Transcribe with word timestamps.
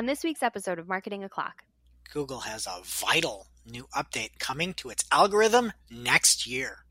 On 0.00 0.06
this 0.06 0.24
week's 0.24 0.42
episode 0.42 0.78
of 0.78 0.88
Marketing 0.88 1.24
O'Clock, 1.24 1.62
Google 2.10 2.40
has 2.40 2.66
a 2.66 2.80
vital 2.82 3.48
new 3.70 3.86
update 3.94 4.38
coming 4.38 4.72
to 4.72 4.88
its 4.88 5.04
algorithm 5.12 5.74
next 5.90 6.46
year. 6.46 6.86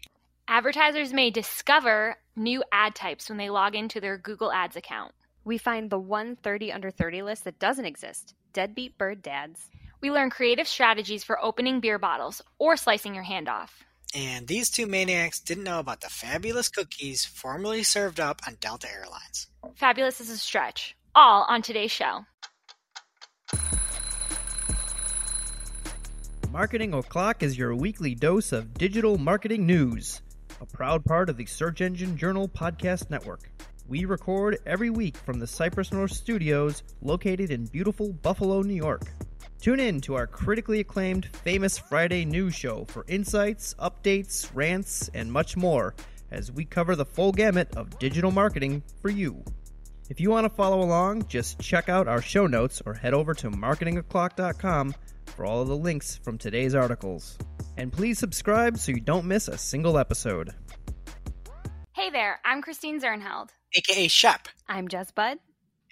Advertisers 0.47 1.11
may 1.11 1.31
discover 1.31 2.17
new 2.35 2.63
ad 2.71 2.93
types 2.93 3.27
when 3.27 3.39
they 3.39 3.49
log 3.49 3.73
into 3.73 3.99
their 3.99 4.19
Google 4.19 4.51
Ads 4.51 4.75
account. 4.75 5.11
we 5.43 5.57
find 5.57 5.89
the 5.89 5.97
130 5.97 6.71
under 6.71 6.91
30 6.91 7.23
list 7.23 7.45
that 7.45 7.57
doesn't 7.57 7.85
exist 7.85 8.35
deadbeat 8.53 8.95
bird 8.99 9.23
dads. 9.23 9.71
We 10.01 10.11
learn 10.11 10.29
creative 10.29 10.67
strategies 10.67 11.23
for 11.23 11.43
opening 11.43 11.79
beer 11.79 11.97
bottles 11.97 12.43
or 12.59 12.77
slicing 12.77 13.15
your 13.15 13.23
hand 13.23 13.49
off. 13.49 13.83
And 14.13 14.45
these 14.45 14.69
two 14.69 14.85
maniacs 14.85 15.39
didn't 15.39 15.63
know 15.63 15.79
about 15.79 16.01
the 16.01 16.09
fabulous 16.09 16.69
cookies 16.69 17.25
formerly 17.25 17.81
served 17.81 18.19
up 18.19 18.41
on 18.45 18.57
Delta 18.59 18.87
Airlines. 18.87 19.47
Fabulous 19.73 20.21
is 20.21 20.29
a 20.29 20.37
stretch. 20.37 20.95
All 21.15 21.47
on 21.49 21.63
today's 21.63 21.89
show. 21.91 22.25
Marketing 26.51 26.95
O'Clock 26.95 27.43
is 27.43 27.59
your 27.59 27.75
weekly 27.75 28.15
dose 28.15 28.51
of 28.51 28.73
digital 28.73 29.19
marketing 29.19 29.67
news, 29.67 30.23
a 30.59 30.65
proud 30.65 31.05
part 31.05 31.29
of 31.29 31.37
the 31.37 31.45
Search 31.45 31.79
Engine 31.79 32.17
Journal 32.17 32.49
Podcast 32.49 33.11
Network. 33.11 33.51
We 33.87 34.05
record 34.05 34.57
every 34.65 34.89
week 34.89 35.15
from 35.15 35.37
the 35.37 35.45
Cypress 35.45 35.93
North 35.93 36.11
Studios 36.11 36.81
located 37.03 37.51
in 37.51 37.67
beautiful 37.67 38.13
Buffalo, 38.13 38.63
New 38.63 38.73
York. 38.73 39.03
Tune 39.61 39.79
in 39.79 40.01
to 40.01 40.15
our 40.15 40.25
critically 40.25 40.79
acclaimed 40.79 41.27
Famous 41.43 41.77
Friday 41.77 42.25
news 42.25 42.55
show 42.55 42.83
for 42.85 43.05
insights, 43.07 43.75
updates, 43.75 44.49
rants, 44.51 45.07
and 45.13 45.31
much 45.31 45.55
more 45.55 45.93
as 46.31 46.51
we 46.51 46.65
cover 46.65 46.95
the 46.95 47.05
full 47.05 47.31
gamut 47.31 47.77
of 47.77 47.99
digital 47.99 48.31
marketing 48.31 48.81
for 49.03 49.09
you. 49.09 49.43
If 50.09 50.19
you 50.19 50.31
want 50.31 50.45
to 50.45 50.49
follow 50.49 50.81
along, 50.81 51.27
just 51.27 51.59
check 51.59 51.87
out 51.87 52.07
our 52.07 52.21
show 52.21 52.47
notes 52.47 52.81
or 52.85 52.93
head 52.95 53.13
over 53.13 53.33
to 53.35 53.51
marketingoclock.com 53.51 54.95
for 55.27 55.45
all 55.45 55.61
of 55.61 55.67
the 55.67 55.77
links 55.77 56.17
from 56.17 56.37
today's 56.37 56.73
articles. 56.73 57.37
And 57.77 57.93
please 57.93 58.17
subscribe 58.17 58.77
so 58.77 58.91
you 58.91 58.99
don't 58.99 59.25
miss 59.25 59.47
a 59.47 59.57
single 59.57 59.97
episode. 59.97 60.53
Hey 61.93 62.09
there, 62.09 62.39
I'm 62.43 62.61
Christine 62.61 62.99
Zirnheld. 62.99 63.49
AKA 63.75 64.07
Shep. 64.07 64.47
I'm 64.67 64.87
Jess 64.87 65.11
Budd, 65.11 65.37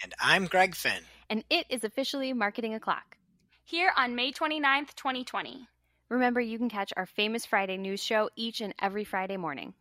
And 0.04 0.14
I'm 0.20 0.46
Greg 0.46 0.74
Finn. 0.76 1.04
and 1.30 1.44
it 1.50 1.68
is 1.70 1.84
officially 1.84 2.34
Marketing 2.34 2.74
O'Clock. 2.74 3.18
Here 3.66 3.92
on 3.96 4.16
May 4.16 4.32
29th, 4.32 4.96
2020. 4.96 5.68
Remember, 6.10 6.40
you 6.40 6.58
can 6.58 6.70
catch 6.70 6.94
our 6.98 7.06
Famous 7.06 7.46
Friday 7.46 7.78
news 7.78 8.02
show 8.02 8.30
each 8.36 8.62
and 8.62 8.74
every 8.82 9.04
Friday 9.04 9.38
morning. 9.38 9.74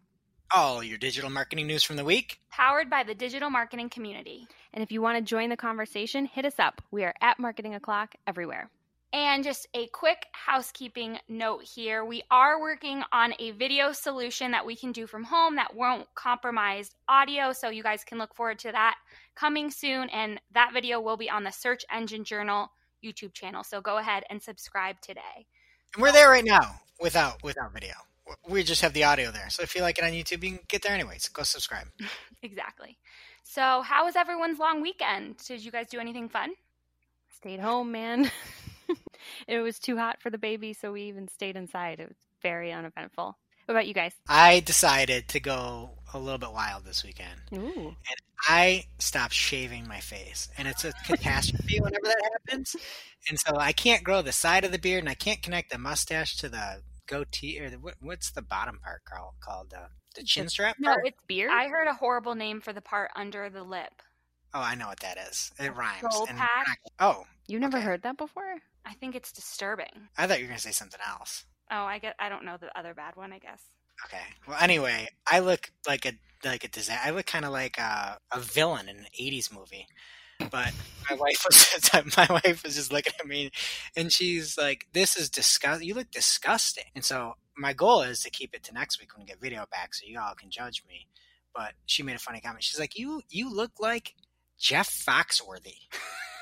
All 0.54 0.82
your 0.82 0.96
digital 0.96 1.28
marketing 1.28 1.66
news 1.66 1.82
from 1.82 1.96
the 1.96 2.04
week. 2.04 2.40
Powered 2.50 2.88
by 2.88 3.02
the 3.02 3.14
digital 3.14 3.50
marketing 3.50 3.88
community. 3.88 4.46
And 4.72 4.82
if 4.82 4.92
you 4.92 5.02
want 5.02 5.18
to 5.18 5.22
join 5.22 5.50
the 5.50 5.56
conversation, 5.56 6.24
hit 6.24 6.44
us 6.44 6.58
up. 6.58 6.80
We 6.92 7.04
are 7.04 7.14
at 7.20 7.40
Marketing 7.40 7.74
O'Clock 7.74 8.14
everywhere. 8.26 8.70
And 9.12 9.42
just 9.42 9.66
a 9.74 9.88
quick 9.88 10.26
housekeeping 10.32 11.18
note 11.28 11.64
here. 11.64 12.04
We 12.04 12.22
are 12.30 12.60
working 12.60 13.02
on 13.12 13.34
a 13.38 13.52
video 13.52 13.90
solution 13.92 14.52
that 14.52 14.64
we 14.64 14.76
can 14.76 14.92
do 14.92 15.06
from 15.06 15.24
home 15.24 15.56
that 15.56 15.74
won't 15.74 16.06
compromise 16.14 16.90
audio. 17.08 17.52
So 17.52 17.68
you 17.68 17.82
guys 17.82 18.04
can 18.04 18.18
look 18.18 18.34
forward 18.34 18.58
to 18.60 18.72
that 18.72 18.96
coming 19.34 19.70
soon. 19.70 20.08
And 20.10 20.40
that 20.54 20.72
video 20.72 21.00
will 21.00 21.16
be 21.16 21.28
on 21.28 21.42
the 21.42 21.50
Search 21.50 21.84
Engine 21.92 22.24
Journal 22.24 22.70
YouTube 23.04 23.32
channel. 23.32 23.64
So 23.64 23.80
go 23.80 23.98
ahead 23.98 24.22
and 24.30 24.40
subscribe 24.40 25.00
today. 25.00 25.46
And 25.94 26.02
we're 26.02 26.12
there 26.12 26.30
right 26.30 26.44
now 26.44 26.80
without 27.00 27.42
without 27.42 27.72
video. 27.72 27.94
We 28.48 28.62
just 28.62 28.82
have 28.82 28.92
the 28.92 29.04
audio 29.04 29.30
there. 29.30 29.50
So 29.50 29.62
if 29.62 29.74
you 29.74 29.82
like 29.82 29.98
it 29.98 30.04
on 30.04 30.10
YouTube, 30.10 30.42
you 30.42 30.50
can 30.50 30.60
get 30.68 30.82
there 30.82 30.92
anyways. 30.92 31.28
Go 31.28 31.42
subscribe. 31.42 31.88
Exactly. 32.42 32.98
So, 33.42 33.82
how 33.82 34.04
was 34.04 34.14
everyone's 34.14 34.58
long 34.58 34.82
weekend? 34.82 35.38
Did 35.38 35.64
you 35.64 35.72
guys 35.72 35.88
do 35.88 35.98
anything 35.98 36.28
fun? 36.28 36.50
Stayed 37.34 37.60
home, 37.60 37.90
man. 37.90 38.30
it 39.48 39.60
was 39.60 39.78
too 39.78 39.96
hot 39.96 40.20
for 40.20 40.30
the 40.30 40.38
baby, 40.38 40.72
so 40.74 40.92
we 40.92 41.02
even 41.04 41.26
stayed 41.28 41.56
inside. 41.56 41.98
It 41.98 42.08
was 42.08 42.16
very 42.42 42.72
uneventful. 42.72 43.36
What 43.64 43.72
about 43.74 43.86
you 43.86 43.94
guys? 43.94 44.12
I 44.28 44.60
decided 44.60 45.28
to 45.28 45.40
go 45.40 45.90
a 46.14 46.18
little 46.18 46.38
bit 46.38 46.52
wild 46.52 46.84
this 46.84 47.02
weekend. 47.04 47.40
Ooh. 47.54 47.88
and 47.88 48.20
I 48.48 48.84
stopped 48.98 49.34
shaving 49.34 49.88
my 49.88 50.00
face, 50.00 50.48
and 50.56 50.68
it's 50.68 50.84
a 50.84 50.92
catastrophe 51.04 51.80
whenever 51.80 52.04
that 52.04 52.30
happens. 52.32 52.76
And 53.28 53.38
so 53.40 53.56
I 53.56 53.72
can't 53.72 54.04
grow 54.04 54.22
the 54.22 54.32
side 54.32 54.64
of 54.64 54.70
the 54.70 54.78
beard, 54.78 55.00
and 55.00 55.08
I 55.08 55.14
can't 55.14 55.42
connect 55.42 55.70
the 55.70 55.78
mustache 55.78 56.36
to 56.36 56.48
the 56.48 56.82
goatee 57.06 57.60
or 57.60 57.70
the, 57.70 57.78
what, 57.78 57.94
what's 58.00 58.30
the 58.30 58.42
bottom 58.42 58.78
part 58.82 59.04
called? 59.04 59.34
Called 59.40 59.72
uh, 59.76 59.86
the 60.16 60.22
chin 60.24 60.48
strap. 60.48 60.76
No, 60.78 60.92
Oh, 60.94 60.96
it's 61.04 61.22
beard? 61.26 61.50
I 61.52 61.68
heard 61.68 61.88
a 61.88 61.94
horrible 61.94 62.34
name 62.34 62.60
for 62.60 62.72
the 62.72 62.80
part 62.80 63.10
under 63.16 63.48
the 63.50 63.62
lip. 63.62 64.02
Oh, 64.54 64.60
I 64.60 64.74
know 64.74 64.86
what 64.88 65.00
that 65.00 65.18
is. 65.18 65.52
It 65.58 65.74
rhymes. 65.74 66.00
Troll 66.00 66.26
And- 66.28 66.38
pack? 66.38 66.80
oh, 66.98 67.24
You've 67.48 67.60
never 67.60 67.76
Okay. 67.76 67.86
heard 67.86 68.02
that 68.02 68.16
before? 68.16 68.56
I 68.84 68.94
think 68.94 69.14
it's 69.14 69.30
disturbing. 69.32 70.08
I 70.18 70.26
thought 70.26 70.38
you 70.38 70.44
were 70.46 70.48
gonna 70.48 70.58
say 70.58 70.72
something 70.72 71.00
else. 71.08 71.44
Oh, 71.70 71.84
I 71.84 71.98
get. 71.98 72.14
I 72.18 72.28
don't 72.28 72.44
know 72.44 72.56
the 72.56 72.76
other 72.78 72.92
bad 72.94 73.14
one. 73.16 73.32
I 73.32 73.38
guess. 73.38 73.62
Okay. 74.06 74.22
Well, 74.48 74.56
anyway, 74.60 75.08
I 75.30 75.38
look 75.40 75.70
like 75.86 76.06
a 76.06 76.12
like 76.44 76.64
a 76.64 76.68
disaster. 76.68 77.02
I 77.06 77.10
look 77.10 77.26
kind 77.26 77.44
of 77.44 77.52
like 77.52 77.78
a, 77.78 78.18
a 78.32 78.40
villain 78.40 78.88
in 78.88 78.96
an 78.98 79.06
'80s 79.20 79.52
movie. 79.52 79.86
But 80.38 80.72
my 81.10 81.16
wife 81.16 81.44
was 81.48 81.90
my 82.16 82.26
wife 82.30 82.62
was 82.64 82.74
just 82.76 82.92
looking 82.92 83.12
at 83.20 83.26
me, 83.26 83.50
and 83.96 84.12
she's 84.12 84.56
like, 84.58 84.86
"This 84.92 85.16
is 85.16 85.30
disgusting. 85.30 85.88
You 85.88 85.94
look 85.94 86.10
disgusting." 86.10 86.84
And 86.94 87.04
so 87.04 87.34
my 87.56 87.72
goal 87.72 88.02
is 88.02 88.20
to 88.22 88.30
keep 88.30 88.54
it 88.54 88.62
to 88.64 88.74
next 88.74 89.00
week 89.00 89.14
when 89.16 89.24
we 89.24 89.26
get 89.28 89.40
video 89.40 89.64
back, 89.70 89.94
so 89.94 90.04
you 90.06 90.18
all 90.20 90.34
can 90.34 90.50
judge 90.50 90.82
me. 90.88 91.06
But 91.54 91.72
she 91.86 92.02
made 92.02 92.16
a 92.16 92.18
funny 92.20 92.40
comment. 92.40 92.62
She's 92.64 92.78
like, 92.80 92.98
"You 92.98 93.22
you 93.30 93.52
look 93.54 93.72
like 93.80 94.14
Jeff 94.58 94.88
Foxworthy," 94.90 95.78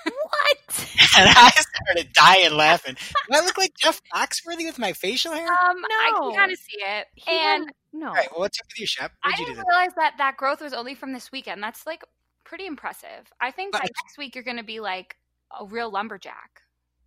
What? 0.05 0.59
and 1.17 1.29
I 1.29 1.51
started 1.51 2.13
dying 2.13 2.53
laughing. 2.55 2.97
Do 3.31 3.37
I 3.39 3.41
look 3.45 3.57
like 3.57 3.73
Jeff 3.81 4.01
Foxworthy 4.15 4.67
with 4.67 4.79
my 4.79 4.93
facial 4.93 5.33
hair? 5.33 5.47
Um, 5.47 5.77
no. 5.81 5.87
I 5.91 6.13
can 6.19 6.35
kind 6.37 6.53
of 6.53 6.59
see 6.59 6.79
it, 6.79 7.07
He 7.15 7.31
and 7.31 7.71
no. 7.93 8.09
All 8.09 8.15
right. 8.15 8.29
Well, 8.33 8.41
what's 8.41 8.59
up 8.61 8.67
with 8.67 8.81
you, 8.81 8.87
Shep? 8.87 9.13
I 9.23 9.29
What'd 9.29 9.39
you 9.41 9.47
do? 9.47 9.51
didn't 9.53 9.65
This? 9.67 9.73
realize 9.75 9.95
that 9.97 10.15
that 10.19 10.37
growth 10.37 10.61
was 10.61 10.73
only 10.75 10.95
from 10.95 11.13
this 11.13 11.31
weekend. 11.33 11.63
That's 11.63 11.87
like 11.87 12.03
pretty 12.45 12.67
impressive. 12.67 13.33
I 13.41 13.51
think 13.51 13.73
by 13.73 13.81
But- 13.81 13.91
next 14.05 14.19
week 14.19 14.35
you're 14.35 14.45
going 14.45 14.57
to 14.59 14.63
be 14.65 14.81
like 14.81 15.17
a 15.59 15.65
real 15.65 15.91
lumberjack. 15.91 16.63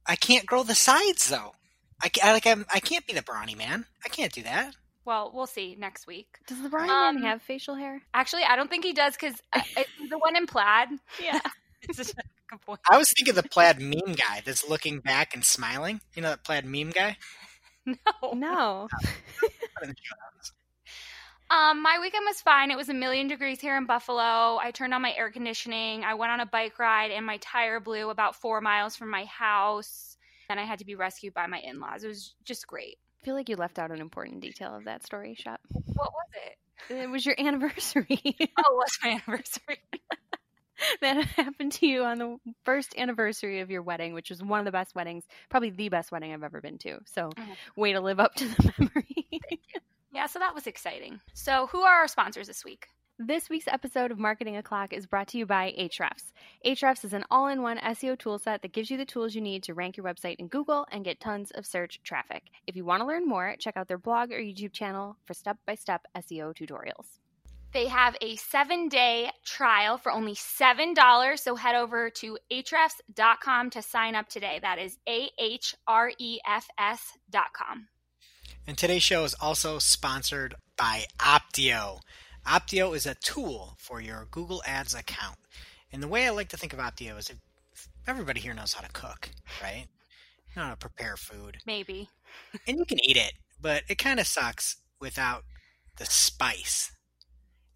I 0.05 0.15
can't 0.15 0.45
grow 0.45 0.63
the 0.63 0.75
sides 0.75 1.29
though. 1.29 1.53
I, 2.01 2.09
I 2.23 2.31
like 2.31 2.45
I'm, 2.47 2.65
I 2.73 2.79
can't 2.79 3.05
be 3.07 3.13
the 3.13 3.21
brawny 3.23 3.55
man. 3.55 3.85
I 4.05 4.09
can't 4.09 4.31
do 4.31 4.43
that. 4.43 4.75
Well, 5.03 5.31
we'll 5.33 5.47
see 5.47 5.75
next 5.79 6.05
week. 6.05 6.27
Does 6.47 6.61
the 6.61 6.67
Brawny 6.69 6.89
Um, 6.89 7.15
man 7.15 7.23
have 7.23 7.41
facial 7.41 7.75
hair? 7.75 8.01
Actually, 8.13 8.43
I 8.43 8.57
don't 8.57 8.69
think 8.69 8.83
he 8.83 8.91
does 8.91 9.15
because 9.15 9.35
the 10.09 10.17
one 10.17 10.35
in 10.35 10.47
plaid. 10.47 10.89
Yeah. 11.23 11.39
It's 11.89 11.99
a 11.99 12.03
good 12.49 12.61
point. 12.65 12.79
I 12.89 12.97
was 12.97 13.09
thinking 13.15 13.35
the 13.35 13.43
plaid 13.43 13.79
meme 13.79 14.15
guy 14.15 14.41
that's 14.43 14.67
looking 14.67 14.99
back 14.99 15.33
and 15.35 15.45
smiling. 15.45 16.01
You 16.15 16.23
know 16.23 16.29
that 16.31 16.43
plaid 16.43 16.65
meme 16.65 16.89
guy. 16.89 17.15
No. 17.85 18.33
No. 18.33 18.87
Um, 21.49 21.81
my 21.81 21.97
weekend 22.01 22.25
was 22.25 22.41
fine. 22.41 22.71
It 22.71 22.77
was 22.77 22.89
a 22.89 22.93
million 22.93 23.27
degrees 23.27 23.61
here 23.61 23.77
in 23.77 23.85
Buffalo. 23.85 24.57
I 24.61 24.71
turned 24.73 24.93
on 24.93 25.01
my 25.01 25.13
air 25.13 25.31
conditioning. 25.31 26.03
I 26.03 26.15
went 26.15 26.31
on 26.31 26.41
a 26.41 26.45
bike 26.45 26.77
ride, 26.77 27.11
and 27.11 27.25
my 27.25 27.37
tire 27.37 27.79
blew 27.79 28.09
about 28.09 28.35
four 28.35 28.59
miles 28.59 28.95
from 28.95 29.09
my 29.09 29.23
house. 29.25 30.17
And 30.49 30.59
I 30.59 30.63
had 30.63 30.79
to 30.79 30.85
be 30.85 30.95
rescued 30.95 31.33
by 31.33 31.47
my 31.47 31.59
in-laws. 31.59 32.03
It 32.03 32.07
was 32.07 32.33
just 32.43 32.67
great. 32.67 32.97
I 33.21 33.25
feel 33.25 33.35
like 33.35 33.49
you 33.49 33.55
left 33.55 33.79
out 33.79 33.91
an 33.91 34.01
important 34.01 34.41
detail 34.41 34.75
of 34.75 34.85
that 34.85 35.05
story, 35.05 35.35
Shop. 35.35 35.59
What 35.71 36.11
was 36.13 36.27
it? 36.45 36.93
It 36.93 37.09
was 37.09 37.25
your 37.25 37.35
anniversary. 37.37 38.07
Oh, 38.59 38.63
it 38.71 38.75
was 38.75 38.97
my 39.03 39.09
anniversary. 39.11 39.77
that 41.01 41.23
happened 41.25 41.71
to 41.73 41.87
you 41.87 42.03
on 42.03 42.17
the 42.17 42.37
first 42.65 42.93
anniversary 42.97 43.59
of 43.61 43.69
your 43.69 43.81
wedding, 43.83 44.13
which 44.13 44.29
was 44.29 44.41
one 44.41 44.59
of 44.59 44.65
the 44.65 44.71
best 44.71 44.95
weddings, 44.95 45.25
probably 45.49 45.69
the 45.69 45.89
best 45.89 46.11
wedding 46.11 46.33
I've 46.33 46.43
ever 46.43 46.59
been 46.61 46.77
to. 46.79 46.99
So, 47.05 47.29
Mhm. 47.29 47.55
way 47.75 47.93
to 47.93 48.01
live 48.01 48.19
up 48.19 48.33
to 48.35 48.47
the 48.47 48.73
memory. 48.79 49.27
Yeah, 50.11 50.27
so 50.27 50.39
that 50.39 50.55
was 50.55 50.67
exciting. 50.67 51.19
So, 51.33 51.67
who 51.67 51.81
are 51.81 51.99
our 51.99 52.07
sponsors 52.07 52.47
this 52.47 52.63
week? 52.63 52.87
This 53.19 53.49
week's 53.49 53.67
episode 53.67 54.11
of 54.11 54.19
Marketing 54.19 54.57
O'Clock 54.57 54.93
is 54.93 55.07
brought 55.07 55.27
to 55.29 55.39
you 55.39 55.47
by 55.47 55.73
Ahrefs. 55.77 56.33
Ahrefs 56.63 57.03
is 57.03 57.13
an 57.13 57.25
all 57.31 57.47
in 57.47 57.63
one 57.63 57.79
SEO 57.79 58.15
toolset 58.15 58.61
that 58.61 58.73
gives 58.73 58.91
you 58.91 58.97
the 58.97 59.05
tools 59.05 59.33
you 59.33 59.41
need 59.41 59.63
to 59.63 59.73
rank 59.73 59.97
your 59.97 60.05
website 60.05 60.35
in 60.37 60.47
Google 60.47 60.85
and 60.91 61.03
get 61.03 61.19
tons 61.19 61.49
of 61.51 61.65
search 61.65 61.99
traffic. 62.03 62.43
If 62.67 62.75
you 62.75 62.85
want 62.85 63.01
to 63.01 63.07
learn 63.07 63.27
more, 63.27 63.55
check 63.57 63.75
out 63.75 63.87
their 63.87 63.97
blog 63.97 64.31
or 64.31 64.37
YouTube 64.37 64.71
channel 64.71 65.17
for 65.25 65.33
step 65.33 65.57
by 65.65 65.73
step 65.73 66.05
SEO 66.15 66.55
tutorials. 66.55 67.17
They 67.73 67.87
have 67.87 68.15
a 68.21 68.35
seven 68.35 68.87
day 68.87 69.31
trial 69.43 69.97
for 69.97 70.11
only 70.11 70.35
$7. 70.35 71.39
So 71.39 71.55
head 71.55 71.75
over 71.75 72.11
to 72.11 72.37
ahrefs.com 72.51 73.69
to 73.71 73.81
sign 73.81 74.15
up 74.15 74.29
today. 74.29 74.59
That 74.61 74.77
is 74.77 74.97
A 75.09 75.29
H 75.39 75.75
R 75.87 76.11
E 76.19 76.39
F 76.47 76.67
S.com. 76.77 77.87
And 78.67 78.77
today's 78.77 79.01
show 79.01 79.23
is 79.23 79.33
also 79.39 79.79
sponsored 79.79 80.53
by 80.75 81.05
Opteo. 81.19 82.01
Opteo 82.45 82.93
is 82.93 83.05
a 83.05 83.15
tool 83.15 83.77
for 83.79 84.01
your 84.01 84.27
Google 84.29 84.61
Ads 84.67 84.93
account. 84.93 85.37
And 85.93 86.03
the 86.03 86.07
way 86.09 86.27
I 86.27 86.31
like 86.31 86.49
to 86.49 86.57
think 86.57 86.73
of 86.73 86.79
Opteo 86.79 87.17
is 87.17 87.29
if 87.29 87.37
everybody 88.05 88.41
here 88.41 88.53
knows 88.53 88.73
how 88.73 88.85
to 88.85 88.91
cook, 88.91 89.29
right? 89.63 89.87
Know 90.53 90.63
how 90.63 90.71
to 90.71 90.75
prepare 90.75 91.15
food. 91.15 91.59
Maybe. 91.65 92.09
And 92.67 92.77
you 92.77 92.83
can 92.83 92.99
eat 93.05 93.15
it, 93.15 93.35
but 93.61 93.83
it 93.87 93.97
kind 93.97 94.19
of 94.19 94.27
sucks 94.27 94.75
without 94.99 95.45
the 95.95 96.05
spice. 96.05 96.91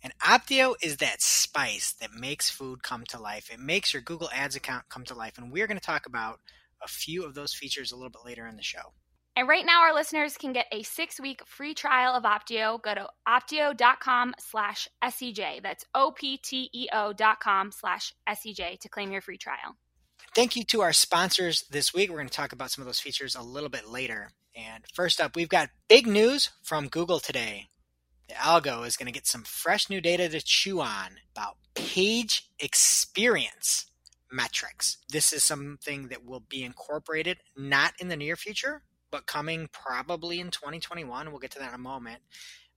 And 0.03 0.11
Opteo 0.19 0.75
is 0.83 0.97
that 0.97 1.21
spice 1.21 1.93
that 2.01 2.11
makes 2.11 2.49
food 2.49 2.83
come 2.83 3.05
to 3.05 3.19
life. 3.19 3.49
It 3.49 3.61
makes 3.61 3.93
your 3.93 4.01
Google 4.01 4.29
Ads 4.33 4.57
account 4.57 4.89
come 4.89 5.05
to 5.05 5.15
life. 5.15 5.37
And 5.37 5.53
we're 5.53 5.67
going 5.67 5.79
to 5.79 5.85
talk 5.85 6.05
about 6.05 6.41
a 6.83 6.89
few 6.89 7.23
of 7.23 7.33
those 7.33 7.53
features 7.53 7.93
a 7.93 7.95
little 7.95 8.09
bit 8.09 8.25
later 8.25 8.45
in 8.45 8.57
the 8.57 8.63
show. 8.63 8.91
And 9.35 9.47
right 9.47 9.65
now, 9.65 9.81
our 9.83 9.93
listeners 9.93 10.37
can 10.37 10.51
get 10.51 10.65
a 10.73 10.83
six-week 10.83 11.43
free 11.45 11.73
trial 11.73 12.13
of 12.13 12.23
Opteo. 12.23 12.81
Go 12.81 12.93
to 12.93 13.07
opteo.com 13.27 14.33
slash 14.39 14.89
SEJ. 15.01 15.63
That's 15.63 15.85
O-P-T-E-O 15.95 17.13
dot 17.13 17.39
com 17.39 17.71
slash 17.71 18.13
SEJ 18.27 18.79
to 18.79 18.89
claim 18.89 19.11
your 19.11 19.21
free 19.21 19.37
trial. 19.37 19.77
Thank 20.35 20.55
you 20.55 20.63
to 20.65 20.81
our 20.81 20.93
sponsors 20.93 21.63
this 21.71 21.93
week. 21.93 22.09
We're 22.09 22.17
going 22.17 22.29
to 22.29 22.33
talk 22.33 22.51
about 22.51 22.71
some 22.71 22.81
of 22.81 22.85
those 22.85 22.99
features 22.99 23.35
a 23.35 23.41
little 23.41 23.69
bit 23.69 23.87
later. 23.87 24.31
And 24.55 24.83
first 24.93 25.21
up, 25.21 25.35
we've 25.35 25.49
got 25.49 25.69
big 25.87 26.07
news 26.07 26.51
from 26.61 26.89
Google 26.89 27.19
today. 27.19 27.67
The 28.27 28.35
algo 28.35 28.85
is 28.85 28.97
going 28.97 29.07
to 29.07 29.13
get 29.13 29.27
some 29.27 29.43
fresh 29.43 29.89
new 29.89 30.01
data 30.01 30.27
to 30.29 30.41
chew 30.41 30.81
on 30.81 31.17
about 31.35 31.55
page 31.73 32.49
experience 32.59 33.87
metrics. 34.31 34.97
This 35.09 35.33
is 35.33 35.43
something 35.43 36.07
that 36.09 36.25
will 36.25 36.39
be 36.41 36.63
incorporated 36.63 37.37
not 37.57 37.93
in 37.99 38.07
the 38.07 38.15
near 38.15 38.35
future, 38.35 38.83
but 39.11 39.25
coming 39.25 39.69
probably 39.71 40.39
in 40.39 40.51
2021. 40.51 41.29
We'll 41.29 41.39
get 41.39 41.51
to 41.51 41.59
that 41.59 41.69
in 41.69 41.75
a 41.75 41.79
moment. 41.79 42.21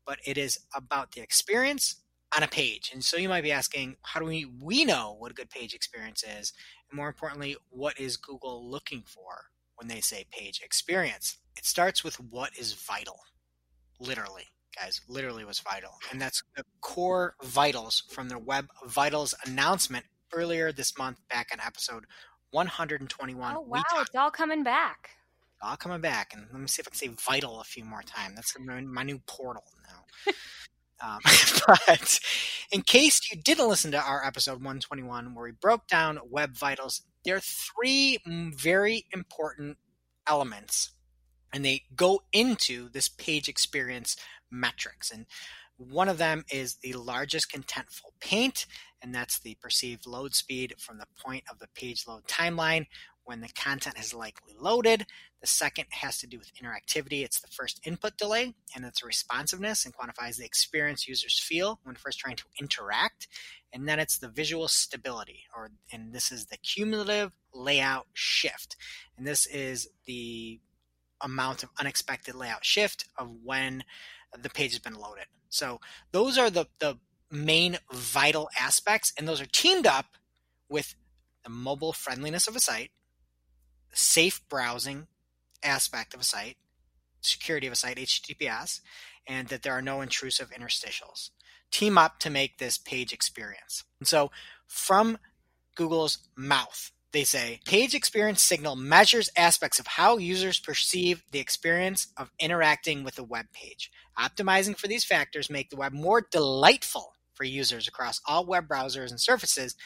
But 0.06 0.18
it 0.26 0.36
is 0.36 0.58
about 0.74 1.12
the 1.12 1.22
experience 1.22 2.02
on 2.36 2.42
a 2.42 2.48
page. 2.48 2.90
And 2.92 3.02
so 3.02 3.16
you 3.16 3.28
might 3.28 3.44
be 3.44 3.52
asking, 3.52 3.96
how 4.02 4.20
do 4.20 4.26
we, 4.26 4.44
we 4.60 4.84
know 4.84 5.16
what 5.18 5.30
a 5.30 5.34
good 5.34 5.50
page 5.50 5.72
experience 5.72 6.22
is? 6.22 6.52
And 6.90 6.96
more 6.96 7.08
importantly, 7.08 7.56
what 7.70 7.98
is 7.98 8.16
Google 8.16 8.68
looking 8.68 9.02
for 9.06 9.46
when 9.76 9.88
they 9.88 10.00
say 10.00 10.26
page 10.30 10.60
experience? 10.62 11.38
It 11.56 11.64
starts 11.64 12.04
with 12.04 12.16
what 12.16 12.50
is 12.58 12.74
vital, 12.74 13.20
literally 13.98 14.48
guys, 14.76 15.00
literally 15.08 15.44
was 15.44 15.60
vital. 15.60 15.92
And 16.10 16.20
that's 16.20 16.42
the 16.56 16.64
core 16.80 17.34
vitals 17.42 18.02
from 18.10 18.28
the 18.28 18.38
Web 18.38 18.66
Vitals 18.86 19.34
announcement 19.46 20.04
earlier 20.32 20.72
this 20.72 20.96
month 20.98 21.18
back 21.30 21.52
in 21.52 21.60
episode 21.60 22.04
121. 22.50 23.56
Oh, 23.56 23.60
wow. 23.60 23.82
It's 23.96 24.14
all 24.14 24.30
coming 24.30 24.62
back. 24.62 25.10
All 25.64 25.76
coming 25.76 26.00
back. 26.00 26.32
And 26.34 26.46
let 26.52 26.60
me 26.60 26.68
see 26.68 26.80
if 26.80 26.88
I 26.88 26.90
can 26.90 26.98
say 26.98 27.08
vital 27.08 27.60
a 27.60 27.64
few 27.64 27.84
more 27.84 28.02
times. 28.02 28.34
That's 28.34 28.54
my 28.58 29.02
new 29.02 29.18
portal 29.26 29.64
now. 29.88 30.32
um, 31.14 31.20
but 31.66 32.20
in 32.70 32.82
case 32.82 33.30
you 33.30 33.40
didn't 33.40 33.68
listen 33.68 33.90
to 33.92 34.00
our 34.00 34.24
episode 34.24 34.54
121, 34.54 35.34
where 35.34 35.44
we 35.44 35.52
broke 35.52 35.86
down 35.86 36.18
Web 36.28 36.56
Vitals, 36.56 37.02
there 37.24 37.36
are 37.36 37.40
three 37.40 38.18
very 38.26 39.06
important 39.12 39.78
elements 40.26 40.90
and 41.54 41.64
they 41.64 41.84
go 41.94 42.20
into 42.32 42.88
this 42.90 43.08
page 43.08 43.48
experience 43.48 44.16
metrics. 44.50 45.10
And 45.10 45.24
one 45.76 46.08
of 46.08 46.18
them 46.18 46.44
is 46.50 46.76
the 46.76 46.94
largest 46.94 47.50
contentful 47.50 48.10
paint, 48.20 48.66
and 49.00 49.14
that's 49.14 49.38
the 49.38 49.56
perceived 49.60 50.06
load 50.06 50.34
speed 50.34 50.74
from 50.78 50.98
the 50.98 51.06
point 51.24 51.44
of 51.50 51.60
the 51.60 51.68
page 51.74 52.06
load 52.08 52.24
timeline 52.26 52.86
when 53.24 53.40
the 53.40 53.48
content 53.48 53.98
is 53.98 54.14
likely 54.14 54.54
loaded. 54.58 55.06
The 55.40 55.46
second 55.46 55.86
has 55.90 56.18
to 56.18 56.26
do 56.26 56.38
with 56.38 56.52
interactivity. 56.54 57.24
It's 57.24 57.40
the 57.40 57.48
first 57.48 57.80
input 57.86 58.16
delay, 58.16 58.54
and 58.74 58.84
it's 58.84 59.04
responsiveness 59.04 59.84
and 59.84 59.94
quantifies 59.94 60.36
the 60.36 60.44
experience 60.44 61.06
users 61.06 61.38
feel 61.38 61.80
when 61.82 61.96
first 61.96 62.18
trying 62.18 62.36
to 62.36 62.44
interact. 62.60 63.28
And 63.72 63.88
then 63.88 63.98
it's 63.98 64.18
the 64.18 64.28
visual 64.28 64.68
stability, 64.68 65.44
or 65.54 65.70
and 65.92 66.12
this 66.12 66.30
is 66.30 66.46
the 66.46 66.56
cumulative 66.56 67.32
layout 67.52 68.06
shift. 68.14 68.76
And 69.16 69.26
this 69.26 69.46
is 69.46 69.88
the 70.06 70.60
amount 71.20 71.62
of 71.62 71.70
unexpected 71.78 72.34
layout 72.34 72.64
shift 72.64 73.06
of 73.16 73.30
when 73.42 73.84
the 74.38 74.50
page 74.50 74.72
has 74.72 74.78
been 74.78 74.94
loaded. 74.94 75.26
So 75.48 75.80
those 76.12 76.36
are 76.38 76.50
the, 76.50 76.66
the 76.78 76.98
main 77.30 77.78
vital 77.92 78.48
aspects, 78.58 79.12
and 79.16 79.26
those 79.26 79.40
are 79.40 79.46
teamed 79.46 79.86
up 79.86 80.06
with 80.68 80.94
the 81.44 81.50
mobile 81.50 81.92
friendliness 81.92 82.48
of 82.48 82.56
a 82.56 82.60
site, 82.60 82.90
safe 83.94 84.40
browsing 84.48 85.06
aspect 85.62 86.14
of 86.14 86.20
a 86.20 86.24
site, 86.24 86.56
security 87.20 87.66
of 87.66 87.72
a 87.72 87.76
site, 87.76 87.96
HTTPS, 87.96 88.80
and 89.26 89.48
that 89.48 89.62
there 89.62 89.72
are 89.72 89.82
no 89.82 90.00
intrusive 90.00 90.50
interstitials. 90.50 91.30
Team 91.70 91.96
up 91.98 92.18
to 92.20 92.30
make 92.30 92.58
this 92.58 92.78
page 92.78 93.12
experience. 93.12 93.84
And 93.98 94.06
so 94.06 94.30
from 94.66 95.18
Google's 95.74 96.18
mouth, 96.36 96.92
they 97.12 97.24
say 97.24 97.60
page 97.64 97.94
experience 97.94 98.42
signal 98.42 98.76
measures 98.76 99.30
aspects 99.36 99.78
of 99.78 99.86
how 99.86 100.18
users 100.18 100.58
perceive 100.58 101.22
the 101.30 101.38
experience 101.38 102.08
of 102.16 102.32
interacting 102.40 103.04
with 103.04 103.18
a 103.18 103.24
web 103.24 103.46
page. 103.52 103.90
Optimizing 104.18 104.76
for 104.76 104.88
these 104.88 105.04
factors 105.04 105.48
make 105.48 105.70
the 105.70 105.76
web 105.76 105.92
more 105.92 106.26
delightful 106.30 107.14
for 107.32 107.44
users 107.44 107.86
across 107.86 108.20
all 108.26 108.44
web 108.44 108.66
browsers 108.68 109.10
and 109.10 109.20
surfaces. 109.20 109.76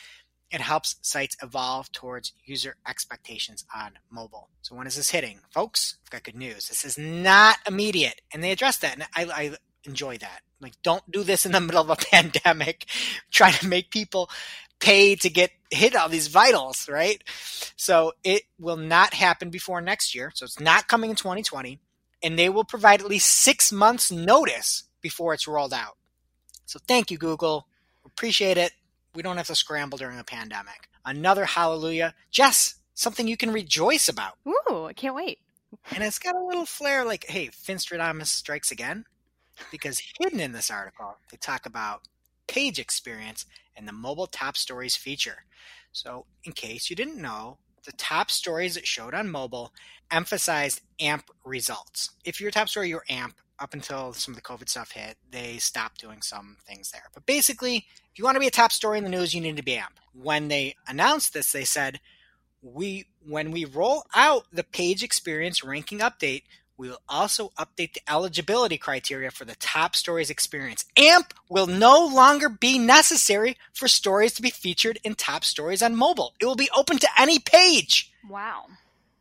It 0.50 0.60
helps 0.60 0.96
sites 1.02 1.36
evolve 1.42 1.92
towards 1.92 2.32
user 2.44 2.76
expectations 2.86 3.66
on 3.74 3.98
mobile. 4.10 4.48
So 4.62 4.74
when 4.74 4.86
is 4.86 4.96
this 4.96 5.10
hitting? 5.10 5.40
Folks, 5.50 5.98
I've 6.04 6.10
got 6.10 6.24
good 6.24 6.36
news. 6.36 6.68
This 6.68 6.84
is 6.84 6.96
not 6.96 7.58
immediate. 7.66 8.22
And 8.32 8.42
they 8.42 8.50
address 8.50 8.78
that. 8.78 8.94
And 8.94 9.02
I, 9.14 9.42
I 9.42 9.56
enjoy 9.84 10.16
that. 10.18 10.40
Like, 10.60 10.80
don't 10.82 11.08
do 11.10 11.22
this 11.22 11.44
in 11.44 11.52
the 11.52 11.60
middle 11.60 11.82
of 11.82 11.90
a 11.90 11.96
pandemic, 11.96 12.86
trying 13.30 13.54
to 13.54 13.68
make 13.68 13.90
people 13.90 14.30
pay 14.80 15.16
to 15.16 15.28
get 15.28 15.50
hit 15.70 15.94
all 15.94 16.08
these 16.08 16.28
vitals, 16.28 16.88
right? 16.88 17.22
So 17.76 18.12
it 18.24 18.44
will 18.58 18.76
not 18.76 19.12
happen 19.12 19.50
before 19.50 19.80
next 19.80 20.14
year. 20.14 20.32
So 20.34 20.44
it's 20.44 20.60
not 20.60 20.88
coming 20.88 21.10
in 21.10 21.16
2020. 21.16 21.78
And 22.22 22.38
they 22.38 22.48
will 22.48 22.64
provide 22.64 23.00
at 23.00 23.08
least 23.08 23.28
six 23.28 23.70
months 23.70 24.10
notice 24.10 24.84
before 25.00 25.34
it's 25.34 25.46
rolled 25.46 25.74
out. 25.74 25.96
So 26.64 26.80
thank 26.88 27.10
you, 27.10 27.18
Google. 27.18 27.66
Appreciate 28.04 28.56
it. 28.56 28.72
We 29.14 29.22
don't 29.22 29.36
have 29.36 29.46
to 29.48 29.54
scramble 29.54 29.98
during 29.98 30.18
a 30.18 30.24
pandemic. 30.24 30.88
Another 31.04 31.44
hallelujah. 31.44 32.14
Jess, 32.30 32.76
something 32.94 33.26
you 33.26 33.36
can 33.36 33.52
rejoice 33.52 34.08
about. 34.08 34.34
Ooh, 34.46 34.84
I 34.84 34.92
can't 34.92 35.14
wait. 35.14 35.38
And 35.94 36.02
it's 36.02 36.18
got 36.18 36.34
a 36.34 36.44
little 36.44 36.66
flair 36.66 37.04
like, 37.04 37.24
hey, 37.26 37.48
Finstradamus 37.48 38.26
strikes 38.26 38.70
again. 38.70 39.04
Because 39.70 40.00
hidden 40.18 40.40
in 40.40 40.52
this 40.52 40.70
article, 40.70 41.16
they 41.30 41.36
talk 41.36 41.66
about 41.66 42.02
page 42.46 42.78
experience 42.78 43.44
and 43.76 43.88
the 43.88 43.92
mobile 43.92 44.26
top 44.26 44.56
stories 44.56 44.96
feature. 44.96 45.44
So, 45.92 46.26
in 46.44 46.52
case 46.52 46.90
you 46.90 46.96
didn't 46.96 47.20
know, 47.20 47.58
the 47.84 47.92
top 47.92 48.30
stories 48.30 48.74
that 48.74 48.86
showed 48.86 49.14
on 49.14 49.30
mobile 49.30 49.72
emphasized 50.10 50.82
AMP 51.00 51.30
results. 51.44 52.10
If 52.24 52.40
you're 52.40 52.50
top 52.50 52.68
story, 52.68 52.88
you're 52.88 53.04
AMP. 53.08 53.34
Up 53.60 53.74
until 53.74 54.12
some 54.12 54.32
of 54.32 54.36
the 54.36 54.42
COVID 54.42 54.68
stuff 54.68 54.92
hit, 54.92 55.16
they 55.30 55.58
stopped 55.58 56.00
doing 56.00 56.22
some 56.22 56.56
things 56.66 56.90
there. 56.92 57.02
But 57.12 57.26
basically, 57.26 57.86
if 58.12 58.18
you 58.18 58.24
want 58.24 58.36
to 58.36 58.40
be 58.40 58.46
a 58.46 58.52
top 58.52 58.70
story 58.70 58.98
in 58.98 59.04
the 59.04 59.10
news, 59.10 59.34
you 59.34 59.40
need 59.40 59.56
to 59.56 59.64
be 59.64 59.76
AMP. 59.76 59.98
When 60.12 60.48
they 60.48 60.76
announced 60.86 61.34
this, 61.34 61.50
they 61.50 61.64
said, 61.64 62.00
we 62.62 63.06
when 63.26 63.50
we 63.50 63.64
roll 63.64 64.04
out 64.14 64.46
the 64.52 64.64
page 64.64 65.02
experience 65.02 65.62
ranking 65.62 65.98
update, 65.98 66.42
we 66.76 66.88
will 66.88 67.02
also 67.08 67.50
update 67.58 67.94
the 67.94 68.00
eligibility 68.08 68.78
criteria 68.78 69.30
for 69.30 69.44
the 69.44 69.56
top 69.56 69.96
stories 69.96 70.30
experience. 70.30 70.84
AMP 70.96 71.34
will 71.48 71.66
no 71.66 72.06
longer 72.06 72.48
be 72.48 72.78
necessary 72.78 73.56
for 73.72 73.88
stories 73.88 74.32
to 74.34 74.42
be 74.42 74.50
featured 74.50 74.98
in 75.02 75.14
top 75.14 75.44
stories 75.44 75.82
on 75.82 75.96
mobile. 75.96 76.34
It 76.40 76.46
will 76.46 76.56
be 76.56 76.70
open 76.74 76.98
to 76.98 77.08
any 77.18 77.40
page. 77.40 78.12
Wow. 78.28 78.66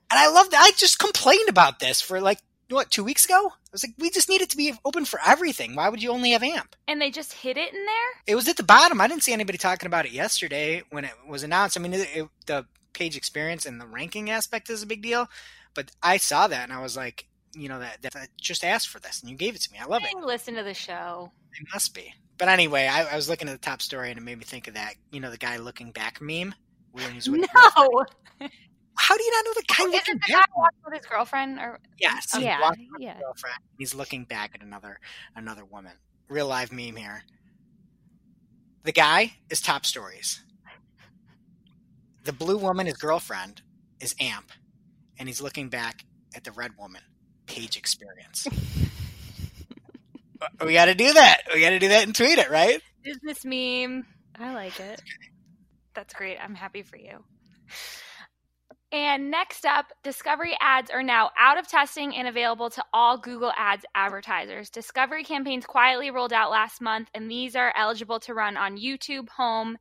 And 0.09 0.19
I 0.19 0.29
love 0.29 0.51
that. 0.51 0.61
I 0.61 0.71
just 0.77 0.99
complained 0.99 1.49
about 1.49 1.79
this 1.79 1.99
for 1.99 2.21
like, 2.21 2.39
what, 2.69 2.91
two 2.91 3.03
weeks 3.03 3.25
ago? 3.25 3.51
I 3.53 3.69
was 3.71 3.83
like, 3.83 3.93
we 3.97 4.09
just 4.09 4.29
need 4.29 4.41
it 4.41 4.49
to 4.49 4.57
be 4.57 4.73
open 4.85 5.05
for 5.05 5.19
everything. 5.25 5.75
Why 5.75 5.89
would 5.89 6.03
you 6.03 6.11
only 6.11 6.31
have 6.31 6.43
AMP? 6.43 6.75
And 6.87 7.01
they 7.01 7.11
just 7.11 7.33
hid 7.33 7.57
it 7.57 7.73
in 7.73 7.85
there? 7.85 8.09
It 8.27 8.35
was 8.35 8.47
at 8.47 8.57
the 8.57 8.63
bottom. 8.63 9.01
I 9.01 9.07
didn't 9.07 9.23
see 9.23 9.33
anybody 9.33 9.57
talking 9.57 9.87
about 9.87 10.05
it 10.05 10.11
yesterday 10.11 10.83
when 10.89 11.05
it 11.05 11.13
was 11.27 11.43
announced. 11.43 11.77
I 11.77 11.81
mean, 11.81 11.93
it, 11.93 12.09
it, 12.13 12.29
the 12.45 12.65
page 12.93 13.15
experience 13.15 13.65
and 13.65 13.79
the 13.79 13.87
ranking 13.87 14.29
aspect 14.29 14.69
is 14.69 14.83
a 14.83 14.87
big 14.87 15.01
deal. 15.01 15.27
But 15.73 15.91
I 16.01 16.17
saw 16.17 16.47
that 16.47 16.63
and 16.63 16.73
I 16.73 16.81
was 16.81 16.97
like, 16.97 17.27
you 17.55 17.69
know 17.69 17.79
that, 17.79 18.01
that 18.01 18.15
I 18.15 18.27
just 18.39 18.63
asked 18.63 18.89
for 18.89 18.99
this 18.99 19.21
and 19.21 19.29
you 19.29 19.37
gave 19.37 19.55
it 19.55 19.61
to 19.61 19.71
me. 19.71 19.79
I 19.79 19.85
love 19.85 20.03
it. 20.03 20.15
Listen 20.17 20.55
to 20.55 20.63
the 20.63 20.73
show. 20.73 21.31
It 21.53 21.67
must 21.73 21.93
be. 21.93 22.13
But 22.37 22.49
anyway, 22.49 22.87
I, 22.87 23.03
I, 23.03 23.15
was 23.15 23.29
looking 23.29 23.49
at 23.49 23.53
the 23.53 23.65
top 23.65 23.81
story 23.81 24.09
and 24.09 24.17
it 24.17 24.21
made 24.21 24.37
me 24.37 24.43
think 24.43 24.67
of 24.67 24.75
that. 24.75 24.93
You 25.11 25.19
know, 25.19 25.31
the 25.31 25.37
guy 25.37 25.57
looking 25.57 25.91
back 25.91 26.21
meme. 26.21 26.53
When 26.91 27.11
he's 27.11 27.29
with 27.29 27.47
no. 27.77 28.05
How 28.97 29.15
do 29.15 29.23
you 29.23 29.31
not 29.31 29.45
know 29.45 29.53
the 29.53 29.63
guy 29.67 29.75
oh, 29.79 29.89
looking 29.91 30.15
the? 30.15 30.33
Guy 30.33 30.43
with 30.85 30.93
his 30.95 31.05
girlfriend, 31.05 31.59
or 31.59 31.79
yes, 31.99 32.27
yeah, 32.39 32.71
yeah. 32.99 33.19
Girlfriend. 33.19 33.57
He's 33.77 33.93
looking 33.93 34.23
back 34.23 34.51
at 34.55 34.61
another 34.61 34.99
another 35.35 35.63
woman. 35.63 35.93
Real 36.29 36.47
live 36.47 36.71
meme 36.71 36.95
here. 36.95 37.23
The 38.83 38.91
guy 38.91 39.33
is 39.49 39.61
top 39.61 39.85
stories. 39.85 40.43
The 42.23 42.33
blue 42.33 42.57
woman, 42.57 42.87
his 42.87 42.97
girlfriend, 42.97 43.61
is 44.01 44.15
Amp, 44.19 44.51
and 45.19 45.29
he's 45.29 45.41
looking 45.41 45.69
back 45.69 46.03
at 46.35 46.43
the 46.43 46.51
red 46.51 46.71
woman 46.77 47.01
page 47.45 47.77
experience. 47.77 48.47
we 50.65 50.73
got 50.73 50.85
to 50.85 50.95
do 50.95 51.13
that. 51.13 51.43
We 51.53 51.61
got 51.61 51.69
to 51.69 51.79
do 51.79 51.87
that 51.89 52.03
and 52.03 52.15
tweet 52.15 52.37
it, 52.37 52.49
right? 52.49 52.81
Business 53.03 53.45
meme. 53.45 54.05
I 54.39 54.53
like 54.53 54.79
it. 54.79 55.01
That's 55.93 56.13
great. 56.13 56.37
I'm 56.41 56.55
happy 56.55 56.83
for 56.83 56.97
you. 56.97 57.23
And 58.91 59.29
next 59.29 59.65
up, 59.65 59.91
Discovery 60.01 60.55
ads 60.61 60.89
are 60.89 61.03
now 61.03 61.31
out 61.37 61.57
of 61.57 61.67
testing 61.67 62.15
and 62.15 62.25
available 62.25 62.69
to 62.69 62.83
all 62.93 63.17
Google 63.17 63.51
Ads 63.57 63.85
advertisers. 63.93 64.69
Discovery 64.69 65.25
campaigns 65.25 65.65
quietly 65.65 66.09
rolled 66.09 66.31
out 66.31 66.51
last 66.51 66.79
month, 66.81 67.09
and 67.13 67.29
these 67.29 67.57
are 67.57 67.73
eligible 67.75 68.21
to 68.21 68.33
run 68.33 68.55
on 68.55 68.77
YouTube, 68.77 69.27
Home, 69.29 69.77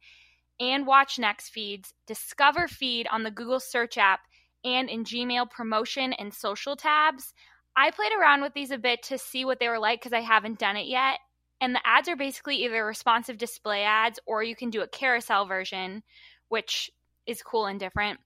and 0.58 0.88
Watch 0.88 1.20
Next 1.20 1.50
feeds, 1.50 1.94
Discover 2.08 2.66
feed 2.66 3.06
on 3.06 3.22
the 3.22 3.30
Google 3.30 3.60
Search 3.60 3.96
app, 3.96 4.20
and 4.64 4.90
in 4.90 5.04
Gmail 5.04 5.50
promotion 5.50 6.12
and 6.14 6.34
social 6.34 6.74
tabs. 6.74 7.32
I 7.76 7.92
played 7.92 8.12
around 8.12 8.42
with 8.42 8.54
these 8.54 8.72
a 8.72 8.78
bit 8.78 9.04
to 9.04 9.18
see 9.18 9.44
what 9.44 9.60
they 9.60 9.68
were 9.68 9.78
like 9.78 10.00
because 10.00 10.14
I 10.14 10.22
haven't 10.22 10.58
done 10.58 10.76
it 10.76 10.86
yet. 10.88 11.20
And 11.60 11.74
the 11.74 11.86
ads 11.86 12.08
are 12.08 12.16
basically 12.16 12.64
either 12.64 12.84
responsive 12.84 13.38
display 13.38 13.84
ads 13.84 14.18
or 14.26 14.42
you 14.42 14.56
can 14.56 14.70
do 14.70 14.80
a 14.80 14.88
carousel 14.88 15.46
version, 15.46 16.02
which 16.48 16.90
is 17.26 17.42
cool 17.42 17.66
and 17.66 17.78
different 17.78 18.18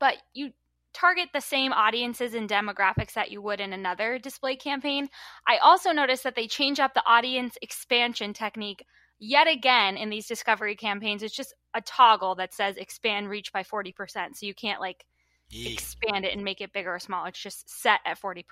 but 0.00 0.16
you 0.34 0.50
target 0.92 1.28
the 1.32 1.40
same 1.40 1.72
audiences 1.72 2.34
and 2.34 2.48
demographics 2.48 3.12
that 3.12 3.30
you 3.30 3.40
would 3.40 3.60
in 3.60 3.72
another 3.72 4.18
display 4.18 4.56
campaign. 4.56 5.08
I 5.46 5.58
also 5.58 5.92
noticed 5.92 6.24
that 6.24 6.34
they 6.34 6.48
change 6.48 6.80
up 6.80 6.94
the 6.94 7.06
audience 7.06 7.56
expansion 7.62 8.32
technique 8.32 8.84
yet 9.20 9.46
again 9.46 9.96
in 9.96 10.10
these 10.10 10.26
discovery 10.26 10.74
campaigns. 10.74 11.22
It's 11.22 11.36
just 11.36 11.54
a 11.74 11.80
toggle 11.82 12.34
that 12.36 12.54
says 12.54 12.76
expand 12.76 13.28
reach 13.28 13.52
by 13.52 13.62
40%. 13.62 13.94
So 14.34 14.46
you 14.46 14.54
can't 14.54 14.80
like 14.80 15.04
expand 15.52 16.24
it 16.24 16.32
and 16.32 16.42
make 16.42 16.60
it 16.60 16.72
bigger 16.72 16.94
or 16.94 16.98
small. 16.98 17.26
It's 17.26 17.38
just 17.38 17.68
set 17.68 18.00
at 18.04 18.20
40%, 18.20 18.42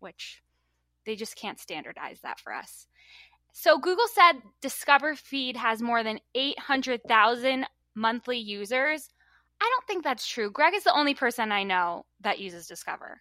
which 0.00 0.42
they 1.06 1.14
just 1.14 1.36
can't 1.36 1.60
standardize 1.60 2.20
that 2.22 2.40
for 2.40 2.52
us. 2.52 2.86
So 3.52 3.78
Google 3.78 4.06
said 4.12 4.40
Discover 4.60 5.14
Feed 5.14 5.56
has 5.56 5.80
more 5.80 6.02
than 6.02 6.18
800,000 6.34 7.66
monthly 7.94 8.38
users. 8.38 9.10
I 9.60 9.70
don't 9.70 9.86
think 9.86 10.04
that's 10.04 10.26
true. 10.26 10.50
Greg 10.50 10.74
is 10.74 10.84
the 10.84 10.94
only 10.94 11.14
person 11.14 11.52
I 11.52 11.62
know 11.62 12.04
that 12.20 12.38
uses 12.38 12.66
Discover. 12.66 13.20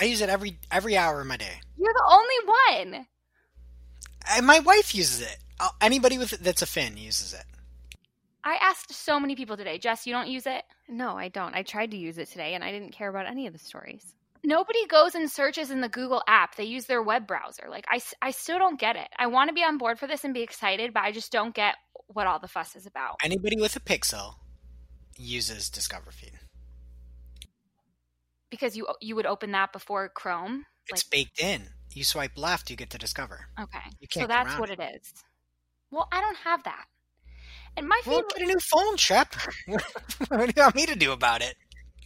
I 0.00 0.04
use 0.04 0.20
it 0.20 0.28
every 0.28 0.58
every 0.70 0.96
hour 0.96 1.20
of 1.20 1.26
my 1.26 1.36
day. 1.36 1.60
You're 1.76 1.92
the 1.92 2.10
only 2.10 2.94
one. 2.94 3.06
And 4.30 4.46
my 4.46 4.58
wife 4.60 4.94
uses 4.94 5.20
it. 5.20 5.38
Uh, 5.60 5.68
anybody 5.80 6.18
with 6.18 6.30
that's 6.30 6.62
a 6.62 6.66
Finn 6.66 6.96
uses 6.96 7.32
it. 7.32 7.44
I 8.42 8.58
asked 8.60 8.92
so 8.92 9.18
many 9.18 9.36
people 9.36 9.56
today. 9.56 9.78
Jess, 9.78 10.06
you 10.06 10.12
don't 10.12 10.28
use 10.28 10.46
it? 10.46 10.64
No, 10.88 11.16
I 11.16 11.28
don't. 11.28 11.54
I 11.54 11.62
tried 11.62 11.92
to 11.92 11.96
use 11.96 12.18
it 12.18 12.28
today 12.28 12.54
and 12.54 12.62
I 12.62 12.72
didn't 12.72 12.92
care 12.92 13.08
about 13.08 13.26
any 13.26 13.46
of 13.46 13.52
the 13.52 13.58
stories. 13.58 14.14
Nobody 14.42 14.86
goes 14.86 15.14
and 15.14 15.30
searches 15.30 15.70
in 15.70 15.80
the 15.80 15.88
Google 15.88 16.22
app. 16.28 16.56
They 16.56 16.64
use 16.64 16.84
their 16.84 17.02
web 17.02 17.26
browser. 17.26 17.68
Like, 17.70 17.86
I, 17.88 18.02
I 18.20 18.32
still 18.32 18.58
don't 18.58 18.78
get 18.78 18.96
it. 18.96 19.08
I 19.18 19.28
want 19.28 19.48
to 19.48 19.54
be 19.54 19.64
on 19.64 19.78
board 19.78 19.98
for 19.98 20.06
this 20.06 20.24
and 20.24 20.34
be 20.34 20.42
excited, 20.42 20.92
but 20.92 21.02
I 21.02 21.12
just 21.12 21.32
don't 21.32 21.54
get 21.54 21.76
what 22.08 22.26
all 22.26 22.38
the 22.38 22.48
fuss 22.48 22.76
is 22.76 22.84
about. 22.84 23.16
Anybody 23.24 23.56
with 23.58 23.74
a 23.76 23.80
Pixel 23.80 24.34
uses 25.16 25.68
Discover 25.68 26.10
Feed. 26.10 26.32
Because 28.50 28.76
you 28.76 28.86
you 29.00 29.16
would 29.16 29.26
open 29.26 29.52
that 29.52 29.72
before 29.72 30.08
Chrome. 30.08 30.64
It's 30.88 31.04
like... 31.04 31.10
baked 31.10 31.40
in. 31.40 31.62
You 31.92 32.04
swipe 32.04 32.36
left, 32.36 32.70
you 32.70 32.76
get 32.76 32.90
to 32.90 32.98
Discover. 32.98 33.46
Okay, 33.60 33.78
so 34.10 34.26
that's 34.26 34.58
what 34.58 34.70
it. 34.70 34.80
it 34.80 34.96
is. 34.96 35.12
Well, 35.90 36.08
I 36.10 36.20
don't 36.20 36.36
have 36.38 36.64
that. 36.64 36.86
And 37.76 37.88
my 37.88 38.00
favorite. 38.02 38.16
Well, 38.16 38.24
get 38.36 38.42
a 38.42 38.46
new 38.46 38.58
phone, 38.58 38.96
Shep. 38.96 39.34
what 40.28 40.46
do 40.46 40.52
you 40.56 40.62
want 40.62 40.74
me 40.74 40.86
to 40.86 40.96
do 40.96 41.12
about 41.12 41.42
it? 41.42 41.54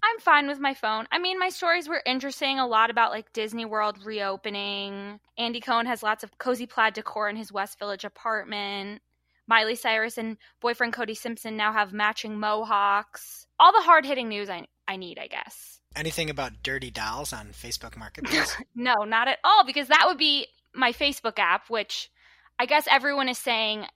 I'm 0.03 0.21
fine 0.21 0.47
with 0.47 0.61
my 0.61 0.75
phone. 0.75 1.07
I 1.11 1.19
mean, 1.19 1.39
my 1.39 1.49
stories 1.49 1.89
were 1.89 2.03
interesting. 2.07 2.59
A 2.59 2.67
lot 2.67 2.91
about 2.91 3.11
like 3.11 3.33
Disney 3.33 3.65
World 3.65 3.99
reopening. 4.05 5.19
Andy 5.37 5.61
Cohen 5.61 5.87
has 5.87 6.03
lots 6.03 6.23
of 6.23 6.39
cozy 6.39 6.67
plaid 6.67 6.95
decor 6.95 7.29
in 7.29 7.37
his 7.37 7.51
West 7.51 7.79
Village 7.79 8.05
apartment. 8.05 9.03
Miley 9.49 9.75
Cyrus 9.75 10.19
and 10.19 10.37
boyfriend 10.61 10.93
Cody 10.93 11.15
Simpson 11.15 11.57
now 11.57 11.73
have 11.73 11.93
matching 11.93 12.39
mohawks. 12.39 13.47
All 13.59 13.73
the 13.73 13.83
hard 13.83 14.05
hitting 14.05 14.29
news 14.29 14.49
I, 14.49 14.67
I 14.87 14.97
need, 14.97 15.19
I 15.19 15.27
guess. 15.27 15.81
Anything 15.97 16.31
about 16.31 16.63
dirty 16.63 16.91
dolls 16.91 17.33
on 17.33 17.49
Facebook 17.49 17.97
Marketplace? 17.97 18.57
no, 18.75 18.95
not 19.05 19.27
at 19.27 19.39
all, 19.43 19.65
because 19.65 19.89
that 19.89 20.05
would 20.07 20.19
be 20.19 20.47
my 20.75 20.93
Facebook 20.93 21.39
app, 21.39 21.71
which 21.71 22.11
I 22.59 22.67
guess 22.67 22.87
everyone 22.91 23.29
is 23.29 23.39
saying 23.39 23.87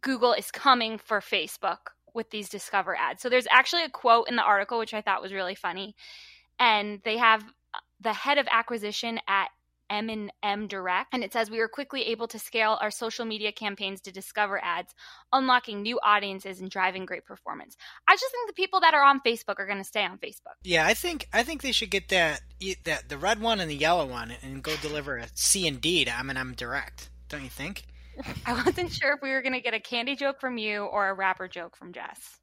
Google 0.00 0.32
is 0.32 0.50
coming 0.50 0.96
for 0.96 1.20
Facebook 1.20 1.90
with 2.14 2.30
these 2.30 2.48
Discover 2.48 2.96
ads. 2.96 3.20
So 3.20 3.28
there's 3.28 3.48
actually 3.50 3.82
a 3.84 3.90
quote 3.90 4.28
in 4.28 4.36
the 4.36 4.42
article, 4.42 4.78
which 4.78 4.94
I 4.94 5.00
thought 5.00 5.22
was 5.22 5.32
really 5.32 5.56
funny. 5.56 5.96
And 6.58 7.00
they 7.04 7.18
have 7.18 7.42
uh, 7.42 7.78
the 8.00 8.12
head 8.12 8.38
of 8.38 8.46
acquisition 8.50 9.18
at 9.26 9.48
M&M 9.90 10.66
Direct, 10.68 11.08
and 11.12 11.22
it 11.22 11.32
says 11.32 11.50
we 11.50 11.58
were 11.58 11.68
quickly 11.68 12.02
able 12.06 12.28
to 12.28 12.38
scale 12.38 12.78
our 12.80 12.90
social 12.90 13.24
media 13.24 13.52
campaigns 13.52 14.00
to 14.02 14.12
discover 14.12 14.62
ads, 14.62 14.94
unlocking 15.32 15.82
new 15.82 15.98
audiences 16.02 16.60
and 16.60 16.70
driving 16.70 17.06
great 17.06 17.24
performance. 17.24 17.76
I 18.08 18.14
just 18.14 18.30
think 18.30 18.48
the 18.48 18.54
people 18.54 18.80
that 18.80 18.94
are 18.94 19.04
on 19.04 19.20
Facebook 19.20 19.56
are 19.58 19.66
going 19.66 19.78
to 19.78 19.84
stay 19.84 20.04
on 20.04 20.18
Facebook. 20.18 20.54
Yeah, 20.62 20.86
I 20.86 20.94
think 20.94 21.28
I 21.32 21.42
think 21.42 21.62
they 21.62 21.72
should 21.72 21.90
get 21.90 22.08
that 22.08 22.40
that 22.84 23.08
the 23.08 23.18
red 23.18 23.40
one 23.40 23.60
and 23.60 23.70
the 23.70 23.76
yellow 23.76 24.06
one 24.06 24.32
and 24.42 24.62
go 24.62 24.74
deliver 24.76 25.16
a 25.18 25.26
C 25.34 25.66
and 25.66 25.80
D 25.80 26.04
to 26.04 26.18
M&M 26.18 26.54
Direct. 26.54 27.10
Don't 27.28 27.42
you 27.42 27.50
think? 27.50 27.84
I 28.46 28.62
wasn't 28.64 28.92
sure 28.92 29.14
if 29.14 29.22
we 29.22 29.30
were 29.30 29.42
going 29.42 29.54
to 29.54 29.60
get 29.60 29.74
a 29.74 29.80
candy 29.80 30.16
joke 30.16 30.40
from 30.40 30.58
you 30.58 30.84
or 30.84 31.08
a 31.08 31.14
rapper 31.14 31.48
joke 31.48 31.76
from 31.76 31.92
Jess. 31.92 32.38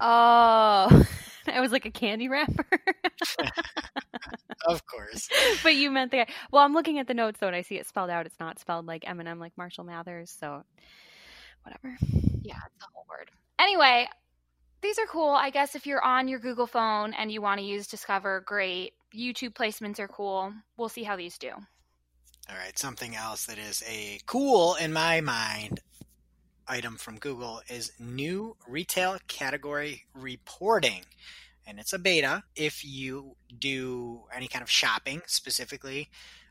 I 1.46 1.60
was 1.60 1.72
like 1.72 1.86
a 1.86 1.90
candy 1.90 2.28
wrapper. 2.28 2.66
of 4.66 4.86
course. 4.86 5.28
But 5.62 5.74
you 5.74 5.90
meant 5.90 6.10
the 6.10 6.26
well. 6.50 6.64
I'm 6.64 6.72
looking 6.72 6.98
at 6.98 7.06
the 7.06 7.14
notes 7.14 7.38
though, 7.40 7.46
and 7.46 7.56
I 7.56 7.62
see 7.62 7.76
it 7.76 7.86
spelled 7.86 8.10
out. 8.10 8.26
It's 8.26 8.40
not 8.40 8.58
spelled 8.58 8.86
like 8.86 9.04
Eminem, 9.04 9.38
like 9.38 9.52
Marshall 9.56 9.84
Mathers. 9.84 10.30
So, 10.30 10.64
whatever. 11.62 11.96
Yeah, 12.42 12.58
it's 12.66 12.84
a 12.84 12.88
whole 12.92 13.06
word. 13.08 13.30
Anyway, 13.58 14.08
these 14.82 14.98
are 14.98 15.06
cool. 15.06 15.30
I 15.30 15.50
guess 15.50 15.74
if 15.74 15.86
you're 15.86 16.04
on 16.04 16.28
your 16.28 16.38
Google 16.38 16.66
phone 16.66 17.14
and 17.14 17.30
you 17.30 17.40
want 17.40 17.60
to 17.60 17.66
use 17.66 17.86
Discover, 17.86 18.42
great. 18.46 18.92
YouTube 19.16 19.54
placements 19.54 19.98
are 19.98 20.08
cool. 20.08 20.52
We'll 20.76 20.88
see 20.88 21.04
how 21.04 21.16
these 21.16 21.38
do. 21.38 21.52
All 22.48 22.56
right, 22.56 22.78
something 22.78 23.16
else 23.16 23.46
that 23.46 23.58
is 23.58 23.82
a 23.88 24.20
cool 24.26 24.76
in 24.76 24.92
my 24.92 25.20
mind 25.20 25.80
item 26.68 26.96
from 26.96 27.18
Google 27.18 27.60
is 27.68 27.92
new 27.98 28.56
retail 28.68 29.18
category 29.26 30.04
reporting 30.14 31.02
and 31.66 31.80
it's 31.80 31.92
a 31.92 31.98
beta. 31.98 32.44
If 32.54 32.84
you 32.84 33.34
do 33.58 34.22
any 34.32 34.46
kind 34.46 34.62
of 34.62 34.70
shopping 34.70 35.22
specifically, 35.26 36.08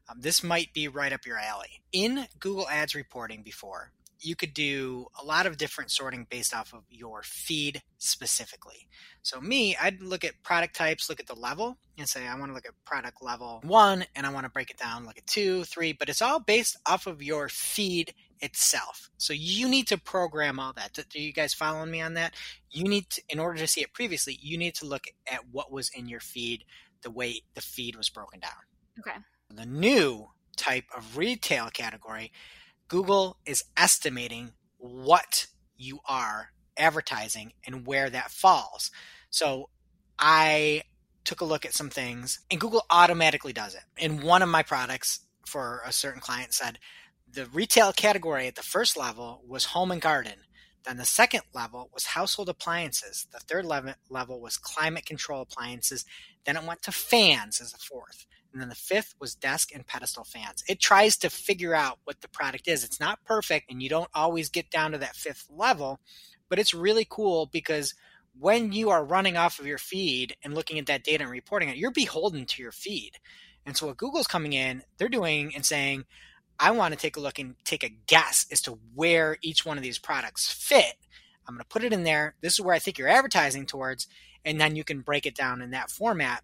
um, 0.10 0.20
this 0.20 0.44
might 0.44 0.74
be 0.74 0.90
right 0.90 1.14
up 1.14 1.26
your 1.26 1.38
alley. 1.38 1.82
In 1.94 2.28
Google 2.40 2.68
Ads 2.68 2.94
reporting 2.94 3.42
before, 3.42 3.92
you 4.26 4.36
could 4.36 4.54
do 4.54 5.08
a 5.22 5.26
lot 5.26 5.46
of 5.46 5.58
different 5.58 5.92
sorting 5.92 6.26
based 6.30 6.54
off 6.54 6.74
of 6.74 6.84
your 6.90 7.22
feed 7.24 7.82
specifically. 7.98 8.88
So 9.22 9.40
me, 9.40 9.76
I'd 9.82 10.02
look 10.02 10.24
at 10.24 10.42
product 10.44 10.76
types, 10.76 11.10
look 11.10 11.20
at 11.20 11.28
the 11.28 11.36
level, 11.36 11.78
and 11.98 12.08
say 12.08 12.28
I 12.28 12.38
want 12.38 12.50
to 12.50 12.54
look 12.54 12.66
at 12.66 12.74
product 12.86 13.24
level 13.24 13.62
one, 13.64 14.06
and 14.16 14.26
I 14.26 14.32
want 14.32 14.46
to 14.46 14.52
break 14.52 14.70
it 14.70 14.78
down, 14.78 15.06
look 15.06 15.18
at 15.18 15.28
two, 15.28 15.64
three, 15.64 15.94
but 15.94 16.10
it's 16.10 16.22
all 16.22 16.40
based 16.40 16.78
off 16.86 17.08
of 17.08 17.22
your 17.22 17.50
feed 17.50 18.14
itself. 18.42 19.10
So 19.18 19.34
you 19.34 19.70
need 19.70 19.88
to 19.88 19.98
program 19.98 20.60
all 20.60 20.74
that. 20.74 20.98
Do 21.10 21.22
you 21.22 21.34
guys 21.34 21.54
following 21.54 21.92
me 21.92 22.02
on 22.02 22.16
that? 22.16 22.34
You 22.72 22.84
need 22.84 23.10
to, 23.12 23.22
in 23.30 23.40
order 23.40 23.60
to 23.60 23.68
see 23.68 23.82
it 23.82 23.94
previously, 23.94 24.38
you 24.42 24.58
need 24.58 24.76
to 24.76 24.86
look 24.86 25.06
at 25.32 25.42
what 25.52 25.72
was 25.72 25.90
in 25.96 26.08
your 26.08 26.20
feed, 26.20 26.66
the 27.02 27.12
way 27.12 27.42
the 27.54 27.62
feed 27.62 27.96
was 27.96 28.10
broken 28.10 28.40
down. 28.40 28.52
Okay. 29.00 29.18
The 29.54 29.66
new 29.66 30.28
type 30.58 30.86
of 30.96 31.18
retail 31.18 31.70
category 31.70 32.32
Google 32.88 33.38
is 33.46 33.64
estimating 33.76 34.52
what 34.78 35.48
you 35.78 36.00
are 36.08 36.52
advertising 36.78 37.54
and 37.66 37.86
where 37.88 38.10
that 38.10 38.32
falls. 38.32 38.92
So 39.30 39.70
I 40.20 40.84
took 41.24 41.42
a 41.42 41.46
look 41.46 41.66
at 41.66 41.74
some 41.74 41.90
things 41.90 42.40
and 42.52 42.60
Google 42.60 42.86
automatically 42.90 43.54
does 43.54 43.76
it. 43.76 43.84
And 43.98 44.24
one 44.24 44.42
of 44.42 44.50
my 44.50 44.64
products 44.64 45.22
for 45.46 45.82
a 45.86 45.92
certain 45.92 46.22
client 46.22 46.54
said 46.54 46.80
the 47.32 47.48
retail 47.48 47.92
category 47.92 48.48
at 48.48 48.56
the 48.56 48.62
first 48.64 48.96
level 48.96 49.42
was 49.48 49.66
home 49.66 49.92
and 49.92 50.02
garden. 50.02 50.40
Then 50.86 50.98
the 50.98 51.06
second 51.06 51.42
level 51.54 51.90
was 51.92 52.06
household 52.06 52.48
appliances. 52.48 53.26
The 53.32 53.40
third 53.40 53.66
level 53.66 54.40
was 54.40 54.58
climate 54.58 55.06
control 55.06 55.42
appliances. 55.42 56.06
Then 56.46 56.56
it 56.58 56.64
went 56.64 56.84
to 56.84 56.92
fans 56.92 57.60
as 57.60 57.74
a 57.74 57.78
fourth. 57.78 58.28
And 58.56 58.62
then 58.62 58.70
the 58.70 58.76
fifth 58.76 59.16
was 59.20 59.36
desk 59.36 59.76
and 59.76 59.86
pedestal 59.86 60.24
fans. 60.24 60.64
It 60.70 60.80
tries 60.80 61.18
to 61.18 61.30
figure 61.30 61.76
out 61.76 62.00
what 62.06 62.22
the 62.22 62.30
product 62.30 62.70
is. 62.70 62.86
It's 62.86 63.02
not 63.02 63.22
perfect 63.26 63.70
and 63.70 63.84
you 63.84 63.90
don't 63.90 64.10
always 64.16 64.48
get 64.48 64.72
down 64.72 64.94
to 64.94 64.98
that 65.00 65.18
fifth 65.18 65.50
level, 65.54 66.00
but 66.48 66.58
it's 66.58 66.74
really 66.74 67.06
cool 67.10 67.48
because 67.48 67.96
when 68.40 68.72
you 68.72 68.92
are 68.92 69.04
running 69.04 69.36
off 69.36 69.60
of 69.60 69.68
your 69.68 69.78
feed 69.78 70.38
and 70.42 70.54
looking 70.56 70.80
at 70.80 70.86
that 70.86 71.04
data 71.04 71.24
and 71.24 71.32
reporting 71.34 71.68
it, 71.68 71.76
you're 71.76 71.92
beholden 71.92 72.46
to 72.46 72.62
your 72.62 72.72
feed. 72.72 73.12
And 73.66 73.76
so 73.76 73.88
what 73.88 73.98
Google's 73.98 74.26
coming 74.26 74.54
in, 74.54 74.84
they're 74.98 75.10
doing 75.10 75.54
and 75.54 75.66
saying, 75.66 76.06
I 76.58 76.72
want 76.72 76.94
to 76.94 77.00
take 77.00 77.18
a 77.18 77.20
look 77.22 77.38
and 77.38 77.56
take 77.66 77.84
a 77.84 77.90
guess 78.08 78.46
as 78.54 78.62
to 78.62 78.80
where 78.94 79.36
each 79.42 79.66
one 79.66 79.76
of 79.76 79.84
these 79.84 80.00
products 80.00 80.50
fit. 80.50 80.96
I'm 81.46 81.56
going 81.56 81.62
to 81.62 81.68
put 81.68 81.84
it 81.84 81.92
in 81.92 82.06
there. 82.06 82.36
This 82.40 82.54
is 82.54 82.62
where 82.62 82.74
I 82.74 82.80
think 82.80 82.98
you're 82.98 83.10
advertising 83.10 83.66
towards, 83.66 84.08
and 84.46 84.62
then 84.62 84.78
you 84.78 84.86
can 84.86 85.02
break 85.02 85.26
it 85.26 85.36
down 85.36 85.62
in 85.62 85.72
that 85.72 85.92
format 85.92 86.42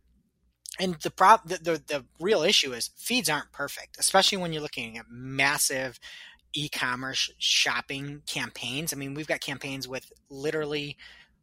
and 0.82 0.96
the 0.96 1.12
prop 1.12 1.48
the, 1.48 1.58
the, 1.58 1.84
the 1.88 2.06
real 2.20 2.42
issue 2.42 2.74
is 2.74 2.90
feeds 2.98 3.30
aren't 3.30 3.52
perfect 3.52 3.98
especially 4.00 4.38
when 4.38 4.52
you're 4.52 4.62
looking 4.62 4.98
at 4.98 5.06
massive 5.10 6.00
e-commerce 6.54 7.32
shopping 7.38 8.22
campaigns 8.26 8.92
i 8.92 8.96
mean 8.98 9.14
we've 9.14 9.28
got 9.28 9.40
campaigns 9.40 9.88
with 9.88 10.12
literally 10.30 10.98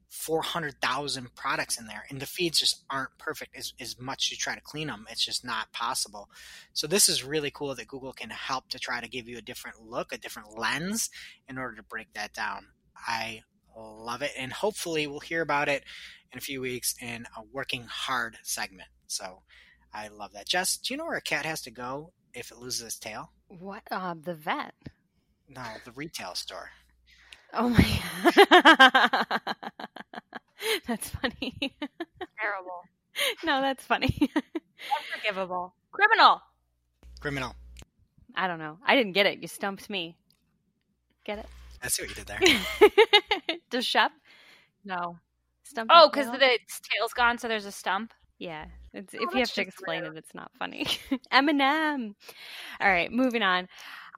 400,000 0.08 1.34
products 1.34 1.78
in 1.78 1.86
there 1.86 2.04
and 2.08 2.18
the 2.18 2.26
feeds 2.26 2.58
just 2.58 2.84
aren't 2.88 3.16
perfect 3.18 3.54
as, 3.56 3.74
as 3.78 4.00
much 4.00 4.30
you 4.30 4.38
try 4.38 4.54
to 4.54 4.60
clean 4.60 4.88
them. 4.88 5.06
It's 5.10 5.24
just 5.24 5.44
not 5.44 5.70
possible. 5.72 6.30
So 6.72 6.86
this 6.86 7.10
is 7.10 7.22
really 7.24 7.50
cool 7.50 7.74
that 7.74 7.88
Google 7.88 8.14
can 8.14 8.30
help 8.30 8.70
to 8.70 8.78
try 8.78 9.02
to 9.02 9.08
give 9.08 9.28
you 9.28 9.36
a 9.36 9.42
different 9.42 9.82
look, 9.82 10.12
a 10.12 10.18
different 10.18 10.58
lens 10.58 11.10
in 11.46 11.58
order 11.58 11.76
to 11.76 11.82
break 11.82 12.14
that 12.14 12.32
down. 12.32 12.68
I 13.06 13.42
love 13.78 14.22
it. 14.22 14.32
And 14.36 14.52
hopefully 14.52 15.06
we'll 15.06 15.20
hear 15.20 15.42
about 15.42 15.68
it 15.68 15.84
in 16.32 16.38
a 16.38 16.40
few 16.40 16.60
weeks 16.60 16.94
in 17.00 17.26
a 17.36 17.42
working 17.52 17.84
hard 17.88 18.38
segment. 18.42 18.88
So 19.06 19.42
I 19.92 20.08
love 20.08 20.32
that. 20.32 20.46
Jess, 20.46 20.76
do 20.76 20.92
you 20.92 20.98
know 20.98 21.06
where 21.06 21.16
a 21.16 21.22
cat 21.22 21.44
has 21.44 21.62
to 21.62 21.70
go 21.70 22.12
if 22.34 22.50
it 22.50 22.58
loses 22.58 22.82
its 22.82 22.98
tail? 22.98 23.32
What? 23.48 23.82
Uh, 23.90 24.14
the 24.20 24.34
vet. 24.34 24.74
No, 25.48 25.62
the 25.84 25.92
retail 25.92 26.34
store. 26.34 26.70
Oh 27.54 27.70
my 27.70 28.00
god. 28.50 29.40
that's 30.86 31.08
funny. 31.08 31.56
Terrible. 32.38 32.82
no, 33.42 33.62
that's 33.62 33.84
funny. 33.84 34.30
Unforgivable. 35.14 35.74
Criminal. 35.90 36.42
Criminal. 37.20 37.54
I 38.34 38.46
don't 38.46 38.58
know. 38.58 38.78
I 38.84 38.94
didn't 38.94 39.12
get 39.12 39.26
it. 39.26 39.40
You 39.40 39.48
stumped 39.48 39.88
me. 39.88 40.16
Get 41.24 41.38
it? 41.38 41.46
I 41.82 41.88
see 41.88 42.02
what 42.02 42.10
you 42.10 42.14
did 42.14 42.26
there. 42.26 42.40
Does 43.70 43.86
Shep? 43.86 44.12
No. 44.84 45.18
Stump 45.64 45.90
Oh, 45.92 46.08
because 46.08 46.30
the 46.30 46.38
tail's 46.38 47.12
gone, 47.14 47.36
so 47.38 47.48
there's 47.48 47.66
a 47.66 47.72
stump. 47.72 48.14
Yeah, 48.38 48.66
it's, 48.94 49.14
Oh, 49.14 49.18
if 49.20 49.34
you 49.34 49.40
have 49.40 49.52
to 49.52 49.60
explain 49.62 50.02
rude. 50.04 50.12
it, 50.16 50.18
it's 50.18 50.34
not 50.34 50.50
funny. 50.58 50.86
Eminem. 51.32 52.14
All 52.80 52.88
right, 52.88 53.10
moving 53.12 53.42
on. 53.42 53.68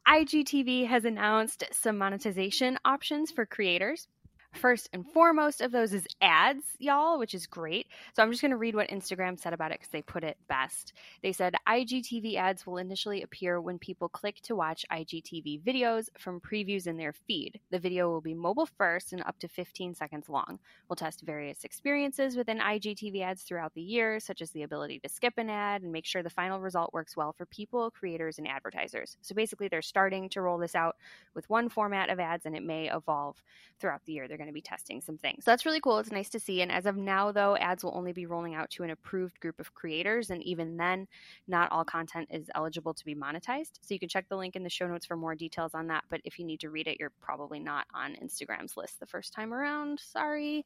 IGTV 0.06 0.86
has 0.86 1.04
announced 1.04 1.64
some 1.72 1.98
monetization 1.98 2.78
options 2.84 3.30
for 3.30 3.46
creators. 3.46 4.08
First 4.52 4.90
and 4.92 5.06
foremost 5.06 5.60
of 5.60 5.70
those 5.70 5.94
is 5.94 6.06
ads, 6.20 6.64
y'all, 6.80 7.20
which 7.20 7.34
is 7.34 7.46
great. 7.46 7.86
So 8.14 8.22
I'm 8.22 8.32
just 8.32 8.42
going 8.42 8.50
to 8.50 8.56
read 8.56 8.74
what 8.74 8.88
Instagram 8.88 9.38
said 9.38 9.52
about 9.52 9.70
it 9.70 9.78
because 9.78 9.92
they 9.92 10.02
put 10.02 10.24
it 10.24 10.36
best. 10.48 10.92
They 11.22 11.30
said 11.32 11.54
IGTV 11.68 12.34
ads 12.34 12.66
will 12.66 12.78
initially 12.78 13.22
appear 13.22 13.60
when 13.60 13.78
people 13.78 14.08
click 14.08 14.40
to 14.42 14.56
watch 14.56 14.84
IGTV 14.90 15.62
videos 15.62 16.08
from 16.18 16.40
previews 16.40 16.88
in 16.88 16.96
their 16.96 17.12
feed. 17.12 17.60
The 17.70 17.78
video 17.78 18.10
will 18.10 18.20
be 18.20 18.34
mobile 18.34 18.66
first 18.66 19.12
and 19.12 19.22
up 19.22 19.38
to 19.38 19.48
15 19.48 19.94
seconds 19.94 20.28
long. 20.28 20.58
We'll 20.88 20.96
test 20.96 21.22
various 21.22 21.62
experiences 21.62 22.36
within 22.36 22.58
IGTV 22.58 23.22
ads 23.22 23.42
throughout 23.42 23.74
the 23.74 23.82
year, 23.82 24.18
such 24.18 24.42
as 24.42 24.50
the 24.50 24.64
ability 24.64 24.98
to 24.98 25.08
skip 25.08 25.34
an 25.38 25.48
ad 25.48 25.82
and 25.82 25.92
make 25.92 26.06
sure 26.06 26.24
the 26.24 26.28
final 26.28 26.60
result 26.60 26.92
works 26.92 27.16
well 27.16 27.32
for 27.32 27.46
people, 27.46 27.92
creators, 27.92 28.38
and 28.38 28.48
advertisers. 28.48 29.16
So 29.22 29.34
basically, 29.36 29.68
they're 29.68 29.80
starting 29.80 30.28
to 30.30 30.42
roll 30.42 30.58
this 30.58 30.74
out 30.74 30.96
with 31.34 31.48
one 31.48 31.68
format 31.68 32.10
of 32.10 32.18
ads, 32.18 32.46
and 32.46 32.56
it 32.56 32.64
may 32.64 32.90
evolve 32.90 33.40
throughout 33.78 34.04
the 34.04 34.12
year. 34.12 34.26
They're 34.26 34.39
going 34.40 34.48
to 34.48 34.54
be 34.54 34.62
testing 34.62 35.02
some 35.02 35.18
things. 35.18 35.44
So 35.44 35.50
that's 35.50 35.66
really 35.66 35.80
cool. 35.80 35.98
It's 35.98 36.10
nice 36.10 36.30
to 36.30 36.40
see. 36.40 36.62
And 36.62 36.72
as 36.72 36.86
of 36.86 36.96
now, 36.96 37.30
though, 37.30 37.56
ads 37.56 37.84
will 37.84 37.94
only 37.94 38.12
be 38.12 38.24
rolling 38.24 38.54
out 38.54 38.70
to 38.70 38.82
an 38.82 38.90
approved 38.90 39.38
group 39.40 39.60
of 39.60 39.74
creators. 39.74 40.30
And 40.30 40.42
even 40.42 40.78
then, 40.78 41.06
not 41.46 41.70
all 41.70 41.84
content 41.84 42.28
is 42.30 42.50
eligible 42.54 42.94
to 42.94 43.04
be 43.04 43.14
monetized. 43.14 43.72
So 43.82 43.92
you 43.92 44.00
can 44.00 44.08
check 44.08 44.28
the 44.28 44.36
link 44.36 44.56
in 44.56 44.62
the 44.62 44.70
show 44.70 44.86
notes 44.86 45.04
for 45.04 45.16
more 45.16 45.34
details 45.34 45.74
on 45.74 45.88
that. 45.88 46.04
But 46.08 46.22
if 46.24 46.38
you 46.38 46.46
need 46.46 46.60
to 46.60 46.70
read 46.70 46.88
it, 46.88 46.96
you're 46.98 47.12
probably 47.20 47.60
not 47.60 47.86
on 47.94 48.16
Instagram's 48.16 48.76
list 48.76 48.98
the 48.98 49.06
first 49.06 49.34
time 49.34 49.52
around. 49.52 50.00
Sorry. 50.00 50.64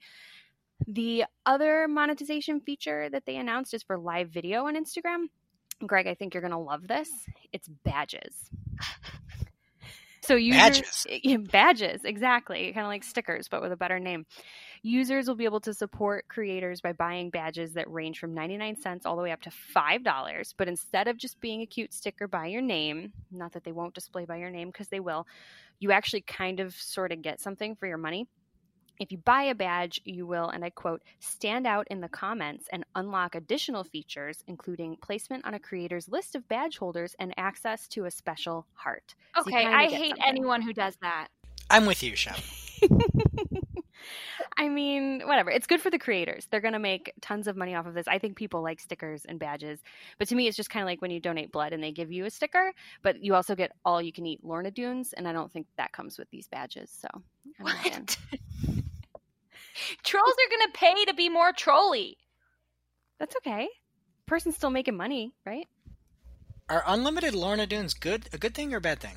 The 0.86 1.24
other 1.44 1.88
monetization 1.88 2.60
feature 2.60 3.08
that 3.10 3.26
they 3.26 3.36
announced 3.36 3.74
is 3.74 3.82
for 3.82 3.98
live 3.98 4.30
video 4.30 4.66
on 4.66 4.76
Instagram. 4.76 5.26
Greg, 5.86 6.06
I 6.06 6.14
think 6.14 6.34
you're 6.34 6.40
going 6.40 6.52
to 6.52 6.58
love 6.58 6.86
this. 6.86 7.10
It's 7.52 7.68
badges. 7.68 8.50
So 10.24 10.36
users, 10.36 11.06
Badges? 11.06 11.48
Badges, 11.50 12.04
exactly, 12.04 12.72
kind 12.72 12.86
of 12.86 12.90
like 12.90 13.04
stickers, 13.04 13.48
but 13.48 13.62
with 13.62 13.72
a 13.72 13.76
better 13.76 13.98
name. 13.98 14.26
Users 14.82 15.28
will 15.28 15.34
be 15.34 15.44
able 15.44 15.60
to 15.60 15.72
support 15.72 16.28
creators 16.28 16.80
by 16.80 16.92
buying 16.92 17.30
badges 17.30 17.72
that 17.72 17.90
range 17.90 18.18
from 18.18 18.34
99 18.34 18.76
cents 18.76 19.06
all 19.06 19.16
the 19.16 19.22
way 19.22 19.32
up 19.32 19.40
to 19.42 19.50
$5. 19.74 20.54
But 20.58 20.68
instead 20.68 21.08
of 21.08 21.16
just 21.16 21.40
being 21.40 21.62
a 21.62 21.66
cute 21.66 21.94
sticker 21.94 22.28
by 22.28 22.46
your 22.46 22.60
name, 22.60 23.12
not 23.30 23.52
that 23.52 23.64
they 23.64 23.72
won't 23.72 23.94
display 23.94 24.26
by 24.26 24.36
your 24.36 24.50
name 24.50 24.68
because 24.68 24.88
they 24.88 25.00
will, 25.00 25.26
you 25.78 25.90
actually 25.92 26.20
kind 26.22 26.60
of 26.60 26.74
sort 26.74 27.12
of 27.12 27.22
get 27.22 27.40
something 27.40 27.76
for 27.76 27.86
your 27.86 27.98
money. 27.98 28.26
If 29.00 29.10
you 29.10 29.18
buy 29.18 29.42
a 29.44 29.54
badge, 29.54 30.00
you 30.04 30.26
will, 30.26 30.48
and 30.48 30.64
I 30.64 30.70
quote, 30.70 31.02
stand 31.18 31.66
out 31.66 31.86
in 31.90 32.00
the 32.00 32.08
comments 32.08 32.68
and 32.72 32.84
unlock 32.94 33.34
additional 33.34 33.82
features, 33.82 34.44
including 34.46 34.96
placement 35.02 35.44
on 35.44 35.54
a 35.54 35.58
creator's 35.58 36.08
list 36.08 36.34
of 36.36 36.46
badge 36.48 36.78
holders 36.78 37.16
and 37.18 37.34
access 37.36 37.88
to 37.88 38.04
a 38.04 38.10
special 38.10 38.66
heart. 38.74 39.14
Okay, 39.36 39.50
kinda 39.50 39.76
I 39.76 39.86
hate 39.86 40.10
something. 40.10 40.24
anyone 40.26 40.62
who 40.62 40.72
does 40.72 40.96
that. 41.02 41.28
I'm 41.70 41.86
with 41.86 42.02
you, 42.02 42.14
Shep. 42.14 42.38
I 44.56 44.68
mean, 44.68 45.22
whatever. 45.24 45.50
It's 45.50 45.66
good 45.66 45.80
for 45.80 45.90
the 45.90 45.98
creators. 45.98 46.46
They're 46.50 46.60
going 46.60 46.74
to 46.74 46.78
make 46.78 47.12
tons 47.20 47.46
of 47.46 47.56
money 47.56 47.74
off 47.74 47.86
of 47.86 47.94
this. 47.94 48.06
I 48.08 48.18
think 48.18 48.36
people 48.36 48.62
like 48.62 48.80
stickers 48.80 49.24
and 49.24 49.38
badges. 49.38 49.80
But 50.18 50.28
to 50.28 50.34
me, 50.34 50.46
it's 50.46 50.56
just 50.56 50.70
kind 50.70 50.82
of 50.82 50.86
like 50.86 51.02
when 51.02 51.10
you 51.10 51.20
donate 51.20 51.52
blood 51.52 51.72
and 51.72 51.82
they 51.82 51.92
give 51.92 52.12
you 52.12 52.24
a 52.24 52.30
sticker, 52.30 52.72
but 53.02 53.22
you 53.22 53.34
also 53.34 53.54
get 53.54 53.72
all 53.84 54.00
you 54.00 54.12
can 54.12 54.26
eat 54.26 54.44
Lorna 54.44 54.70
Doones. 54.70 55.12
And 55.16 55.26
I 55.28 55.32
don't 55.32 55.52
think 55.52 55.66
that 55.76 55.92
comes 55.92 56.18
with 56.18 56.30
these 56.30 56.48
badges. 56.48 56.90
So 56.90 57.08
I'm. 57.60 57.64
What? 57.64 58.18
Trolls 60.04 60.34
are 60.34 60.50
going 60.50 60.72
to 60.72 60.78
pay 60.78 61.04
to 61.06 61.14
be 61.14 61.28
more 61.28 61.52
trolly. 61.52 62.16
that's 63.18 63.36
okay. 63.36 63.68
Person's 64.26 64.56
still 64.56 64.70
making 64.70 64.96
money, 64.96 65.34
right? 65.44 65.66
Are 66.68 66.84
unlimited 66.86 67.34
Lorna 67.34 67.66
Doones 67.66 67.98
good? 67.98 68.28
A 68.32 68.38
good 68.38 68.54
thing 68.54 68.72
or 68.72 68.78
a 68.78 68.80
bad 68.80 69.00
thing? 69.00 69.16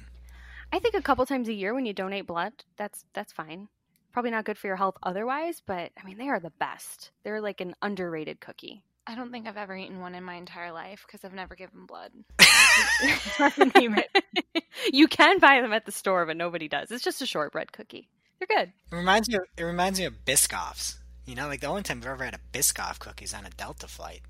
I 0.71 0.79
think 0.79 0.95
a 0.95 1.01
couple 1.01 1.25
times 1.25 1.47
a 1.47 1.53
year 1.53 1.73
when 1.73 1.85
you 1.85 1.93
donate 1.93 2.27
blood, 2.27 2.51
that's 2.75 3.05
that's 3.13 3.31
fine. 3.31 3.69
Probably 4.17 4.31
not 4.31 4.45
good 4.45 4.57
for 4.57 4.65
your 4.65 4.77
health 4.77 4.97
otherwise, 5.03 5.61
but 5.63 5.91
I 5.95 6.03
mean 6.03 6.17
they 6.17 6.29
are 6.29 6.39
the 6.39 6.49
best. 6.49 7.11
They're 7.23 7.39
like 7.39 7.61
an 7.61 7.75
underrated 7.83 8.39
cookie. 8.39 8.81
I 9.05 9.13
don't 9.13 9.31
think 9.31 9.47
I've 9.47 9.57
ever 9.57 9.77
eaten 9.77 9.99
one 9.99 10.15
in 10.15 10.23
my 10.23 10.33
entire 10.33 10.71
life 10.71 11.05
because 11.05 11.23
I've 11.23 11.35
never 11.35 11.53
given 11.53 11.85
blood. 11.85 12.11
you 14.91 15.07
can 15.07 15.37
buy 15.37 15.61
them 15.61 15.71
at 15.71 15.85
the 15.85 15.91
store, 15.91 16.25
but 16.25 16.35
nobody 16.35 16.67
does. 16.67 16.89
It's 16.89 17.03
just 17.03 17.21
a 17.21 17.27
shortbread 17.27 17.71
cookie. 17.71 18.09
They're 18.39 18.47
good. 18.57 18.73
It 18.91 18.95
reminds 18.95 19.29
me. 19.29 19.35
Of, 19.35 19.41
it 19.55 19.63
reminds 19.63 19.99
me 19.99 20.05
of 20.05 20.25
Biscoffs. 20.25 20.97
You 21.27 21.35
know, 21.35 21.47
like 21.47 21.61
the 21.61 21.67
only 21.67 21.83
time 21.83 21.99
I've 21.99 22.07
ever 22.07 22.25
had 22.25 22.33
a 22.33 22.57
Biscoff 22.57 22.97
cookie 22.97 23.25
is 23.25 23.35
on 23.35 23.45
a 23.45 23.51
Delta 23.51 23.87
flight. 23.87 24.21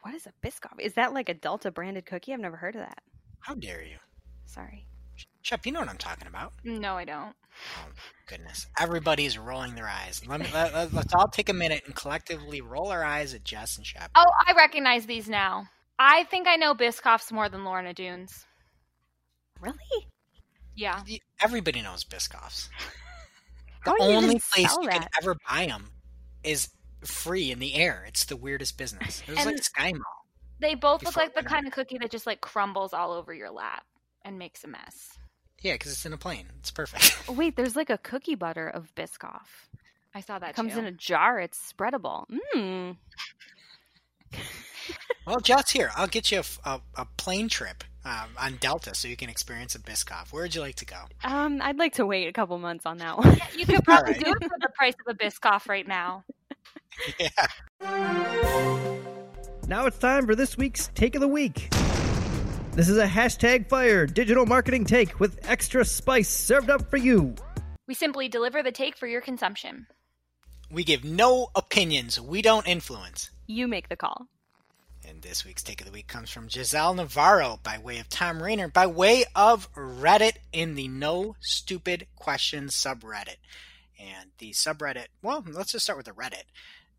What 0.00 0.14
is 0.14 0.26
a 0.26 0.32
Biscoff? 0.42 0.80
Is 0.80 0.94
that 0.94 1.12
like 1.12 1.28
a 1.28 1.34
Delta 1.34 1.70
branded 1.70 2.06
cookie? 2.06 2.32
I've 2.32 2.40
never 2.40 2.56
heard 2.56 2.76
of 2.76 2.80
that. 2.80 3.02
How 3.40 3.54
dare 3.56 3.84
you, 3.84 3.98
Sorry. 4.46 4.86
Shep? 5.42 5.66
You 5.66 5.72
know 5.72 5.80
what 5.80 5.88
I'm 5.88 5.98
talking 5.98 6.26
about. 6.26 6.52
No, 6.64 6.94
I 6.96 7.04
don't. 7.04 7.34
Oh 7.78 7.88
goodness! 8.26 8.66
Everybody's 8.78 9.38
rolling 9.38 9.74
their 9.74 9.88
eyes. 9.88 10.22
Let 10.26 10.40
me, 10.40 10.46
let, 10.52 10.74
let, 10.74 10.92
let's 10.92 11.14
all 11.14 11.28
take 11.28 11.48
a 11.48 11.52
minute 11.52 11.82
and 11.86 11.94
collectively 11.94 12.60
roll 12.60 12.88
our 12.88 13.04
eyes 13.04 13.34
at 13.34 13.44
Jess 13.44 13.76
and 13.76 13.86
Shep. 13.86 14.10
Oh, 14.16 14.24
I 14.46 14.52
recognize 14.56 15.06
these 15.06 15.28
now. 15.28 15.66
I 15.98 16.24
think 16.24 16.48
I 16.48 16.56
know 16.56 16.74
Biscoffs 16.74 17.30
more 17.30 17.48
than 17.48 17.64
Lorna 17.64 17.94
Doones. 17.94 18.44
Really? 19.60 19.76
Yeah. 20.74 21.02
Everybody 21.40 21.82
knows 21.82 22.04
Biscoffs. 22.04 22.68
The 23.84 23.90
How 23.90 24.08
you 24.08 24.16
only 24.16 24.40
place 24.40 24.72
sell 24.72 24.82
you 24.82 24.88
can 24.88 25.06
ever 25.20 25.36
buy 25.46 25.66
them 25.66 25.90
is 26.42 26.70
free 27.04 27.50
in 27.50 27.58
the 27.58 27.74
air. 27.74 28.06
It's 28.08 28.24
the 28.24 28.34
weirdest 28.34 28.78
business. 28.78 29.22
It 29.26 29.32
was 29.32 29.40
And- 29.40 29.46
like 29.56 29.62
Sky 29.62 29.92
Mall. 29.92 30.24
They 30.58 30.74
both 30.74 31.02
look 31.04 31.16
like 31.18 31.34
the 31.34 31.42
kind 31.42 31.66
of 31.66 31.74
cookie 31.74 31.98
that 31.98 32.10
just 32.10 32.26
like 32.26 32.40
crumbles 32.40 32.94
all 32.94 33.12
over 33.12 33.34
your 33.34 33.50
lap 33.50 33.84
and 34.24 34.38
makes 34.38 34.64
a 34.64 34.68
mess. 34.68 35.18
Yeah, 35.62 35.74
because 35.74 35.92
it's 35.92 36.04
in 36.06 36.12
a 36.12 36.18
plane. 36.18 36.46
It's 36.58 36.70
perfect. 36.70 37.16
Oh, 37.28 37.32
wait, 37.32 37.56
there's 37.56 37.74
like 37.76 37.90
a 37.90 37.98
cookie 37.98 38.34
butter 38.34 38.68
of 38.68 38.94
Biscoff. 38.94 39.46
I 40.14 40.20
saw 40.20 40.38
that 40.38 40.50
It 40.50 40.56
comes 40.56 40.74
too. 40.74 40.78
in 40.80 40.84
a 40.86 40.92
jar. 40.92 41.40
It's 41.40 41.72
spreadable. 41.72 42.26
Mmm. 42.54 42.96
well, 45.26 45.40
Jess, 45.40 45.70
here 45.70 45.90
I'll 45.96 46.06
get 46.06 46.30
you 46.30 46.42
a 46.64 47.06
plane 47.16 47.48
trip 47.48 47.82
um, 48.04 48.28
on 48.38 48.56
Delta 48.56 48.94
so 48.94 49.08
you 49.08 49.16
can 49.16 49.30
experience 49.30 49.74
a 49.74 49.78
Biscoff. 49.78 50.32
Where 50.32 50.42
would 50.42 50.54
you 50.54 50.60
like 50.60 50.76
to 50.76 50.84
go? 50.84 50.96
Um, 51.24 51.60
I'd 51.62 51.78
like 51.78 51.94
to 51.94 52.04
wait 52.06 52.28
a 52.28 52.32
couple 52.32 52.58
months 52.58 52.84
on 52.84 52.98
that 52.98 53.16
one. 53.16 53.38
You 53.56 53.64
could 53.64 53.82
probably 53.84 54.14
Alright. 54.14 54.24
do 54.24 54.30
it 54.32 54.42
for 54.42 54.56
the 54.60 54.68
price 54.76 54.94
of 55.06 55.14
a 55.14 55.18
Biscoff 55.18 55.68
right 55.68 55.86
now. 55.88 56.24
yeah. 57.18 57.28
Now 59.66 59.86
it's 59.86 59.98
time 59.98 60.26
for 60.26 60.34
this 60.34 60.58
week's 60.58 60.90
Take 60.94 61.14
of 61.14 61.22
the 61.22 61.28
Week. 61.28 61.72
This 62.74 62.88
is 62.88 62.98
a 62.98 63.06
hashtag 63.06 63.68
fire 63.68 64.04
digital 64.04 64.46
marketing 64.46 64.84
take 64.84 65.20
with 65.20 65.38
extra 65.48 65.84
spice 65.84 66.28
served 66.28 66.70
up 66.70 66.90
for 66.90 66.96
you. 66.96 67.36
We 67.86 67.94
simply 67.94 68.28
deliver 68.28 68.64
the 68.64 68.72
take 68.72 68.96
for 68.96 69.06
your 69.06 69.20
consumption. 69.20 69.86
We 70.72 70.82
give 70.82 71.04
no 71.04 71.50
opinions. 71.54 72.20
We 72.20 72.42
don't 72.42 72.66
influence. 72.66 73.30
You 73.46 73.68
make 73.68 73.88
the 73.88 73.94
call. 73.94 74.26
And 75.06 75.22
this 75.22 75.44
week's 75.44 75.62
take 75.62 75.82
of 75.82 75.86
the 75.86 75.92
week 75.92 76.08
comes 76.08 76.30
from 76.30 76.48
Giselle 76.48 76.94
Navarro 76.94 77.60
by 77.62 77.78
way 77.78 78.00
of 78.00 78.08
Tom 78.08 78.42
Rayner, 78.42 78.66
by 78.66 78.88
way 78.88 79.24
of 79.36 79.72
Reddit 79.74 80.38
in 80.52 80.74
the 80.74 80.88
No 80.88 81.36
Stupid 81.38 82.08
Questions 82.16 82.74
subreddit. 82.74 83.36
And 84.00 84.30
the 84.38 84.50
subreddit, 84.50 85.06
well, 85.22 85.44
let's 85.48 85.70
just 85.70 85.84
start 85.84 85.96
with 85.96 86.06
the 86.06 86.12
Reddit. 86.12 86.46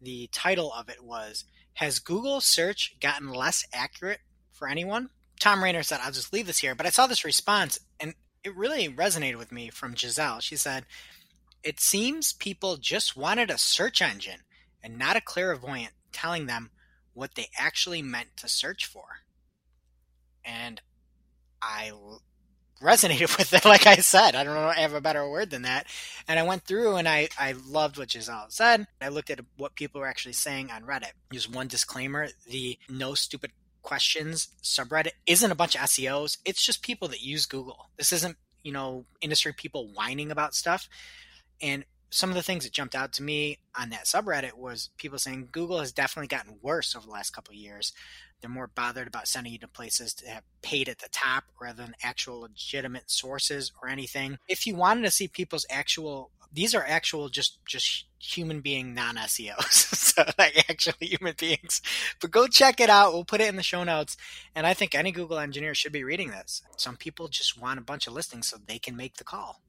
The 0.01 0.29
title 0.31 0.71
of 0.71 0.87
it 0.87 1.03
was 1.03 1.43
Has 1.73 1.99
Google 1.99 2.39
search 2.39 2.95
gotten 3.01 3.27
less 3.27 3.65
accurate 3.73 4.21
for 4.53 4.69
anyone? 4.69 5.09
Tom 5.39 5.63
Rayner 5.63 5.83
said, 5.83 5.99
I'll 6.01 6.11
just 6.11 6.33
leave 6.33 6.47
this 6.47 6.59
here. 6.59 6.75
But 6.75 6.85
I 6.85 6.89
saw 6.89 7.07
this 7.07 7.25
response 7.25 7.79
and 7.99 8.13
it 8.43 8.55
really 8.55 8.87
resonated 8.87 9.37
with 9.37 9.51
me 9.51 9.69
from 9.69 9.95
Giselle. 9.95 10.39
She 10.39 10.55
said, 10.55 10.85
It 11.63 11.79
seems 11.79 12.33
people 12.33 12.77
just 12.77 13.17
wanted 13.17 13.49
a 13.49 13.57
search 13.57 14.01
engine 14.01 14.41
and 14.83 14.97
not 14.97 15.15
a 15.15 15.21
clairvoyant 15.21 15.93
telling 16.11 16.45
them 16.45 16.69
what 17.13 17.35
they 17.35 17.47
actually 17.57 18.01
meant 18.01 18.29
to 18.37 18.47
search 18.47 18.85
for. 18.85 19.03
And 20.43 20.79
I 21.61 21.91
resonated 22.81 23.37
with 23.37 23.53
it, 23.53 23.65
like 23.65 23.87
I 23.87 23.95
said. 23.95 24.35
I 24.35 24.43
don't 24.43 24.53
know, 24.53 24.67
I 24.67 24.75
have 24.81 24.93
a 24.93 25.01
better 25.01 25.27
word 25.27 25.49
than 25.49 25.63
that. 25.63 25.87
And 26.27 26.39
I 26.39 26.43
went 26.43 26.63
through 26.63 26.97
and 26.97 27.07
I, 27.07 27.29
I 27.39 27.55
loved 27.67 27.97
what 27.97 28.11
Giselle 28.11 28.47
said. 28.49 28.85
I 29.01 29.07
looked 29.07 29.29
at 29.29 29.39
what 29.57 29.75
people 29.75 30.01
were 30.01 30.07
actually 30.07 30.33
saying 30.33 30.69
on 30.71 30.83
Reddit. 30.83 31.13
Just 31.31 31.53
one 31.53 31.67
disclaimer 31.67 32.27
the 32.47 32.77
no 32.89 33.15
stupid 33.15 33.51
questions 33.85 34.49
subreddit 34.61 35.11
isn't 35.25 35.51
a 35.51 35.55
bunch 35.55 35.75
of 35.75 35.81
SEOs. 35.81 36.39
It's 36.43 36.65
just 36.65 36.81
people 36.81 37.07
that 37.09 37.21
use 37.21 37.45
Google. 37.45 37.89
This 37.97 38.11
isn't, 38.11 38.35
you 38.63 38.73
know, 38.73 39.05
industry 39.21 39.53
people 39.53 39.91
whining 39.93 40.31
about 40.31 40.55
stuff. 40.55 40.89
And 41.61 41.85
some 42.09 42.29
of 42.29 42.35
the 42.35 42.43
things 42.43 42.63
that 42.63 42.73
jumped 42.73 42.95
out 42.95 43.13
to 43.13 43.23
me 43.23 43.59
on 43.79 43.91
that 43.91 44.05
subreddit 44.05 44.53
was 44.53 44.89
people 44.97 45.19
saying 45.19 45.49
Google 45.51 45.79
has 45.79 45.91
definitely 45.91 46.27
gotten 46.27 46.57
worse 46.61 46.95
over 46.95 47.05
the 47.05 47.11
last 47.11 47.29
couple 47.29 47.51
of 47.51 47.57
years. 47.57 47.93
They're 48.45 48.53
more 48.53 48.67
bothered 48.67 49.07
about 49.07 49.27
sending 49.27 49.53
you 49.53 49.57
to 49.57 49.67
places 49.67 50.13
that 50.13 50.29
have 50.29 50.43
paid 50.61 50.87
at 50.87 50.99
the 50.99 51.09
top 51.09 51.45
rather 51.59 51.81
than 51.81 51.95
actual 52.03 52.41
legitimate 52.41 53.09
sources 53.09 53.71
or 53.81 53.89
anything. 53.89 54.37
If 54.47 54.67
you 54.67 54.75
wanted 54.75 55.01
to 55.01 55.09
see 55.09 55.27
people's 55.27 55.65
actual 55.67 56.29
these 56.53 56.75
are 56.75 56.85
actual 56.87 57.29
just 57.29 57.57
just 57.65 58.05
human 58.19 58.61
being 58.61 58.93
non 58.93 59.15
SEOs, 59.15 59.71
so 59.71 60.23
like 60.37 60.63
actual 60.69 60.93
human 61.01 61.33
beings. 61.35 61.81
But 62.21 62.29
go 62.29 62.45
check 62.45 62.79
it 62.79 62.87
out. 62.87 63.13
We'll 63.13 63.25
put 63.25 63.41
it 63.41 63.47
in 63.47 63.55
the 63.55 63.63
show 63.63 63.83
notes. 63.83 64.15
And 64.53 64.67
I 64.67 64.75
think 64.75 64.93
any 64.93 65.11
Google 65.11 65.39
engineer 65.39 65.73
should 65.73 65.91
be 65.91 66.03
reading 66.03 66.29
this. 66.29 66.61
Some 66.77 66.97
people 66.97 67.27
just 67.27 67.59
want 67.59 67.79
a 67.79 67.83
bunch 67.83 68.05
of 68.05 68.13
listings 68.13 68.45
so 68.47 68.57
they 68.63 68.77
can 68.77 68.95
make 68.95 69.17
the 69.17 69.23
call. 69.23 69.63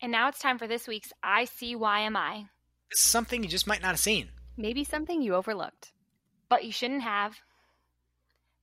And 0.00 0.12
now 0.12 0.28
it's 0.28 0.38
time 0.38 0.56
for 0.56 0.68
this 0.68 0.86
week's 0.86 1.12
ICYMI. 1.24 2.48
This 2.92 3.00
is 3.00 3.10
something 3.10 3.42
you 3.42 3.48
just 3.48 3.66
might 3.66 3.82
not 3.82 3.90
have 3.90 3.98
seen. 3.98 4.28
Maybe 4.56 4.84
something 4.84 5.20
you 5.20 5.34
overlooked. 5.34 5.90
But 6.48 6.64
you 6.64 6.70
shouldn't 6.70 7.02
have. 7.02 7.40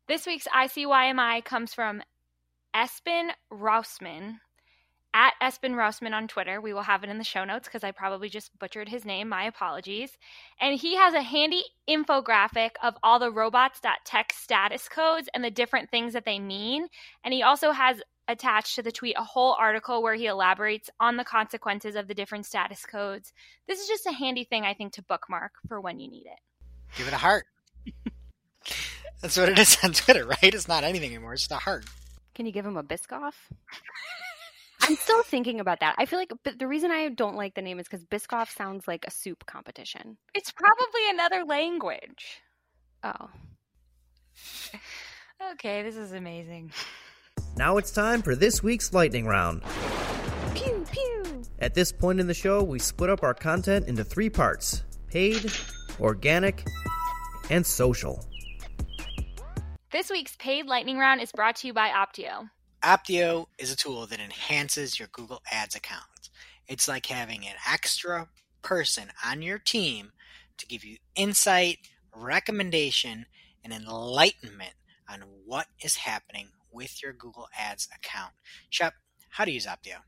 This 0.08 0.26
week's 0.26 0.48
ICYMI 0.48 1.44
comes 1.44 1.74
from 1.74 2.02
Espen 2.74 3.32
Rousman 3.52 4.38
at 5.14 5.34
Espen 5.44 5.74
Rousman 5.74 6.14
on 6.14 6.30
Twitter. 6.30 6.62
We 6.62 6.72
will 6.72 6.84
have 6.84 7.04
it 7.04 7.10
in 7.10 7.18
the 7.18 7.26
show 7.26 7.44
notes 7.44 7.68
because 7.68 7.84
I 7.84 7.92
probably 7.92 8.30
just 8.30 8.58
butchered 8.58 8.88
his 8.88 9.04
name. 9.04 9.28
My 9.28 9.44
apologies. 9.44 10.18
And 10.62 10.80
he 10.80 10.96
has 10.96 11.14
a 11.14 11.22
handy 11.22 11.62
infographic 11.90 12.72
of 12.82 12.96
all 13.04 13.20
the 13.20 13.34
robots.txt 13.34 14.32
status 14.32 14.88
codes 14.88 15.28
and 15.34 15.44
the 15.44 15.52
different 15.52 15.92
things 15.92 16.14
that 16.14 16.24
they 16.24 16.40
mean. 16.40 16.88
And 17.26 17.34
he 17.34 17.44
also 17.44 17.72
has 17.72 18.02
attached 18.30 18.76
to 18.76 18.84
the 18.84 18.94
tweet 18.94 19.18
a 19.20 19.26
whole 19.26 19.58
article 19.60 20.02
where 20.02 20.16
he 20.16 20.28
elaborates 20.28 20.90
on 21.02 21.18
the 21.18 21.26
consequences 21.26 21.98
of 21.98 22.08
the 22.08 22.16
different 22.16 22.46
status 22.46 22.86
codes. 22.86 23.34
This 23.68 23.82
is 23.82 23.90
just 23.90 24.06
a 24.06 24.14
handy 24.14 24.46
thing, 24.46 24.64
I 24.64 24.74
think, 24.74 24.94
to 24.94 25.02
bookmark 25.02 25.52
for 25.68 25.82
when 25.82 26.00
you 26.00 26.10
need 26.10 26.28
it. 26.28 26.40
Give 26.96 27.10
it 27.10 27.14
a 27.14 27.18
heart. 27.18 27.46
That's 29.22 29.38
what 29.38 29.50
it 29.50 29.60
is 29.60 29.78
on 29.84 29.94
Twitter, 29.94 30.26
right? 30.26 30.38
It's 30.44 30.68
not 30.68 30.84
anything 30.84 31.12
anymore. 31.12 31.34
It's 31.34 31.44
just 31.44 31.52
a 31.52 31.56
heart. 31.56 31.86
Can 32.36 32.46
you 32.46 32.52
give 32.52 32.66
him 32.66 32.78
a 32.78 32.84
Biscoff? 32.84 33.34
I'm 34.82 34.96
still 34.96 35.24
thinking 35.24 35.60
about 35.60 35.80
that. 35.80 35.96
I 35.98 36.06
feel 36.06 36.20
like, 36.20 36.32
but 36.44 36.60
the 36.60 36.68
reason 36.68 36.92
I 36.92 37.10
don't 37.10 37.36
like 37.36 37.56
the 37.56 37.62
name 37.62 37.80
is 37.80 37.88
because 37.88 38.06
Biscoff 38.06 38.56
sounds 38.56 38.88
like 38.88 39.06
a 39.08 39.12
soup 39.12 39.46
competition. 39.46 40.18
It's 40.36 40.52
probably 40.52 41.10
another 41.10 41.44
language. 41.46 42.42
Oh. 43.04 43.30
Okay, 45.54 45.84
this 45.84 45.96
is 45.96 46.14
amazing. 46.14 46.72
Now 47.58 47.78
it's 47.78 47.92
time 47.92 48.24
for 48.24 48.36
this 48.36 48.64
week's 48.64 48.92
lightning 48.92 49.28
round. 49.28 49.62
Pew, 50.56 50.84
pew. 50.92 51.44
At 51.60 51.76
this 51.76 51.92
point 51.92 52.20
in 52.20 52.26
the 52.26 52.34
show, 52.34 52.64
we 52.64 52.80
split 52.80 53.12
up 53.12 53.22
our 53.22 53.36
content 53.36 53.88
into 53.88 54.04
three 54.04 54.32
parts 54.32 54.84
paid, 55.08 55.52
organic, 56.00 56.66
and 57.52 57.66
social. 57.66 58.26
This 59.90 60.10
week's 60.10 60.36
paid 60.36 60.66
lightning 60.66 60.98
round 60.98 61.22
is 61.22 61.32
brought 61.32 61.56
to 61.58 61.68
you 61.68 61.74
by 61.74 61.90
Opteo. 61.90 62.50
Opteo 62.84 63.46
is 63.58 63.72
a 63.72 63.76
tool 63.76 64.06
that 64.08 64.20
enhances 64.20 65.00
your 65.00 65.08
Google 65.14 65.42
Ads 65.50 65.76
account. 65.76 66.30
It's 66.68 66.90
like 66.90 67.06
having 67.06 67.48
an 67.48 67.56
extra 67.66 68.28
person 68.62 69.06
on 69.26 69.42
your 69.42 69.58
team 69.58 70.12
to 70.58 70.68
give 70.68 70.84
you 70.84 70.98
insight, 71.16 71.78
recommendation, 72.14 73.28
and 73.64 73.72
enlightenment 73.72 74.74
on 75.10 75.24
what 75.46 75.68
is 75.82 75.96
happening 75.96 76.50
with 76.70 77.02
your 77.02 77.14
Google 77.14 77.48
Ads 77.58 77.88
account. 77.96 78.34
Shep, 78.70 78.94
how 79.30 79.46
to 79.46 79.52
use 79.52 79.66
Opteo? 79.66 80.00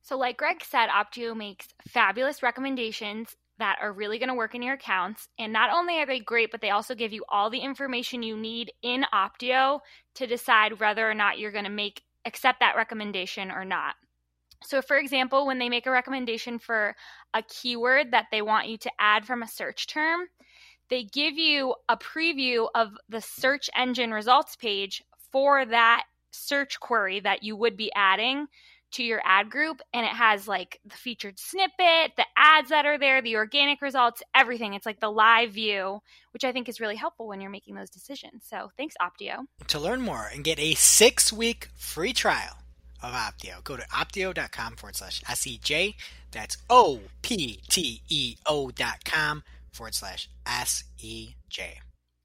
So, 0.00 0.18
like 0.18 0.36
Greg 0.36 0.64
said, 0.68 0.88
Opteo 0.88 1.36
makes 1.36 1.68
fabulous 1.86 2.42
recommendations 2.42 3.36
that 3.62 3.78
are 3.80 3.92
really 3.92 4.18
going 4.18 4.28
to 4.28 4.34
work 4.34 4.56
in 4.56 4.62
your 4.62 4.74
accounts. 4.74 5.28
And 5.38 5.52
not 5.52 5.70
only 5.72 6.00
are 6.00 6.06
they 6.06 6.18
great, 6.18 6.50
but 6.50 6.60
they 6.60 6.70
also 6.70 6.96
give 6.96 7.12
you 7.12 7.24
all 7.28 7.48
the 7.48 7.60
information 7.60 8.24
you 8.24 8.36
need 8.36 8.72
in 8.82 9.06
Opteo 9.14 9.78
to 10.16 10.26
decide 10.26 10.80
whether 10.80 11.08
or 11.08 11.14
not 11.14 11.38
you're 11.38 11.52
going 11.52 11.62
to 11.64 11.70
make 11.70 12.02
accept 12.24 12.58
that 12.58 12.74
recommendation 12.74 13.52
or 13.52 13.64
not. 13.64 13.94
So, 14.64 14.82
for 14.82 14.96
example, 14.96 15.46
when 15.46 15.60
they 15.60 15.68
make 15.68 15.86
a 15.86 15.92
recommendation 15.92 16.58
for 16.58 16.96
a 17.34 17.42
keyword 17.42 18.10
that 18.10 18.26
they 18.32 18.42
want 18.42 18.66
you 18.66 18.78
to 18.78 18.90
add 18.98 19.26
from 19.26 19.44
a 19.44 19.48
search 19.48 19.86
term, 19.86 20.22
they 20.90 21.04
give 21.04 21.34
you 21.34 21.76
a 21.88 21.96
preview 21.96 22.66
of 22.74 22.96
the 23.08 23.20
search 23.20 23.70
engine 23.76 24.10
results 24.10 24.56
page 24.56 25.04
for 25.30 25.64
that 25.64 26.02
search 26.32 26.80
query 26.80 27.20
that 27.20 27.44
you 27.44 27.54
would 27.54 27.76
be 27.76 27.92
adding 27.94 28.48
to 28.92 29.02
your 29.02 29.20
ad 29.24 29.50
group 29.50 29.80
and 29.92 30.04
it 30.04 30.12
has 30.12 30.46
like 30.48 30.80
the 30.84 30.96
featured 30.96 31.38
snippet, 31.38 32.12
the 32.16 32.26
ads 32.36 32.70
that 32.70 32.86
are 32.86 32.98
there, 32.98 33.22
the 33.22 33.36
organic 33.36 33.82
results, 33.82 34.22
everything. 34.34 34.74
It's 34.74 34.86
like 34.86 35.00
the 35.00 35.10
live 35.10 35.52
view, 35.52 36.00
which 36.32 36.44
I 36.44 36.52
think 36.52 36.68
is 36.68 36.80
really 36.80 36.96
helpful 36.96 37.26
when 37.28 37.40
you're 37.40 37.50
making 37.50 37.74
those 37.74 37.90
decisions. 37.90 38.44
So 38.48 38.70
thanks, 38.76 38.94
Opteo. 39.00 39.46
To 39.68 39.78
learn 39.78 40.00
more 40.00 40.28
and 40.32 40.44
get 40.44 40.58
a 40.58 40.74
six 40.74 41.32
week 41.32 41.68
free 41.74 42.12
trial 42.12 42.58
of 43.02 43.12
Opteo, 43.12 43.62
go 43.64 43.76
to 43.76 43.82
opteo.com 43.84 44.76
forward 44.76 44.96
slash 44.96 45.22
SEJ. 45.22 45.94
That's 46.30 46.56
O 46.70 47.00
P 47.22 47.60
T 47.68 48.02
E 48.08 48.36
O 48.46 48.70
dot 48.70 49.04
com 49.04 49.42
forward 49.72 49.94
slash 49.94 50.28
SEJ. 50.46 51.78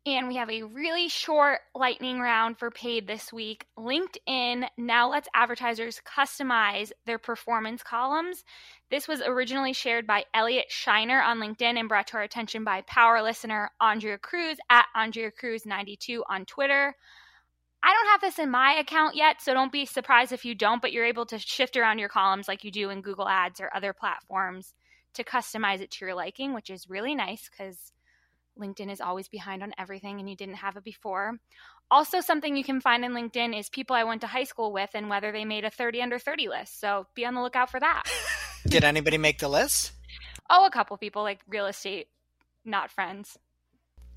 And 0.07 0.29
we 0.29 0.37
have 0.37 0.49
a 0.49 0.63
really 0.63 1.09
short 1.09 1.59
lightning 1.75 2.21
round 2.21 2.57
for 2.57 2.71
paid 2.71 3.07
this 3.07 3.33
week. 3.33 3.65
LinkedIn 3.77 4.65
now 4.77 5.09
lets 5.09 5.27
advertisers 5.35 5.99
customize 6.07 6.93
their 7.05 7.17
performance 7.17 7.83
columns. 7.83 8.45
This 8.89 9.05
was 9.05 9.21
originally 9.21 9.73
shared 9.73 10.07
by 10.07 10.23
Elliot 10.33 10.67
Shiner 10.69 11.21
on 11.21 11.39
LinkedIn 11.39 11.77
and 11.77 11.89
brought 11.89 12.07
to 12.07 12.17
our 12.17 12.23
attention 12.23 12.63
by 12.63 12.83
power 12.83 13.21
listener 13.21 13.69
Andrea 13.81 14.17
Cruz 14.17 14.57
at 14.69 14.85
Andrea 14.95 15.29
Cruz92 15.29 16.21
on 16.29 16.45
Twitter. 16.45 16.95
I 17.83 17.93
don't 17.93 18.11
have 18.11 18.21
this 18.21 18.39
in 18.39 18.49
my 18.49 18.75
account 18.75 19.17
yet, 19.17 19.41
so 19.41 19.53
don't 19.53 19.73
be 19.73 19.85
surprised 19.85 20.31
if 20.31 20.45
you 20.45 20.55
don't, 20.55 20.81
but 20.81 20.93
you're 20.93 21.03
able 21.03 21.25
to 21.25 21.37
shift 21.37 21.75
around 21.75 21.99
your 21.99 22.07
columns 22.07 22.47
like 22.47 22.63
you 22.63 22.71
do 22.71 22.91
in 22.91 23.01
Google 23.01 23.27
Ads 23.27 23.59
or 23.59 23.69
other 23.75 23.91
platforms 23.91 24.73
to 25.15 25.25
customize 25.25 25.81
it 25.81 25.91
to 25.91 26.05
your 26.05 26.15
liking, 26.15 26.53
which 26.53 26.69
is 26.69 26.89
really 26.89 27.13
nice 27.13 27.49
because 27.49 27.91
LinkedIn 28.59 28.91
is 28.91 29.01
always 29.01 29.27
behind 29.27 29.63
on 29.63 29.73
everything 29.77 30.19
and 30.19 30.29
you 30.29 30.35
didn't 30.35 30.55
have 30.55 30.77
it 30.77 30.83
before. 30.83 31.37
Also, 31.89 32.19
something 32.19 32.55
you 32.55 32.63
can 32.63 32.81
find 32.81 33.05
in 33.05 33.13
LinkedIn 33.13 33.57
is 33.57 33.69
people 33.69 33.95
I 33.95 34.03
went 34.03 34.21
to 34.21 34.27
high 34.27 34.43
school 34.43 34.73
with 34.73 34.89
and 34.93 35.09
whether 35.09 35.31
they 35.31 35.45
made 35.45 35.63
a 35.63 35.69
30 35.69 36.01
under 36.01 36.19
30 36.19 36.49
list. 36.49 36.79
So 36.79 37.07
be 37.15 37.25
on 37.25 37.33
the 37.33 37.41
lookout 37.41 37.69
for 37.69 37.79
that. 37.79 38.03
Did 38.67 38.83
anybody 38.83 39.17
make 39.17 39.39
the 39.39 39.47
list? 39.47 39.93
Oh, 40.49 40.65
a 40.65 40.71
couple 40.71 40.97
people 40.97 41.23
like 41.23 41.39
real 41.47 41.65
estate, 41.65 42.07
not 42.65 42.91
friends. 42.91 43.37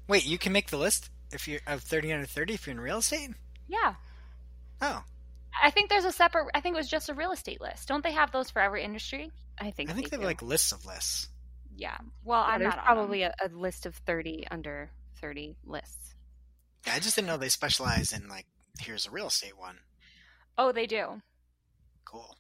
Wait, 0.09 0.27
you 0.27 0.39
can 0.39 0.53
make 0.53 0.71
the 0.71 0.77
list 0.77 1.11
if 1.33 1.47
you're 1.47 1.61
of 1.67 1.83
30 1.83 2.13
under 2.13 2.27
30 2.27 2.55
if 2.55 2.67
you're 2.67 2.75
in 2.75 2.81
real 2.81 2.99
estate? 2.99 3.31
Yeah. 3.69 3.95
Oh. 4.81 5.05
I 5.63 5.71
think 5.71 5.91
there's 5.91 6.05
a 6.05 6.13
separate, 6.13 6.49
I 6.55 6.61
think 6.61 6.75
it 6.75 6.79
was 6.79 6.89
just 6.89 7.09
a 7.09 7.15
real 7.15 7.33
estate 7.33 7.61
list. 7.61 7.89
Don't 7.89 8.03
they 8.03 8.13
have 8.13 8.33
those 8.33 8.51
for 8.51 8.61
every 8.61 8.83
industry? 8.83 9.31
I 9.59 9.71
think 9.71 9.91
I 9.91 9.93
think 9.93 10.11
they 10.11 10.17
they 10.17 10.23
have 10.23 10.29
like 10.29 10.43
lists 10.43 10.73
of 10.73 10.87
lists. 10.87 11.29
Yeah. 11.81 11.97
Well, 12.25 12.43
Yeah, 12.43 12.55
I'm 12.55 12.61
there's 12.61 12.75
not 12.75 12.85
probably 12.85 13.23
a, 13.23 13.35
a 13.43 13.49
list 13.49 13.87
of 13.87 13.97
30 13.97 14.45
under 14.51 14.91
30 15.19 15.57
lists. 15.65 16.15
Yeah, 16.87 16.93
I 16.95 17.01
just 17.01 17.17
didn't 17.17 17.29
know 17.29 17.39
they 17.39 17.49
specialize 17.49 18.13
in 18.13 18.29
like 18.29 18.47
here's 18.79 19.07
a 19.07 19.11
real 19.11 19.29
estate 19.29 19.59
one. 19.59 19.79
Oh, 20.59 20.73
they 20.73 20.87
do. 20.87 21.23
Cool. 22.05 22.37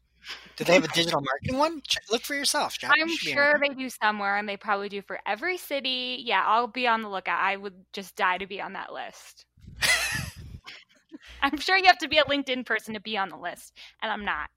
Do 0.56 0.64
they 0.64 0.74
have 0.74 0.84
a 0.84 0.88
digital 0.94 1.22
marketing 1.22 1.56
one? 1.56 1.80
Look 2.10 2.22
for 2.22 2.34
yourself, 2.34 2.76
John. 2.78 2.90
I'm 2.94 3.08
sure 3.08 3.58
they 3.58 3.70
do 3.70 3.88
somewhere, 3.88 4.36
and 4.36 4.46
they 4.46 4.58
probably 4.58 4.90
do 4.90 5.00
for 5.00 5.18
every 5.26 5.56
city. 5.56 6.22
Yeah, 6.22 6.44
I'll 6.46 6.66
be 6.66 6.86
on 6.86 7.00
the 7.00 7.08
lookout. 7.08 7.40
I 7.40 7.56
would 7.56 7.74
just 7.94 8.16
die 8.16 8.36
to 8.36 8.46
be 8.46 8.60
on 8.60 8.74
that 8.74 8.92
list. 8.92 9.46
I'm 11.42 11.56
sure 11.56 11.78
you 11.78 11.86
have 11.86 11.98
to 11.98 12.08
be 12.08 12.18
a 12.18 12.24
LinkedIn 12.24 12.66
person 12.66 12.92
to 12.92 13.00
be 13.00 13.16
on 13.16 13.30
the 13.30 13.38
list, 13.38 13.72
and 14.02 14.12
I'm 14.12 14.26
not. 14.26 14.50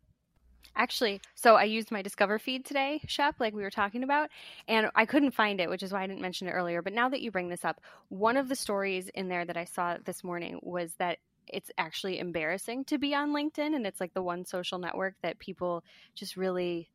Actually, 0.75 1.21
so 1.35 1.55
I 1.55 1.65
used 1.65 1.91
my 1.91 2.01
Discover 2.01 2.39
feed 2.39 2.65
today, 2.65 2.99
Shep, 3.05 3.35
like 3.39 3.53
we 3.53 3.61
were 3.61 3.69
talking 3.69 4.03
about, 4.03 4.29
and 4.67 4.89
I 4.95 5.05
couldn't 5.05 5.31
find 5.31 5.61
it, 5.61 5.69
which 5.69 5.83
is 5.83 5.93
why 5.93 6.01
I 6.03 6.07
didn't 6.07 6.21
mention 6.21 6.47
it 6.47 6.51
earlier. 6.51 6.81
But 6.81 6.93
now 6.93 7.09
that 7.09 7.21
you 7.21 7.29
bring 7.31 7.49
this 7.49 7.63
up, 7.63 7.79
one 8.09 8.37
of 8.37 8.49
the 8.49 8.55
stories 8.55 9.09
in 9.13 9.27
there 9.27 9.45
that 9.45 9.57
I 9.57 9.65
saw 9.65 9.97
this 10.03 10.23
morning 10.23 10.59
was 10.63 10.95
that 10.95 11.19
it's 11.47 11.69
actually 11.77 12.19
embarrassing 12.19 12.85
to 12.85 12.97
be 12.97 13.13
on 13.13 13.31
LinkedIn, 13.33 13.75
and 13.75 13.85
it's 13.85 14.01
like 14.01 14.13
the 14.13 14.23
one 14.23 14.45
social 14.45 14.79
network 14.79 15.15
that 15.21 15.39
people 15.39 15.83
just 16.15 16.37
really 16.37 16.89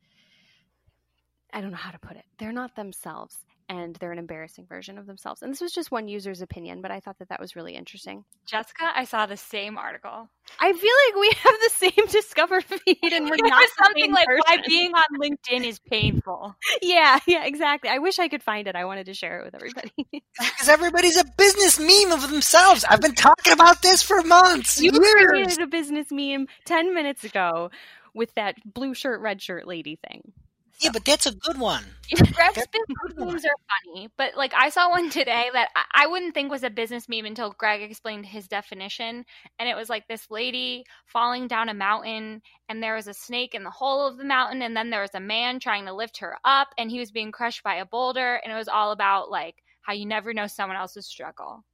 I 1.52 1.60
don't 1.62 1.70
know 1.70 1.78
how 1.78 1.92
to 1.92 1.98
put 1.98 2.16
it. 2.16 2.26
They're 2.38 2.52
not 2.52 2.76
themselves 2.76 3.38
and 3.68 3.94
they're 3.96 4.12
an 4.12 4.18
embarrassing 4.18 4.66
version 4.66 4.98
of 4.98 5.06
themselves. 5.06 5.42
And 5.42 5.52
this 5.52 5.60
was 5.60 5.72
just 5.72 5.90
one 5.90 6.08
user's 6.08 6.40
opinion, 6.40 6.80
but 6.80 6.90
I 6.90 7.00
thought 7.00 7.18
that 7.18 7.28
that 7.28 7.40
was 7.40 7.54
really 7.54 7.74
interesting. 7.74 8.24
Jessica, 8.46 8.90
I 8.94 9.04
saw 9.04 9.26
the 9.26 9.36
same 9.36 9.76
article. 9.76 10.28
I 10.58 10.72
feel 10.72 10.92
like 11.06 11.20
we 11.20 11.32
have 11.42 11.54
the 11.60 11.70
same 11.74 12.06
Discover 12.08 12.62
feed 12.62 13.12
and 13.12 13.28
we're 13.28 13.36
not 13.48 13.68
something 13.84 14.12
like 14.12 14.26
person. 14.26 14.42
why 14.46 14.58
being 14.66 14.92
on 14.94 15.20
LinkedIn 15.20 15.64
is 15.66 15.78
painful. 15.78 16.56
Yeah, 16.80 17.18
yeah, 17.26 17.44
exactly. 17.44 17.90
I 17.90 17.98
wish 17.98 18.18
I 18.18 18.28
could 18.28 18.42
find 18.42 18.68
it. 18.68 18.76
I 18.76 18.84
wanted 18.84 19.06
to 19.06 19.14
share 19.14 19.40
it 19.40 19.44
with 19.44 19.54
everybody. 19.54 19.92
Because 20.12 20.68
everybody's 20.68 21.16
a 21.16 21.24
business 21.36 21.78
meme 21.78 22.12
of 22.12 22.30
themselves. 22.30 22.84
I've 22.88 23.00
been 23.00 23.14
talking 23.14 23.52
about 23.52 23.82
this 23.82 24.02
for 24.02 24.22
months. 24.22 24.80
you 24.80 24.92
years. 24.92 25.24
created 25.26 25.58
a 25.58 25.66
business 25.66 26.06
meme 26.10 26.46
10 26.66 26.94
minutes 26.94 27.24
ago 27.24 27.70
with 28.14 28.32
that 28.34 28.56
blue 28.64 28.94
shirt, 28.94 29.20
red 29.20 29.42
shirt 29.42 29.66
lady 29.66 29.98
thing. 30.08 30.32
Yeah, 30.80 30.90
but 30.92 31.04
that's 31.04 31.26
a 31.26 31.34
good 31.34 31.58
one. 31.58 31.84
Greg's 32.14 32.54
business 32.54 33.16
memes 33.16 33.44
are 33.44 33.94
funny, 33.94 34.08
but 34.16 34.36
like 34.36 34.54
I 34.54 34.70
saw 34.70 34.90
one 34.90 35.10
today 35.10 35.48
that 35.52 35.70
I, 35.74 36.04
I 36.04 36.06
wouldn't 36.06 36.34
think 36.34 36.50
was 36.50 36.62
a 36.62 36.70
business 36.70 37.08
meme 37.08 37.26
until 37.26 37.50
Greg 37.58 37.82
explained 37.82 38.26
his 38.26 38.46
definition, 38.46 39.24
and 39.58 39.68
it 39.68 39.74
was 39.74 39.88
like 39.88 40.06
this 40.06 40.30
lady 40.30 40.84
falling 41.06 41.48
down 41.48 41.68
a 41.68 41.74
mountain, 41.74 42.42
and 42.68 42.80
there 42.80 42.94
was 42.94 43.08
a 43.08 43.14
snake 43.14 43.54
in 43.54 43.64
the 43.64 43.70
hole 43.70 44.06
of 44.06 44.18
the 44.18 44.24
mountain, 44.24 44.62
and 44.62 44.76
then 44.76 44.90
there 44.90 45.02
was 45.02 45.14
a 45.14 45.20
man 45.20 45.58
trying 45.58 45.86
to 45.86 45.92
lift 45.92 46.18
her 46.18 46.36
up, 46.44 46.68
and 46.78 46.90
he 46.90 47.00
was 47.00 47.10
being 47.10 47.32
crushed 47.32 47.64
by 47.64 47.74
a 47.74 47.86
boulder, 47.86 48.36
and 48.36 48.52
it 48.52 48.56
was 48.56 48.68
all 48.68 48.92
about 48.92 49.30
like 49.30 49.56
how 49.82 49.92
you 49.92 50.06
never 50.06 50.32
know 50.32 50.46
someone 50.46 50.76
else's 50.76 51.06
struggle. 51.06 51.64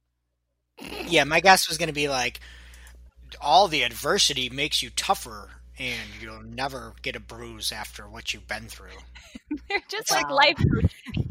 Yeah, 1.07 1.25
my 1.25 1.41
guess 1.41 1.69
was 1.69 1.77
going 1.77 1.87
to 1.87 1.93
be 1.93 2.09
like, 2.09 2.39
all 3.39 3.67
the 3.67 3.83
adversity 3.83 4.49
makes 4.49 4.81
you 4.81 4.89
tougher, 4.89 5.51
and 5.79 6.09
you'll 6.21 6.43
never 6.43 6.93
get 7.01 7.15
a 7.15 7.19
bruise 7.19 7.71
after 7.71 8.07
what 8.09 8.33
you've 8.33 8.47
been 8.47 8.67
through. 8.67 8.89
They're 9.69 9.79
just 9.89 10.11
Wow. 10.11 10.17
like 10.17 10.29
life. 10.57 10.57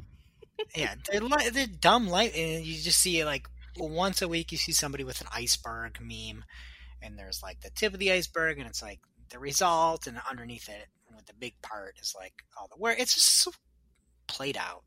Yeah, 0.75 0.95
they're, 1.11 1.21
li- 1.21 1.51
they're 1.53 1.67
dumb 1.67 2.09
life, 2.09 2.33
and 2.37 2.65
you 2.65 2.81
just 2.81 2.99
see 3.01 3.21
it 3.21 3.27
like 3.27 3.49
once 3.77 4.23
a 4.23 4.29
week. 4.29 4.51
You 4.51 4.59
see 4.59 4.73
somebody 4.73 5.05
with 5.05 5.21
an 5.21 5.27
iceberg 5.33 5.99
meme, 6.01 6.45
and 7.03 7.19
there's 7.19 7.43
like 7.43 7.61
the 7.61 7.71
tip 7.71 7.93
of 7.93 7.99
the 8.01 8.11
iceberg, 8.13 8.59
and 8.59 8.67
it's 8.69 8.83
like 8.83 9.01
the 9.31 9.39
result, 9.39 10.07
and 10.07 10.19
underneath 10.29 10.69
it, 10.69 10.87
with 11.15 11.27
the 11.27 11.35
big 11.35 11.61
part, 11.63 11.97
is 12.01 12.15
like 12.19 12.33
all 12.59 12.69
the 12.69 12.77
where 12.77 12.95
it's 12.97 13.15
just 13.15 13.27
so 13.43 13.53
played 14.27 14.57
out. 14.57 14.83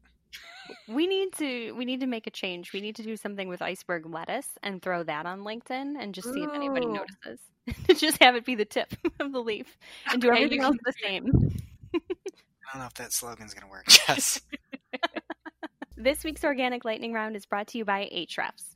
We 0.88 1.08
need 1.08 1.34
to 1.34 1.72
we 1.74 1.86
need 1.86 2.02
to 2.02 2.08
make 2.08 2.28
a 2.28 2.32
change. 2.32 2.74
We 2.74 2.82
need 2.82 2.96
to 2.98 3.04
do 3.04 3.18
something 3.18 3.48
with 3.48 3.62
iceberg 3.62 4.06
lettuce 4.06 4.48
and 4.64 4.82
throw 4.82 5.04
that 5.04 5.26
on 5.26 5.42
LinkedIn 5.42 5.96
and 6.00 6.14
just 6.14 6.34
see 6.34 6.42
if 6.44 6.54
anybody 6.54 6.86
notices. 6.86 7.40
just 8.00 8.22
have 8.22 8.36
it 8.36 8.46
be 8.46 8.56
the 8.56 8.66
tip 8.66 8.94
of 9.20 9.32
the 9.32 9.40
leaf 9.40 9.78
and 10.12 10.22
do 10.22 10.30
Okay, 10.30 10.44
everything 10.44 10.62
else 10.62 10.78
the 10.84 10.94
same. 11.04 11.26
I 11.96 12.00
don't 12.74 12.82
know 12.82 12.88
if 12.88 12.94
that 12.96 13.14
slogan's 13.14 13.54
going 13.54 13.66
to 13.66 13.72
work, 13.72 13.88
Jess. 13.88 14.42
This 16.00 16.24
week's 16.24 16.44
organic 16.44 16.86
lightning 16.86 17.12
round 17.12 17.36
is 17.36 17.48
brought 17.48 17.68
to 17.70 17.78
you 17.80 17.86
by 17.86 18.08
Ahrefs. 18.14 18.76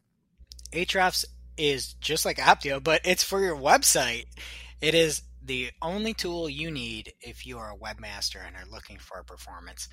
Ahrefs 0.73 1.25
is 1.55 1.93
just 1.95 2.25
like 2.25 2.37
Opteo, 2.37 2.83
but 2.83 3.01
it's 3.05 3.23
for 3.23 3.39
your 3.39 3.55
website. 3.55 4.25
It 4.81 4.95
is 4.95 5.21
the 5.43 5.69
only 5.81 6.15
tool 6.15 6.49
you 6.49 6.71
need 6.71 7.13
if 7.21 7.45
you 7.45 7.59
are 7.59 7.71
a 7.71 7.77
webmaster 7.77 8.45
and 8.45 8.55
are 8.55 8.69
looking 8.71 8.97
for 8.97 9.23
performance. 9.23 9.87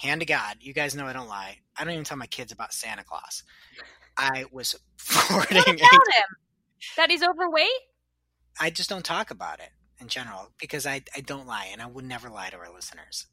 Hand 0.00 0.20
to 0.20 0.26
God, 0.26 0.58
you 0.60 0.72
guys 0.72 0.94
know 0.94 1.06
I 1.06 1.12
don't 1.12 1.26
lie. 1.26 1.58
I 1.76 1.82
don't 1.82 1.92
even 1.92 2.04
tell 2.04 2.16
my 2.16 2.28
kids 2.28 2.52
about 2.52 2.72
Santa 2.72 3.02
Claus. 3.02 3.42
I 4.16 4.44
was 4.52 4.76
forwarding. 4.96 5.56
What 5.56 5.66
about 5.66 5.74
him? 5.74 6.36
That 6.96 7.10
he's 7.10 7.22
overweight? 7.24 7.68
I 8.60 8.70
just 8.70 8.88
don't 8.88 9.04
talk 9.04 9.32
about 9.32 9.58
it 9.58 9.70
in 10.00 10.06
general 10.06 10.52
because 10.60 10.86
I, 10.86 11.02
I 11.16 11.20
don't 11.20 11.48
lie 11.48 11.70
and 11.72 11.82
I 11.82 11.86
would 11.86 12.04
never 12.04 12.30
lie 12.30 12.48
to 12.50 12.56
our 12.58 12.72
listeners. 12.72 13.26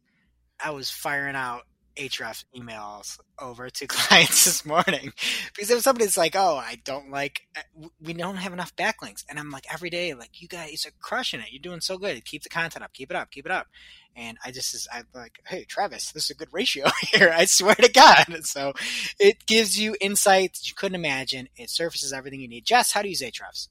I 0.64 0.72
was 0.72 0.90
firing 0.90 1.36
out 1.36 1.68
Ahrefs 1.98 2.46
emails 2.56 3.20
over 3.40 3.70
to 3.70 3.88
clients 3.88 4.46
this 4.46 4.66
morning 4.66 5.14
because 5.54 5.70
if 5.72 5.82
somebody's 5.82 6.18
like, 6.18 6.36
"Oh, 6.36 6.56
I 6.58 6.80
don't 6.84 7.10
like, 7.12 7.42
uh, 7.58 7.88
we 8.02 8.14
don't 8.14 8.38
have 8.38 8.54
enough 8.54 8.76
backlinks," 8.76 9.24
and 9.30 9.40
I'm 9.40 9.52
like, 9.52 9.66
every 9.72 9.90
day, 9.90 10.14
like, 10.14 10.42
you 10.42 10.48
guys 10.48 10.86
are 10.86 10.92
crushing 11.02 11.40
it. 11.40 11.52
You're 11.52 11.62
doing 11.62 11.82
so 11.82 11.98
good. 11.98 12.24
Keep 12.26 12.44
the 12.44 12.50
content 12.50 12.84
up. 12.84 12.94
Keep 12.94 13.12
it 13.12 13.18
up. 13.18 13.32
Keep 13.32 13.46
it 13.46 13.52
up. 13.52 13.68
And 14.16 14.38
I 14.46 14.52
just, 14.52 14.74
is, 14.74 14.88
I'm 14.94 15.08
like, 15.14 15.40
hey, 15.46 15.66
Travis, 15.66 16.12
this 16.12 16.26
is 16.26 16.30
a 16.30 16.36
good 16.36 16.48
ratio 16.54 16.86
here. 17.12 17.34
I 17.36 17.46
swear 17.46 17.76
to 17.76 17.92
God. 17.92 18.26
So 18.46 18.74
it 19.20 19.46
gives 19.46 19.78
you 19.80 19.96
insights 20.00 20.68
you 20.68 20.74
couldn't 20.74 20.96
imagine. 20.96 21.50
It 21.58 21.70
surfaces 21.70 22.14
everything 22.14 22.40
you 22.40 22.48
need. 22.48 22.66
Jess, 22.66 22.94
how 22.94 23.02
do 23.02 23.10
you 23.10 23.12
use 23.20 23.22
Ahrefs? 23.22 23.68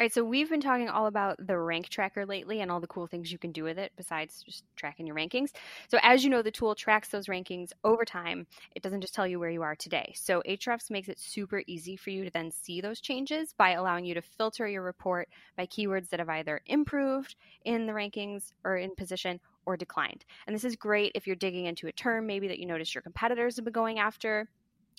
Right, 0.00 0.10
so 0.10 0.24
we've 0.24 0.48
been 0.48 0.62
talking 0.62 0.88
all 0.88 1.08
about 1.08 1.46
the 1.46 1.58
rank 1.58 1.90
tracker 1.90 2.24
lately 2.24 2.62
and 2.62 2.70
all 2.70 2.80
the 2.80 2.86
cool 2.86 3.06
things 3.06 3.30
you 3.30 3.36
can 3.36 3.52
do 3.52 3.64
with 3.64 3.78
it 3.78 3.92
besides 3.98 4.42
just 4.42 4.64
tracking 4.74 5.06
your 5.06 5.14
rankings. 5.14 5.50
So, 5.88 5.98
as 6.02 6.24
you 6.24 6.30
know, 6.30 6.40
the 6.40 6.50
tool 6.50 6.74
tracks 6.74 7.08
those 7.10 7.26
rankings 7.26 7.72
over 7.84 8.06
time. 8.06 8.46
It 8.74 8.82
doesn't 8.82 9.02
just 9.02 9.14
tell 9.14 9.26
you 9.26 9.38
where 9.38 9.50
you 9.50 9.60
are 9.60 9.76
today. 9.76 10.14
So, 10.16 10.42
Ahrefs 10.48 10.90
makes 10.90 11.10
it 11.10 11.20
super 11.20 11.62
easy 11.66 11.98
for 11.98 12.08
you 12.08 12.24
to 12.24 12.30
then 12.30 12.50
see 12.50 12.80
those 12.80 13.02
changes 13.02 13.52
by 13.52 13.72
allowing 13.72 14.06
you 14.06 14.14
to 14.14 14.22
filter 14.22 14.66
your 14.66 14.82
report 14.82 15.28
by 15.54 15.66
keywords 15.66 16.08
that 16.08 16.20
have 16.20 16.30
either 16.30 16.62
improved 16.64 17.36
in 17.66 17.84
the 17.84 17.92
rankings 17.92 18.52
or 18.64 18.78
in 18.78 18.94
position 18.94 19.38
or 19.66 19.76
declined. 19.76 20.24
And 20.46 20.56
this 20.56 20.64
is 20.64 20.76
great 20.76 21.12
if 21.14 21.26
you're 21.26 21.36
digging 21.36 21.66
into 21.66 21.88
a 21.88 21.92
term 21.92 22.26
maybe 22.26 22.48
that 22.48 22.58
you 22.58 22.64
notice 22.64 22.94
your 22.94 23.02
competitors 23.02 23.56
have 23.56 23.66
been 23.66 23.72
going 23.74 23.98
after 23.98 24.48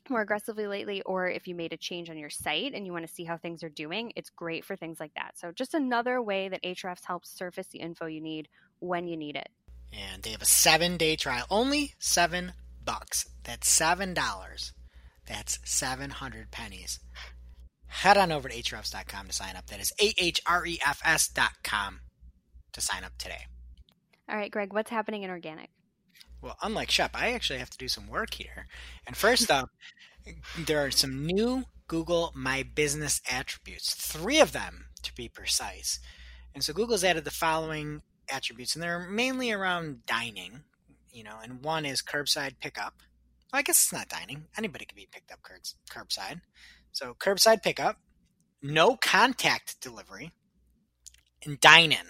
more 0.09 0.21
aggressively 0.21 0.67
lately, 0.67 1.01
or 1.03 1.27
if 1.27 1.47
you 1.47 1.55
made 1.55 1.73
a 1.73 1.77
change 1.77 2.09
on 2.09 2.17
your 2.17 2.29
site 2.29 2.73
and 2.73 2.85
you 2.85 2.91
want 2.91 3.07
to 3.07 3.13
see 3.13 3.23
how 3.23 3.37
things 3.37 3.63
are 3.63 3.69
doing, 3.69 4.11
it's 4.15 4.29
great 4.29 4.65
for 4.65 4.75
things 4.75 4.99
like 4.99 5.13
that. 5.15 5.37
So, 5.37 5.51
just 5.51 5.73
another 5.73 6.21
way 6.21 6.49
that 6.49 6.63
Ahrefs 6.63 7.05
helps 7.05 7.29
surface 7.29 7.67
the 7.67 7.79
info 7.79 8.05
you 8.07 8.21
need 8.21 8.47
when 8.79 9.07
you 9.07 9.15
need 9.17 9.35
it. 9.35 9.49
and 9.93 10.23
they 10.23 10.31
have 10.31 10.41
a 10.41 10.45
seven 10.45 10.97
day 10.97 11.15
trial. 11.15 11.45
Only 11.49 11.93
seven 11.99 12.53
bucks. 12.83 13.29
That's 13.43 13.67
seven 13.69 14.13
dollars. 14.13 14.73
That's 15.27 15.59
seven 15.63 16.09
hundred 16.09 16.51
pennies. 16.51 16.99
Head 17.87 18.17
on 18.17 18.31
over 18.31 18.47
to 18.49 18.55
ahrefs.com 18.55 19.27
to 19.27 19.33
sign 19.33 19.55
up. 19.55 19.67
That 19.67 19.79
is 19.81 19.91
a 20.01 20.13
h 20.17 20.41
r 20.47 20.65
e 20.65 20.79
f 20.85 21.01
s 21.05 21.27
dot 21.27 21.51
com 21.63 21.99
to 22.73 22.81
sign 22.81 23.03
up 23.03 23.11
today. 23.17 23.45
All 24.29 24.37
right, 24.37 24.49
Greg, 24.49 24.71
what's 24.73 24.89
happening 24.89 25.23
in 25.23 25.29
organic? 25.29 25.69
Well, 26.41 26.57
unlike 26.61 26.89
Shep, 26.89 27.11
I 27.15 27.31
actually 27.33 27.59
have 27.59 27.69
to 27.69 27.77
do 27.77 27.87
some 27.87 28.07
work 28.07 28.33
here. 28.33 28.67
And 29.05 29.15
first 29.15 29.51
up, 29.51 29.69
there 30.57 30.83
are 30.83 30.91
some 30.91 31.25
new 31.25 31.65
Google 31.87 32.31
My 32.35 32.63
Business 32.63 33.21
attributes, 33.29 33.93
three 33.93 34.39
of 34.39 34.51
them 34.51 34.85
to 35.03 35.13
be 35.13 35.27
precise. 35.27 35.99
And 36.53 36.63
so 36.63 36.73
Google's 36.73 37.03
added 37.03 37.25
the 37.25 37.31
following 37.31 38.01
attributes, 38.29 38.75
and 38.75 38.83
they're 38.83 38.99
mainly 38.99 39.51
around 39.51 40.05
dining, 40.05 40.61
you 41.11 41.23
know, 41.23 41.37
and 41.43 41.63
one 41.63 41.85
is 41.85 42.01
curbside 42.01 42.59
pickup. 42.59 42.95
Well, 43.51 43.59
I 43.59 43.63
guess 43.63 43.81
it's 43.81 43.93
not 43.93 44.09
dining. 44.09 44.45
Anybody 44.57 44.85
can 44.85 44.95
be 44.95 45.07
picked 45.11 45.31
up 45.31 45.41
curbs- 45.43 45.75
curbside. 45.89 46.41
So 46.91 47.13
curbside 47.19 47.61
pickup, 47.61 47.97
no 48.61 48.95
contact 48.95 49.79
delivery, 49.81 50.31
and 51.45 51.59
dine 51.59 51.91
in. 51.91 52.07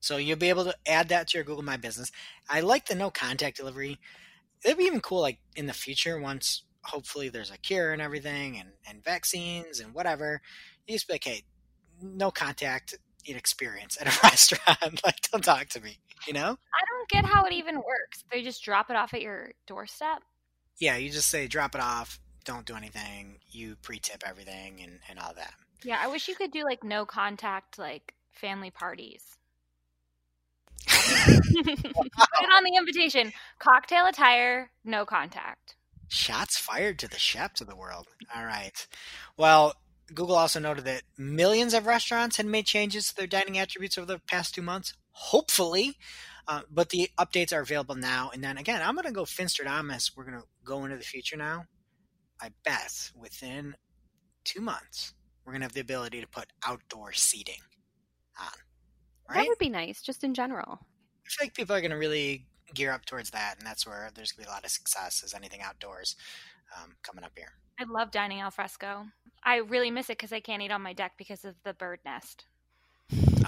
So 0.00 0.16
you'll 0.16 0.38
be 0.38 0.48
able 0.48 0.64
to 0.64 0.74
add 0.86 1.08
that 1.10 1.28
to 1.28 1.38
your 1.38 1.44
Google 1.44 1.62
My 1.62 1.76
Business. 1.76 2.10
I 2.48 2.60
like 2.60 2.86
the 2.86 2.94
no 2.94 3.10
contact 3.10 3.58
delivery. 3.58 3.98
It'd 4.64 4.78
be 4.78 4.84
even 4.84 5.00
cool, 5.00 5.20
like 5.20 5.38
in 5.56 5.66
the 5.66 5.72
future, 5.72 6.18
once 6.18 6.64
hopefully 6.82 7.28
there's 7.28 7.50
a 7.50 7.58
cure 7.58 7.92
and 7.92 8.00
everything, 8.00 8.58
and, 8.58 8.70
and 8.88 9.04
vaccines 9.04 9.80
and 9.80 9.94
whatever. 9.94 10.40
You 10.86 10.94
just 10.94 11.06
be 11.06 11.14
like, 11.14 11.24
hey, 11.24 11.44
no 12.02 12.30
contact 12.30 12.96
experience 13.26 13.98
at 14.00 14.06
a 14.06 14.20
restaurant. 14.26 15.04
like, 15.04 15.20
don't 15.30 15.44
talk 15.44 15.68
to 15.68 15.80
me. 15.80 15.98
You 16.26 16.34
know? 16.34 16.40
I 16.50 16.84
don't 16.88 17.08
get 17.08 17.24
how 17.24 17.44
it 17.44 17.52
even 17.52 17.76
works. 17.76 18.24
They 18.30 18.42
just 18.42 18.62
drop 18.62 18.90
it 18.90 18.96
off 18.96 19.14
at 19.14 19.22
your 19.22 19.52
doorstep. 19.66 20.22
Yeah, 20.78 20.96
you 20.96 21.10
just 21.10 21.28
say 21.28 21.46
drop 21.46 21.74
it 21.74 21.80
off. 21.80 22.18
Don't 22.44 22.64
do 22.64 22.74
anything. 22.74 23.38
You 23.50 23.76
pre-tip 23.82 24.22
everything 24.26 24.80
and, 24.82 24.98
and 25.08 25.18
all 25.18 25.34
that. 25.34 25.52
Yeah, 25.84 25.98
I 26.02 26.08
wish 26.08 26.28
you 26.28 26.34
could 26.34 26.50
do 26.50 26.64
like 26.64 26.84
no 26.84 27.04
contact, 27.04 27.78
like 27.78 28.14
family 28.32 28.70
parties. 28.70 29.22
Put 30.86 32.50
on 32.54 32.64
the 32.64 32.76
invitation: 32.76 33.32
cocktail 33.58 34.06
attire, 34.06 34.70
no 34.84 35.04
contact. 35.04 35.76
Shots 36.08 36.58
fired 36.58 36.98
to 36.98 37.08
the 37.08 37.18
chefs 37.18 37.60
of 37.60 37.68
the 37.68 37.76
world. 37.76 38.08
All 38.34 38.44
right. 38.44 38.86
Well, 39.36 39.74
Google 40.12 40.34
also 40.36 40.58
noted 40.58 40.84
that 40.84 41.02
millions 41.16 41.72
of 41.72 41.86
restaurants 41.86 42.36
had 42.36 42.46
made 42.46 42.66
changes 42.66 43.08
to 43.08 43.16
their 43.16 43.26
dining 43.28 43.58
attributes 43.58 43.96
over 43.96 44.06
the 44.06 44.18
past 44.26 44.54
two 44.54 44.62
months. 44.62 44.94
Hopefully. 45.12 45.96
Uh, 46.48 46.62
but 46.68 46.88
the 46.88 47.10
updates 47.16 47.52
are 47.52 47.60
available 47.60 47.94
now. 47.94 48.30
And 48.34 48.42
then 48.42 48.58
again, 48.58 48.82
I'm 48.84 48.96
going 48.96 49.06
to 49.06 49.12
go 49.12 49.22
Finstradamus. 49.22 50.16
We're 50.16 50.24
going 50.24 50.40
to 50.40 50.46
go 50.64 50.84
into 50.84 50.96
the 50.96 51.04
future 51.04 51.36
now. 51.36 51.66
I 52.40 52.50
bet 52.64 53.12
within 53.14 53.76
two 54.42 54.60
months, 54.60 55.14
we're 55.44 55.52
going 55.52 55.60
to 55.60 55.66
have 55.66 55.74
the 55.74 55.80
ability 55.80 56.20
to 56.20 56.26
put 56.26 56.46
outdoor 56.66 57.12
seating 57.12 57.60
on. 58.40 58.48
That 59.34 59.46
would 59.48 59.58
be 59.58 59.68
nice, 59.68 60.02
just 60.02 60.24
in 60.24 60.34
general. 60.34 60.78
I 61.26 61.28
feel 61.28 61.46
like 61.46 61.54
people 61.54 61.74
are 61.76 61.80
going 61.80 61.90
to 61.92 61.96
really 61.96 62.46
gear 62.74 62.92
up 62.92 63.04
towards 63.04 63.30
that. 63.30 63.56
And 63.58 63.66
that's 63.66 63.86
where 63.86 64.10
there's 64.14 64.32
going 64.32 64.44
to 64.44 64.48
be 64.48 64.52
a 64.52 64.54
lot 64.54 64.64
of 64.64 64.70
success 64.70 65.22
as 65.24 65.34
anything 65.34 65.60
outdoors 65.62 66.16
um, 66.82 66.92
coming 67.02 67.24
up 67.24 67.32
here. 67.36 67.52
I 67.78 67.84
love 67.84 68.10
dining 68.10 68.40
al 68.40 68.50
fresco. 68.50 69.06
I 69.42 69.56
really 69.56 69.90
miss 69.90 70.10
it 70.10 70.18
because 70.18 70.32
I 70.32 70.40
can't 70.40 70.62
eat 70.62 70.70
on 70.70 70.82
my 70.82 70.92
deck 70.92 71.12
because 71.16 71.44
of 71.44 71.54
the 71.64 71.72
bird 71.74 72.00
nest. 72.04 72.44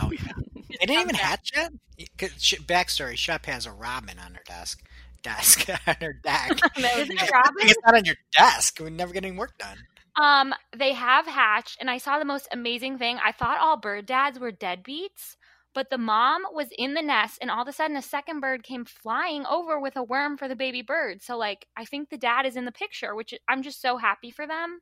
Oh, 0.03 0.11
yeah. 0.13 0.33
They 0.81 0.87
didn't 0.87 1.03
even 1.03 1.15
hatch 1.17 1.51
yet. 1.55 1.71
'Cause 2.17 2.31
sh- 2.43 2.55
Backstory: 2.67 3.17
Shep 3.17 3.45
has 3.45 3.67
a 3.67 3.73
robin 3.73 4.19
on 4.19 4.35
her 4.35 4.43
desk. 4.47 4.83
Desk 5.23 5.69
on 5.87 5.97
her 6.01 6.15
deck. 6.15 6.51
Isn't 6.79 7.15
nice. 7.15 7.29
it 7.29 7.31
Robin? 7.31 7.53
it's 7.61 7.79
not 7.85 7.95
on 7.95 8.05
your 8.07 8.17
desk. 8.37 8.79
We 8.83 8.89
never 8.91 9.13
get 9.13 9.25
any 9.25 9.37
work 9.37 9.57
done. 9.59 9.77
Um, 10.17 10.53
they 10.77 10.95
have 10.95 11.27
hatched, 11.27 11.77
and 11.81 11.89
I 11.91 11.99
saw 11.99 12.19
the 12.19 12.25
most 12.25 12.49
amazing 12.51 12.99
thing. 12.99 13.19
I 13.25 13.31
thought 13.33 13.59
all 13.61 13.77
bird 13.77 14.07
dads 14.07 14.39
were 14.41 14.51
deadbeats, 14.51 15.37
but 15.75 15.91
the 15.91 15.99
mom 15.99 16.43
was 16.53 16.69
in 16.77 16.95
the 16.95 17.03
nest, 17.03 17.39
and 17.41 17.51
all 17.51 17.63
of 17.63 17.69
a 17.69 17.73
sudden, 17.73 17.97
a 17.97 18.03
second 18.03 18.41
bird 18.41 18.63
came 18.63 18.85
flying 18.85 19.47
over 19.47 19.81
with 19.81 19.97
a 19.97 20.03
worm 20.03 20.37
for 20.37 20.49
the 20.49 20.57
baby 20.57 20.83
bird. 20.83 21.23
So, 21.23 21.37
like, 21.37 21.67
I 21.77 21.85
think 21.85 22.11
the 22.11 22.19
dad 22.19 22.47
is 22.47 22.57
in 22.57 22.65
the 22.65 22.73
picture, 22.73 23.15
which 23.15 23.35
I'm 23.49 23.63
just 23.63 23.81
so 23.81 23.97
happy 23.97 24.31
for 24.31 24.47
them. 24.47 24.81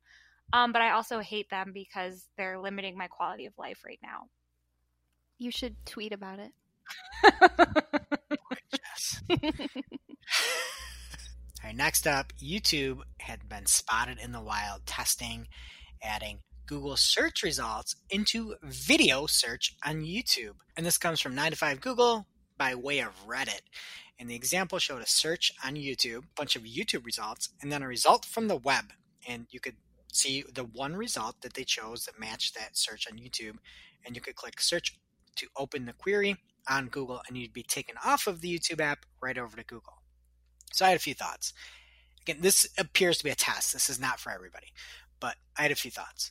Um, 0.53 0.72
but 0.72 0.83
I 0.83 0.90
also 0.90 1.20
hate 1.20 1.48
them 1.50 1.70
because 1.72 2.26
they're 2.37 2.59
limiting 2.59 2.98
my 2.98 3.07
quality 3.07 3.46
of 3.46 3.53
life 3.57 3.83
right 3.87 4.00
now. 4.03 4.22
You 5.38 5.50
should 5.50 5.76
tweet 5.87 6.12
about 6.12 6.40
it. 6.40 6.53
Yes. 8.72 9.22
All 9.31 9.38
right, 11.64 11.76
next 11.76 12.07
up, 12.07 12.33
YouTube 12.38 13.00
had 13.18 13.48
been 13.48 13.66
spotted 13.66 14.18
in 14.18 14.33
the 14.33 14.40
wild 14.40 14.87
testing 14.87 15.48
adding 16.03 16.40
Google 16.70 16.96
search 16.96 17.42
results 17.42 17.96
into 18.11 18.54
video 18.62 19.26
search 19.26 19.74
on 19.85 20.02
YouTube. 20.02 20.54
And 20.76 20.87
this 20.87 20.98
comes 20.98 21.18
from 21.18 21.35
9 21.35 21.50
to 21.50 21.56
5 21.56 21.80
Google 21.80 22.28
by 22.56 22.76
way 22.76 23.00
of 23.00 23.26
Reddit. 23.26 23.62
And 24.20 24.30
the 24.30 24.37
example 24.37 24.78
showed 24.78 25.02
a 25.02 25.06
search 25.06 25.50
on 25.64 25.74
YouTube, 25.74 26.18
a 26.18 26.37
bunch 26.37 26.54
of 26.54 26.62
YouTube 26.62 27.04
results, 27.04 27.48
and 27.61 27.72
then 27.72 27.83
a 27.83 27.88
result 27.88 28.24
from 28.24 28.46
the 28.46 28.54
web. 28.54 28.92
And 29.26 29.48
you 29.50 29.59
could 29.59 29.74
see 30.12 30.44
the 30.54 30.62
one 30.62 30.94
result 30.94 31.40
that 31.42 31.54
they 31.54 31.64
chose 31.64 32.04
that 32.04 32.20
matched 32.20 32.54
that 32.54 32.76
search 32.76 33.09
on 33.11 33.18
YouTube. 33.18 33.56
And 34.06 34.14
you 34.14 34.22
could 34.22 34.37
click 34.37 34.61
search 34.61 34.96
to 35.35 35.48
open 35.56 35.87
the 35.87 35.92
query 35.92 36.37
on 36.68 36.87
Google, 36.87 37.20
and 37.26 37.37
you'd 37.37 37.52
be 37.52 37.64
taken 37.64 37.96
off 38.04 38.28
of 38.28 38.42
the 38.42 38.56
YouTube 38.56 38.80
app 38.80 39.06
right 39.20 39.37
over 39.37 39.56
to 39.56 39.64
Google. 39.64 40.02
So 40.72 40.85
I 40.85 40.90
had 40.90 40.98
a 40.98 41.00
few 41.00 41.14
thoughts. 41.14 41.52
Again, 42.22 42.42
this 42.42 42.68
appears 42.78 43.18
to 43.18 43.24
be 43.24 43.30
a 43.30 43.35
test. 43.35 43.72
This 43.72 43.90
is 43.90 43.98
not 43.98 44.20
for 44.20 44.30
everybody, 44.30 44.68
but 45.18 45.35
I 45.59 45.62
had 45.62 45.72
a 45.72 45.74
few 45.74 45.90
thoughts. 45.90 46.30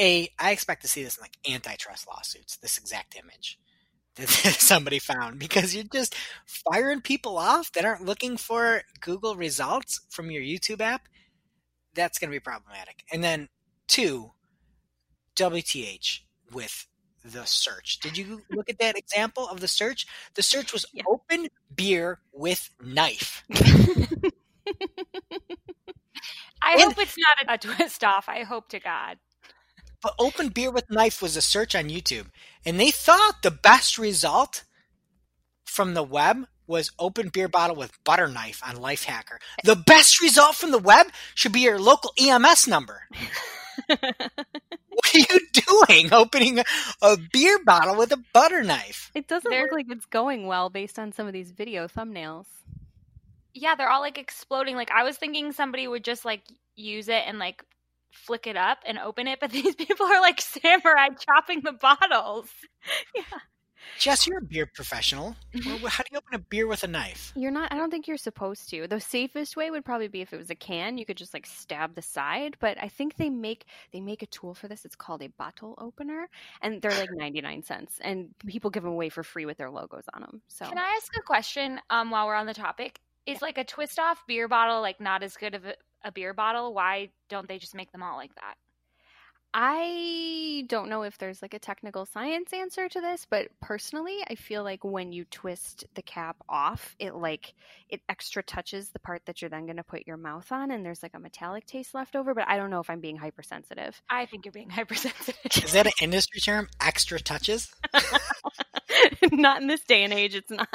A, 0.00 0.30
I 0.38 0.50
expect 0.52 0.82
to 0.82 0.88
see 0.88 1.02
this 1.04 1.18
in 1.18 1.22
like 1.22 1.36
antitrust 1.48 2.08
lawsuits, 2.08 2.56
this 2.56 2.78
exact 2.78 3.16
image 3.16 3.58
that 4.16 4.28
somebody 4.28 4.98
found 4.98 5.38
because 5.38 5.74
you're 5.74 5.84
just 5.84 6.14
firing 6.46 7.00
people 7.00 7.38
off 7.38 7.70
that 7.72 7.84
aren't 7.84 8.04
looking 8.04 8.36
for 8.36 8.82
Google 9.00 9.36
results 9.36 10.00
from 10.10 10.30
your 10.30 10.42
YouTube 10.42 10.80
app. 10.80 11.02
That's 11.94 12.18
going 12.18 12.30
to 12.30 12.34
be 12.34 12.40
problematic. 12.40 13.04
And 13.12 13.22
then 13.22 13.48
two, 13.88 14.32
WTH 15.36 16.20
with 16.52 16.86
the 17.24 17.44
search. 17.44 18.00
Did 18.00 18.16
you 18.16 18.42
look 18.50 18.70
at 18.70 18.78
that 18.78 18.96
example 18.96 19.46
of 19.48 19.60
the 19.60 19.68
search? 19.68 20.06
The 20.34 20.42
search 20.42 20.72
was 20.72 20.86
Yeah. 20.92 21.02
open 21.08 21.48
beer 21.74 22.20
with 22.32 22.70
knife. 22.82 23.44
I 26.62 26.74
And- 26.74 26.82
hope 26.82 26.98
it's 26.98 27.16
not 27.18 27.48
a, 27.48 27.54
a 27.54 27.58
twist 27.58 28.04
off. 28.04 28.28
I 28.28 28.42
hope 28.44 28.68
to 28.70 28.80
God. 28.80 29.18
But 30.02 30.14
open 30.18 30.48
beer 30.48 30.70
with 30.70 30.90
knife 30.90 31.20
was 31.20 31.36
a 31.36 31.42
search 31.42 31.74
on 31.74 31.88
YouTube. 31.88 32.26
And 32.64 32.78
they 32.80 32.90
thought 32.90 33.42
the 33.42 33.50
best 33.50 33.98
result 33.98 34.64
from 35.64 35.94
the 35.94 36.02
web 36.02 36.46
was 36.66 36.90
open 36.98 37.28
beer 37.28 37.48
bottle 37.48 37.76
with 37.76 37.92
butter 38.04 38.28
knife 38.28 38.60
on 38.64 38.76
Lifehacker. 38.76 39.38
The 39.64 39.76
best 39.76 40.20
result 40.22 40.54
from 40.54 40.70
the 40.70 40.78
web 40.78 41.08
should 41.34 41.52
be 41.52 41.60
your 41.60 41.78
local 41.80 42.12
EMS 42.18 42.68
number. 42.68 43.02
What 43.88 45.14
are 45.14 45.18
you 45.18 45.40
doing 45.52 46.12
opening 46.12 46.58
a 47.02 47.16
beer 47.32 47.58
bottle 47.64 47.96
with 47.96 48.12
a 48.12 48.22
butter 48.34 48.62
knife? 48.62 49.10
It 49.14 49.26
doesn't 49.28 49.50
They're- 49.50 49.62
look 49.62 49.72
like 49.72 49.86
it's 49.90 50.06
going 50.06 50.46
well 50.46 50.70
based 50.70 50.98
on 50.98 51.12
some 51.12 51.26
of 51.26 51.32
these 51.32 51.50
video 51.50 51.88
thumbnails. 51.88 52.46
Yeah, 53.54 53.74
they're 53.74 53.90
all 53.90 54.00
like 54.00 54.18
exploding. 54.18 54.76
Like 54.76 54.90
I 54.90 55.02
was 55.02 55.16
thinking 55.16 55.52
somebody 55.52 55.88
would 55.88 56.04
just 56.04 56.24
like 56.24 56.42
use 56.76 57.08
it 57.08 57.22
and 57.26 57.38
like 57.38 57.64
flick 58.10 58.46
it 58.46 58.56
up 58.56 58.78
and 58.86 58.98
open 58.98 59.26
it, 59.26 59.40
but 59.40 59.50
these 59.52 59.74
people 59.74 60.06
are 60.06 60.20
like 60.20 60.40
samurai 60.40 61.08
chopping 61.18 61.62
the 61.62 61.72
bottles. 61.72 62.48
Yeah. 63.14 63.22
Jess, 63.98 64.26
you're 64.26 64.38
a 64.38 64.42
beer 64.42 64.66
professional. 64.74 65.36
Well, 65.64 65.78
How 65.86 66.02
do 66.02 66.08
you 66.12 66.18
open 66.18 66.34
a 66.34 66.38
beer 66.38 66.66
with 66.66 66.84
a 66.84 66.86
knife? 66.86 67.32
You're 67.34 67.50
not. 67.50 67.72
I 67.72 67.76
don't 67.76 67.90
think 67.90 68.06
you're 68.08 68.16
supposed 68.16 68.68
to. 68.70 68.86
The 68.86 69.00
safest 69.00 69.56
way 69.56 69.70
would 69.70 69.84
probably 69.84 70.08
be 70.08 70.20
if 70.20 70.32
it 70.32 70.36
was 70.38 70.50
a 70.50 70.54
can. 70.54 70.98
You 70.98 71.04
could 71.04 71.16
just 71.16 71.34
like 71.34 71.46
stab 71.46 71.94
the 71.94 72.02
side. 72.02 72.56
But 72.60 72.78
I 72.82 72.88
think 72.88 73.16
they 73.16 73.30
make 73.30 73.66
they 73.92 74.00
make 74.00 74.22
a 74.22 74.26
tool 74.26 74.54
for 74.54 74.68
this. 74.68 74.84
It's 74.84 74.96
called 74.96 75.22
a 75.22 75.28
bottle 75.28 75.74
opener, 75.78 76.28
and 76.62 76.80
they're 76.80 76.90
like 76.92 77.10
ninety 77.12 77.40
nine 77.40 77.62
cents, 77.62 77.98
and 78.00 78.28
people 78.46 78.70
give 78.70 78.82
them 78.82 78.92
away 78.92 79.08
for 79.08 79.22
free 79.22 79.46
with 79.46 79.58
their 79.58 79.70
logos 79.70 80.04
on 80.14 80.22
them. 80.22 80.42
So 80.48 80.66
Can 80.66 80.78
I 80.78 80.94
ask 80.96 81.14
a 81.16 81.22
question 81.22 81.80
um 81.90 82.10
while 82.10 82.26
we're 82.26 82.34
on 82.34 82.46
the 82.46 82.54
topic? 82.54 83.00
Is 83.26 83.42
like 83.42 83.58
a 83.58 83.64
twist 83.64 83.98
off 83.98 84.22
beer 84.26 84.48
bottle 84.48 84.80
like 84.80 85.00
not 85.00 85.22
as 85.22 85.36
good 85.36 85.54
of 85.54 85.64
a, 85.64 85.74
a 86.04 86.12
beer 86.12 86.34
bottle? 86.34 86.74
Why 86.74 87.10
don't 87.28 87.48
they 87.48 87.58
just 87.58 87.74
make 87.74 87.92
them 87.92 88.02
all 88.02 88.16
like 88.16 88.34
that? 88.36 88.54
I 89.52 90.64
don't 90.68 90.88
know 90.88 91.02
if 91.02 91.18
there's 91.18 91.42
like 91.42 91.54
a 91.54 91.58
technical 91.58 92.06
science 92.06 92.52
answer 92.52 92.88
to 92.88 93.00
this, 93.00 93.26
but 93.28 93.48
personally, 93.60 94.18
I 94.28 94.36
feel 94.36 94.62
like 94.62 94.84
when 94.84 95.10
you 95.10 95.24
twist 95.24 95.84
the 95.94 96.02
cap 96.02 96.36
off, 96.48 96.94
it 97.00 97.16
like 97.16 97.54
it 97.88 98.00
extra 98.08 98.44
touches 98.44 98.90
the 98.90 99.00
part 99.00 99.22
that 99.26 99.42
you're 99.42 99.48
then 99.48 99.66
going 99.66 99.78
to 99.78 99.82
put 99.82 100.06
your 100.06 100.16
mouth 100.16 100.52
on, 100.52 100.70
and 100.70 100.86
there's 100.86 101.02
like 101.02 101.14
a 101.14 101.18
metallic 101.18 101.66
taste 101.66 101.94
left 101.94 102.14
over. 102.14 102.32
But 102.32 102.46
I 102.46 102.58
don't 102.58 102.70
know 102.70 102.78
if 102.78 102.88
I'm 102.88 103.00
being 103.00 103.16
hypersensitive. 103.16 104.00
I 104.08 104.26
think 104.26 104.44
you're 104.44 104.52
being 104.52 104.70
hypersensitive. 104.70 105.64
Is 105.64 105.72
that 105.72 105.86
an 105.86 105.92
industry 106.00 106.40
term? 106.40 106.68
Extra 106.80 107.18
touches? 107.18 107.74
not 109.32 109.62
in 109.62 109.66
this 109.66 109.82
day 109.82 110.04
and 110.04 110.12
age. 110.12 110.36
It's 110.36 110.50
not. 110.50 110.68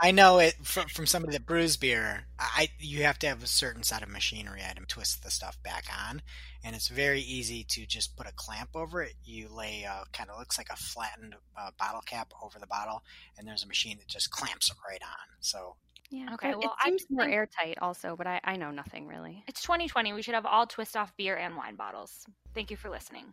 I 0.00 0.10
know 0.10 0.38
it 0.38 0.54
from, 0.62 0.88
from 0.88 1.06
somebody 1.06 1.32
that 1.32 1.46
brews 1.46 1.76
beer. 1.76 2.26
I 2.38 2.68
you 2.78 3.02
have 3.04 3.18
to 3.20 3.28
have 3.28 3.42
a 3.42 3.46
certain 3.46 3.82
set 3.82 4.02
of 4.02 4.08
machinery 4.10 4.60
item 4.68 4.84
to 4.84 4.94
twist 4.94 5.22
the 5.22 5.30
stuff 5.30 5.56
back 5.62 5.84
on, 6.08 6.20
and 6.62 6.76
it's 6.76 6.88
very 6.88 7.20
easy 7.20 7.64
to 7.70 7.86
just 7.86 8.14
put 8.16 8.26
a 8.26 8.32
clamp 8.36 8.70
over 8.74 9.02
it. 9.02 9.14
You 9.24 9.48
lay 9.48 9.84
uh, 9.84 10.04
kind 10.12 10.28
of 10.30 10.38
looks 10.38 10.58
like 10.58 10.68
a 10.70 10.76
flattened 10.76 11.34
uh, 11.58 11.70
bottle 11.78 12.02
cap 12.02 12.32
over 12.42 12.58
the 12.58 12.66
bottle, 12.66 13.02
and 13.38 13.48
there's 13.48 13.64
a 13.64 13.68
machine 13.68 13.96
that 13.98 14.08
just 14.08 14.30
clamps 14.30 14.70
it 14.70 14.76
right 14.86 15.02
on. 15.02 15.36
So 15.40 15.76
Yeah. 16.10 16.28
Okay, 16.34 16.50
but 16.50 16.58
well, 16.58 16.68
it 16.68 16.84
I 16.84 16.88
seems 16.90 17.00
just 17.02 17.10
more 17.10 17.24
think- 17.24 17.34
airtight 17.34 17.78
also, 17.80 18.16
but 18.16 18.26
I, 18.26 18.40
I 18.44 18.56
know 18.56 18.70
nothing 18.70 19.06
really. 19.06 19.44
It's 19.48 19.62
2020. 19.62 20.12
We 20.12 20.20
should 20.22 20.34
have 20.34 20.44
all 20.46 20.66
twist 20.66 20.96
off 20.96 21.16
beer 21.16 21.36
and 21.36 21.56
wine 21.56 21.76
bottles. 21.76 22.26
Thank 22.54 22.70
you 22.70 22.76
for 22.76 22.90
listening. 22.90 23.32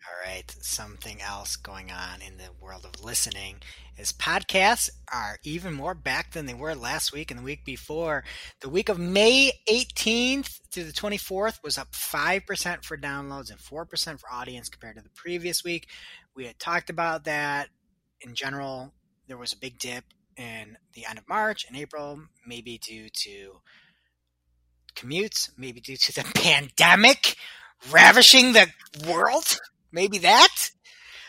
All 0.04 0.28
right, 0.28 0.50
something 0.60 1.22
else 1.22 1.54
going 1.54 1.92
on 1.92 2.22
in 2.22 2.36
the 2.36 2.50
world 2.60 2.84
of 2.84 3.04
listening 3.04 3.56
is 3.96 4.12
podcasts 4.12 4.90
are 5.12 5.38
even 5.44 5.74
more 5.74 5.94
back 5.94 6.32
than 6.32 6.46
they 6.46 6.54
were 6.54 6.74
last 6.74 7.12
week 7.12 7.30
and 7.30 7.38
the 7.38 7.44
week 7.44 7.64
before. 7.64 8.24
The 8.62 8.68
week 8.68 8.88
of 8.88 8.98
May 8.98 9.52
18th 9.70 10.58
to 10.72 10.82
the 10.82 10.92
24th 10.92 11.62
was 11.62 11.78
up 11.78 11.92
5% 11.92 12.84
for 12.84 12.96
downloads 12.96 13.52
and 13.52 13.60
4% 13.60 14.18
for 14.18 14.32
audience 14.32 14.68
compared 14.68 14.96
to 14.96 15.02
the 15.02 15.10
previous 15.14 15.62
week. 15.62 15.86
We 16.34 16.46
had 16.46 16.58
talked 16.58 16.90
about 16.90 17.24
that. 17.24 17.68
In 18.22 18.34
general, 18.34 18.92
there 19.28 19.38
was 19.38 19.52
a 19.52 19.58
big 19.58 19.78
dip 19.78 20.04
in 20.36 20.78
the 20.94 21.06
end 21.06 21.18
of 21.18 21.28
March 21.28 21.64
and 21.68 21.76
April, 21.76 22.22
maybe 22.44 22.78
due 22.78 23.08
to 23.08 23.60
commutes, 24.96 25.50
maybe 25.56 25.80
due 25.80 25.96
to 25.96 26.12
the 26.12 26.24
pandemic 26.34 27.36
ravishing 27.90 28.52
the 28.52 28.68
world 29.08 29.58
maybe 29.92 30.18
that. 30.18 30.70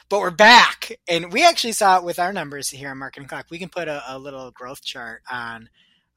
But 0.09 0.19
we're 0.19 0.31
back, 0.31 0.99
and 1.07 1.31
we 1.31 1.45
actually 1.45 1.71
saw 1.71 1.97
it 1.97 2.03
with 2.03 2.19
our 2.19 2.33
numbers 2.33 2.69
here 2.69 2.91
on 2.91 2.99
Marketing 2.99 3.25
O'Clock. 3.25 3.47
We 3.49 3.57
can 3.57 3.69
put 3.69 3.87
a, 3.87 4.03
a 4.07 4.19
little 4.19 4.51
growth 4.51 4.83
chart 4.83 5.21
on 5.31 5.69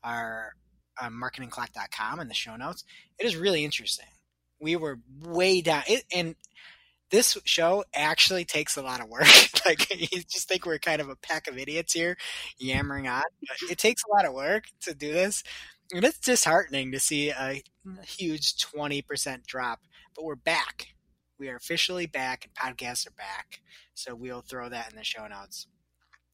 our 0.03 0.53
uh, 1.01 1.09
marketingoclock.com 1.09 2.21
in 2.21 2.29
the 2.29 2.35
show 2.35 2.57
notes. 2.57 2.85
It 3.19 3.27
is 3.27 3.37
really 3.37 3.65
interesting. 3.65 4.09
We 4.61 4.77
were 4.77 4.99
way 5.23 5.61
down, 5.61 5.83
it, 5.87 6.05
and 6.15 6.35
this 7.11 7.39
show 7.45 7.85
actually 7.95 8.45
takes 8.45 8.77
a 8.77 8.83
lot 8.83 9.01
of 9.01 9.09
work. 9.09 9.27
like 9.67 9.89
you 9.91 10.23
just 10.23 10.49
think 10.49 10.67
we're 10.67 10.79
kind 10.79 11.01
of 11.01 11.09
a 11.09 11.17
pack 11.17 11.49
of 11.49 11.57
idiots 11.57 11.93
here, 11.93 12.17
yammering 12.59 13.09
on. 13.09 13.23
But 13.41 13.71
it 13.71 13.79
takes 13.79 14.03
a 14.05 14.15
lot 14.15 14.27
of 14.27 14.35
work 14.35 14.65
to 14.83 14.95
do 14.95 15.13
this, 15.13 15.43
and 15.93 16.05
it's 16.05 16.19
disheartening 16.19 16.93
to 16.93 17.01
see 17.01 17.31
a 17.31 17.63
huge 18.05 18.59
twenty 18.59 19.01
percent 19.01 19.47
drop. 19.47 19.81
But 20.15 20.25
we're 20.25 20.35
back 20.35 20.89
we 21.38 21.49
are 21.49 21.57
officially 21.57 22.07
back 22.07 22.44
and 22.44 22.55
podcasts 22.55 23.07
are 23.07 23.12
back. 23.12 23.61
So 23.94 24.14
we'll 24.14 24.40
throw 24.40 24.68
that 24.68 24.90
in 24.90 24.96
the 24.96 25.05
show 25.05 25.27
notes. 25.27 25.66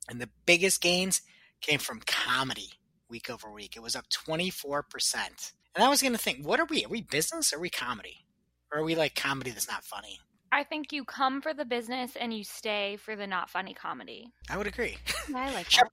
And 0.09 0.21
the 0.21 0.31
biggest 0.47 0.81
gains 0.81 1.23
came 1.61 1.79
from 1.79 2.01
comedy 2.07 2.71
week 3.09 3.31
over 3.31 3.51
week. 3.51 3.77
It 3.77 3.83
was 3.83 3.97
up 3.97 4.07
24%. 4.09 5.53
And 5.75 5.85
I 5.85 5.89
was 5.89 6.03
going 6.03 6.13
to 6.13 6.19
think, 6.19 6.47
what 6.47 6.61
are 6.61 6.67
we? 6.67 6.85
Are 6.85 6.89
we 6.89 7.03
business 7.03 7.53
or 7.53 7.57
are 7.57 7.61
we 7.61 7.71
comedy? 7.71 8.25
Or 8.73 8.81
are 8.81 8.85
we 8.85 8.95
like 8.95 9.15
comedy 9.15 9.51
that's 9.51 9.69
not 9.69 9.85
funny? 9.85 10.19
I 10.51 10.65
think 10.65 10.93
you 10.93 11.05
come 11.05 11.41
for 11.41 11.55
the 11.55 11.65
business 11.65 12.15
and 12.15 12.33
you 12.35 12.45
stay 12.45 12.97
for 12.97 13.17
the 13.17 13.27
not 13.27 13.49
funny 13.49 13.75
comedy. 13.75 14.33
I 14.51 14.59
would 14.59 14.67
agree. 14.67 14.99
I 15.35 15.53
like 15.53 15.71
that. 15.71 15.89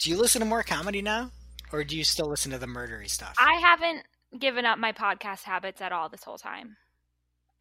Do 0.00 0.10
you 0.10 0.18
listen 0.18 0.40
to 0.40 0.46
more 0.46 0.64
comedy 0.64 1.02
now? 1.02 1.30
Or 1.72 1.84
do 1.84 1.96
you 1.96 2.04
still 2.04 2.28
listen 2.28 2.50
to 2.50 2.58
the 2.58 2.66
murdery 2.66 3.08
stuff? 3.08 3.34
I 3.38 3.60
haven't 3.60 4.04
given 4.38 4.64
up 4.64 4.78
my 4.78 4.92
podcast 4.92 5.42
habits 5.42 5.80
at 5.80 5.92
all 5.92 6.08
this 6.08 6.24
whole 6.24 6.38
time. 6.38 6.76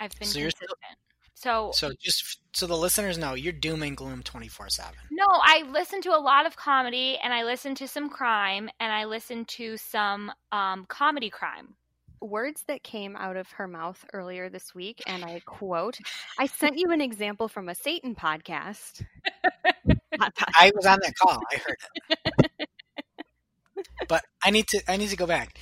I've 0.02 0.18
been 0.20 0.28
So 0.28 0.40
you're 0.40 0.50
consistent. 0.50 0.98
So, 1.36 1.72
So 1.74 1.92
just 2.00 2.40
so 2.54 2.68
the 2.68 2.76
listeners 2.76 3.18
know, 3.18 3.34
you're 3.34 3.54
doom 3.54 3.82
and 3.84 3.96
gloom 3.96 4.22
twenty 4.24 4.48
four 4.50 4.68
seven. 4.70 4.94
no, 5.12 5.26
I 5.28 5.64
listen 5.72 6.02
to 6.02 6.10
a 6.10 6.20
lot 6.20 6.46
of 6.46 6.56
comedy 6.58 7.18
and 7.24 7.34
I 7.34 7.44
listen 7.44 7.74
to 7.76 7.88
some 7.88 8.10
crime 8.10 8.70
and 8.80 8.92
I 8.92 9.06
listen 9.06 9.46
to 9.46 9.78
some 9.78 10.32
um, 10.52 10.86
comedy 10.88 11.30
crime. 11.30 11.76
Words 12.20 12.64
that 12.68 12.84
came 12.84 13.16
out 13.16 13.36
of 13.38 13.50
her 13.54 13.68
mouth 13.68 14.06
earlier 14.14 14.48
this 14.50 14.76
week, 14.76 15.02
and 15.08 15.26
I 15.26 15.42
quote, 15.44 15.98
I 16.38 16.46
sent 16.46 16.78
you 16.78 16.92
an 16.92 17.02
example 17.02 17.48
from 17.48 17.68
a 17.70 17.74
Satan 17.74 18.14
podcast. 18.14 19.04
Podcast. 20.14 20.52
I 20.60 20.72
was 20.76 20.86
on 20.86 21.00
that 21.02 21.14
call. 21.16 21.40
I 21.52 21.56
heard 21.58 21.78
it. 22.10 22.70
but 24.08 24.24
I 24.44 24.52
need 24.52 24.68
to 24.68 24.82
I 24.88 24.98
need 24.98 25.10
to 25.10 25.16
go 25.16 25.26
back. 25.26 25.58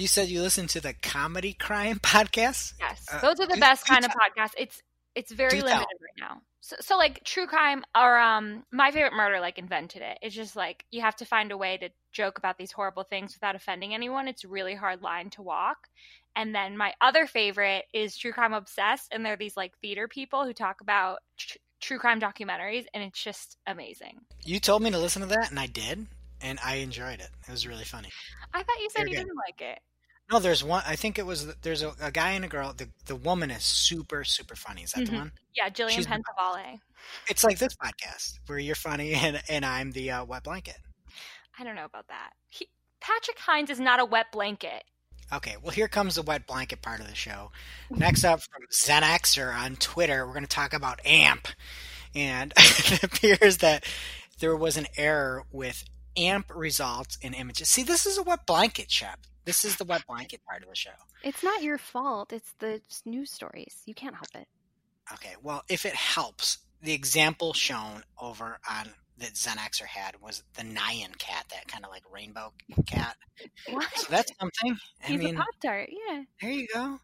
You 0.00 0.06
said 0.06 0.28
you 0.28 0.40
listen 0.42 0.66
to 0.68 0.80
the 0.80 0.94
comedy 0.94 1.52
crime 1.52 1.98
podcast. 2.02 2.74
Yes, 2.80 3.06
Uh, 3.12 3.20
those 3.20 3.38
are 3.40 3.46
the 3.46 3.58
best 3.60 3.86
do 3.86 3.92
kind 3.92 4.04
of 4.04 4.10
tell. 4.12 4.20
podcasts. 4.20 4.54
It's 4.58 4.82
it's 5.14 5.32
very 5.32 5.50
Do 5.50 5.56
tell. 5.58 5.66
limited 5.66 5.86
right 6.00 6.18
now. 6.30 6.42
So, 6.62 6.76
so 6.80 6.96
like 6.96 7.24
true 7.24 7.46
crime 7.46 7.82
or 7.96 8.18
um 8.18 8.64
my 8.72 8.90
favorite 8.90 9.12
murder 9.14 9.40
like 9.40 9.58
invented 9.58 10.02
it. 10.02 10.18
It's 10.22 10.34
just 10.34 10.56
like 10.56 10.84
you 10.90 11.00
have 11.02 11.16
to 11.16 11.24
find 11.24 11.52
a 11.52 11.56
way 11.56 11.76
to 11.78 11.88
joke 12.12 12.38
about 12.38 12.58
these 12.58 12.72
horrible 12.72 13.02
things 13.04 13.34
without 13.34 13.54
offending 13.56 13.92
anyone. 13.94 14.28
It's 14.28 14.44
a 14.44 14.48
really 14.48 14.74
hard 14.74 15.02
line 15.02 15.30
to 15.30 15.42
walk. 15.42 15.88
And 16.36 16.54
then 16.54 16.76
my 16.76 16.94
other 17.00 17.26
favorite 17.26 17.84
is 17.92 18.16
True 18.16 18.32
Crime 18.32 18.52
Obsessed, 18.52 19.08
and 19.12 19.26
they're 19.26 19.36
these 19.36 19.56
like 19.56 19.72
theater 19.82 20.06
people 20.06 20.44
who 20.44 20.52
talk 20.52 20.80
about 20.80 21.18
tr- 21.36 21.58
true 21.80 21.98
crime 21.98 22.20
documentaries, 22.20 22.86
and 22.94 23.02
it's 23.02 23.22
just 23.22 23.56
amazing. 23.66 24.20
You 24.44 24.60
told 24.60 24.82
me 24.82 24.90
to 24.92 24.98
listen 24.98 25.22
to 25.22 25.28
that, 25.28 25.50
and 25.50 25.58
I 25.58 25.66
did, 25.66 26.06
and 26.40 26.60
I 26.64 26.76
enjoyed 26.76 27.18
it. 27.20 27.30
It 27.48 27.50
was 27.50 27.66
really 27.66 27.84
funny. 27.84 28.10
I 28.54 28.62
thought 28.62 28.78
you 28.80 28.90
said 28.90 28.98
Very 29.00 29.10
you 29.10 29.16
good. 29.16 29.22
didn't 29.24 29.36
like 29.38 29.60
it. 29.60 29.80
No, 30.30 30.38
there's 30.38 30.62
one. 30.62 30.82
I 30.86 30.96
think 30.96 31.18
it 31.18 31.26
was. 31.26 31.52
There's 31.62 31.82
a, 31.82 31.92
a 32.00 32.10
guy 32.12 32.30
and 32.32 32.44
a 32.44 32.48
girl. 32.48 32.72
The 32.76 32.88
the 33.06 33.16
woman 33.16 33.50
is 33.50 33.64
super 33.64 34.22
super 34.24 34.54
funny. 34.54 34.82
Is 34.82 34.92
that 34.92 35.06
the 35.06 35.12
Mhm. 35.12 35.18
one? 35.18 35.32
Yeah, 35.54 35.68
Jillian 35.70 35.90
She's- 35.90 36.06
Pensavalle. 36.06 36.78
It's 37.28 37.42
like 37.42 37.58
this 37.58 37.74
podcast 37.74 38.38
where 38.46 38.58
you're 38.58 38.74
funny 38.76 39.14
and 39.14 39.42
and 39.48 39.64
I'm 39.64 39.90
the 39.92 40.10
uh, 40.12 40.24
wet 40.24 40.44
blanket. 40.44 40.76
I 41.58 41.64
don't 41.64 41.74
know 41.74 41.84
about 41.84 42.06
that. 42.08 42.30
He, 42.48 42.68
Patrick 43.00 43.38
Hinds 43.38 43.70
is 43.70 43.80
not 43.80 43.98
a 44.00 44.04
wet 44.04 44.26
blanket. 44.32 44.84
Okay, 45.32 45.56
well 45.62 45.72
here 45.72 45.88
comes 45.88 46.14
the 46.16 46.22
wet 46.22 46.46
blanket 46.46 46.82
part 46.82 47.00
of 47.00 47.08
the 47.08 47.14
show. 47.14 47.50
Next 47.90 48.24
up 48.24 48.40
from 48.40 48.62
Xenxer 48.72 49.54
on 49.54 49.76
Twitter, 49.76 50.26
we're 50.26 50.32
going 50.32 50.42
to 50.44 50.48
talk 50.48 50.72
about 50.72 51.04
AMP, 51.06 51.46
and 52.14 52.52
it 52.56 53.02
appears 53.02 53.58
that 53.58 53.84
there 54.40 54.56
was 54.56 54.76
an 54.76 54.86
error 54.96 55.44
with 55.52 55.84
AMP 56.16 56.50
results 56.54 57.16
in 57.22 57.32
images. 57.34 57.68
See, 57.68 57.82
this 57.84 58.06
is 58.06 58.18
a 58.18 58.22
wet 58.22 58.44
blanket, 58.46 58.90
Shep. 58.90 59.20
This 59.50 59.64
is 59.64 59.76
the 59.78 59.84
wet 59.84 60.06
blanket 60.06 60.42
part 60.46 60.62
of 60.62 60.68
the 60.68 60.76
show. 60.76 60.90
It's 61.24 61.42
not 61.42 61.60
your 61.60 61.76
fault. 61.76 62.32
It's 62.32 62.52
the 62.60 62.80
news 63.04 63.32
stories. 63.32 63.82
You 63.84 63.94
can't 63.94 64.14
help 64.14 64.28
it. 64.36 64.46
Okay, 65.12 65.34
well, 65.42 65.64
if 65.68 65.84
it 65.84 65.94
helps, 65.94 66.58
the 66.80 66.92
example 66.92 67.52
shown 67.52 68.04
over 68.20 68.60
on 68.70 68.90
that 69.18 69.34
Xenxer 69.34 69.86
had 69.86 70.20
was 70.20 70.44
the 70.54 70.62
Nyan 70.62 71.18
cat, 71.18 71.46
that 71.50 71.66
kind 71.66 71.84
of 71.84 71.90
like 71.90 72.04
rainbow 72.12 72.52
cat. 72.86 73.16
What? 73.68 73.88
So 73.96 74.06
that's 74.08 74.32
something. 74.38 74.78
I 75.02 75.06
He's 75.08 75.18
mean, 75.18 75.34
a 75.34 75.38
Pop 75.38 75.48
Tart. 75.60 75.88
Yeah. 75.90 76.22
there 76.40 76.50
you 76.52 76.68
go. 76.72 77.00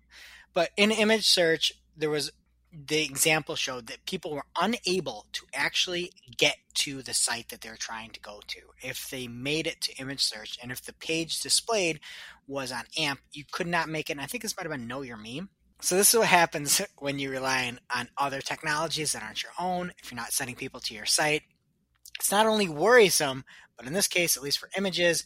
But 0.55 0.70
in 0.76 0.92
image 0.92 1.26
search, 1.26 1.72
there 1.97 2.11
was 2.11 2.30
the 2.72 3.04
example 3.04 3.54
showed 3.54 3.86
that 3.86 4.04
people 4.06 4.32
were 4.32 4.44
unable 4.60 5.26
to 5.32 5.46
actually 5.54 6.12
get 6.36 6.56
to 6.74 7.02
the 7.02 7.14
site 7.14 7.48
that 7.48 7.60
they're 7.60 7.76
trying 7.76 8.10
to 8.10 8.20
go 8.20 8.40
to. 8.48 8.60
If 8.82 9.08
they 9.08 9.28
made 9.28 9.66
it 9.66 9.80
to 9.82 9.96
image 9.96 10.20
search 10.20 10.58
and 10.62 10.70
if 10.70 10.82
the 10.82 10.92
page 10.92 11.40
displayed 11.40 12.00
was 12.46 12.72
on 12.72 12.84
AMP, 12.98 13.20
you 13.32 13.44
could 13.50 13.66
not 13.66 13.88
make 13.88 14.10
it. 14.10 14.14
And 14.14 14.20
I 14.20 14.26
think 14.26 14.42
this 14.42 14.56
might 14.56 14.64
have 14.64 14.72
been 14.72 14.86
Know 14.86 15.02
Your 15.02 15.16
Meme. 15.16 15.48
So 15.80 15.96
this 15.96 16.12
is 16.12 16.18
what 16.18 16.28
happens 16.28 16.80
when 16.98 17.18
you 17.18 17.30
rely 17.30 17.66
on, 17.66 17.80
on 17.94 18.08
other 18.18 18.40
technologies 18.40 19.12
that 19.12 19.22
aren't 19.22 19.42
your 19.42 19.52
own. 19.58 19.92
If 20.02 20.10
you're 20.10 20.20
not 20.20 20.32
sending 20.32 20.56
people 20.56 20.80
to 20.80 20.94
your 20.94 21.06
site, 21.06 21.42
it's 22.18 22.30
not 22.30 22.46
only 22.46 22.68
worrisome, 22.68 23.44
but 23.76 23.86
in 23.86 23.92
this 23.92 24.08
case, 24.08 24.36
at 24.36 24.42
least 24.42 24.58
for 24.58 24.70
images, 24.76 25.24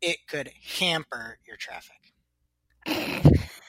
it 0.00 0.18
could 0.26 0.50
hamper 0.78 1.38
your 1.46 1.56
traffic. 1.56 1.96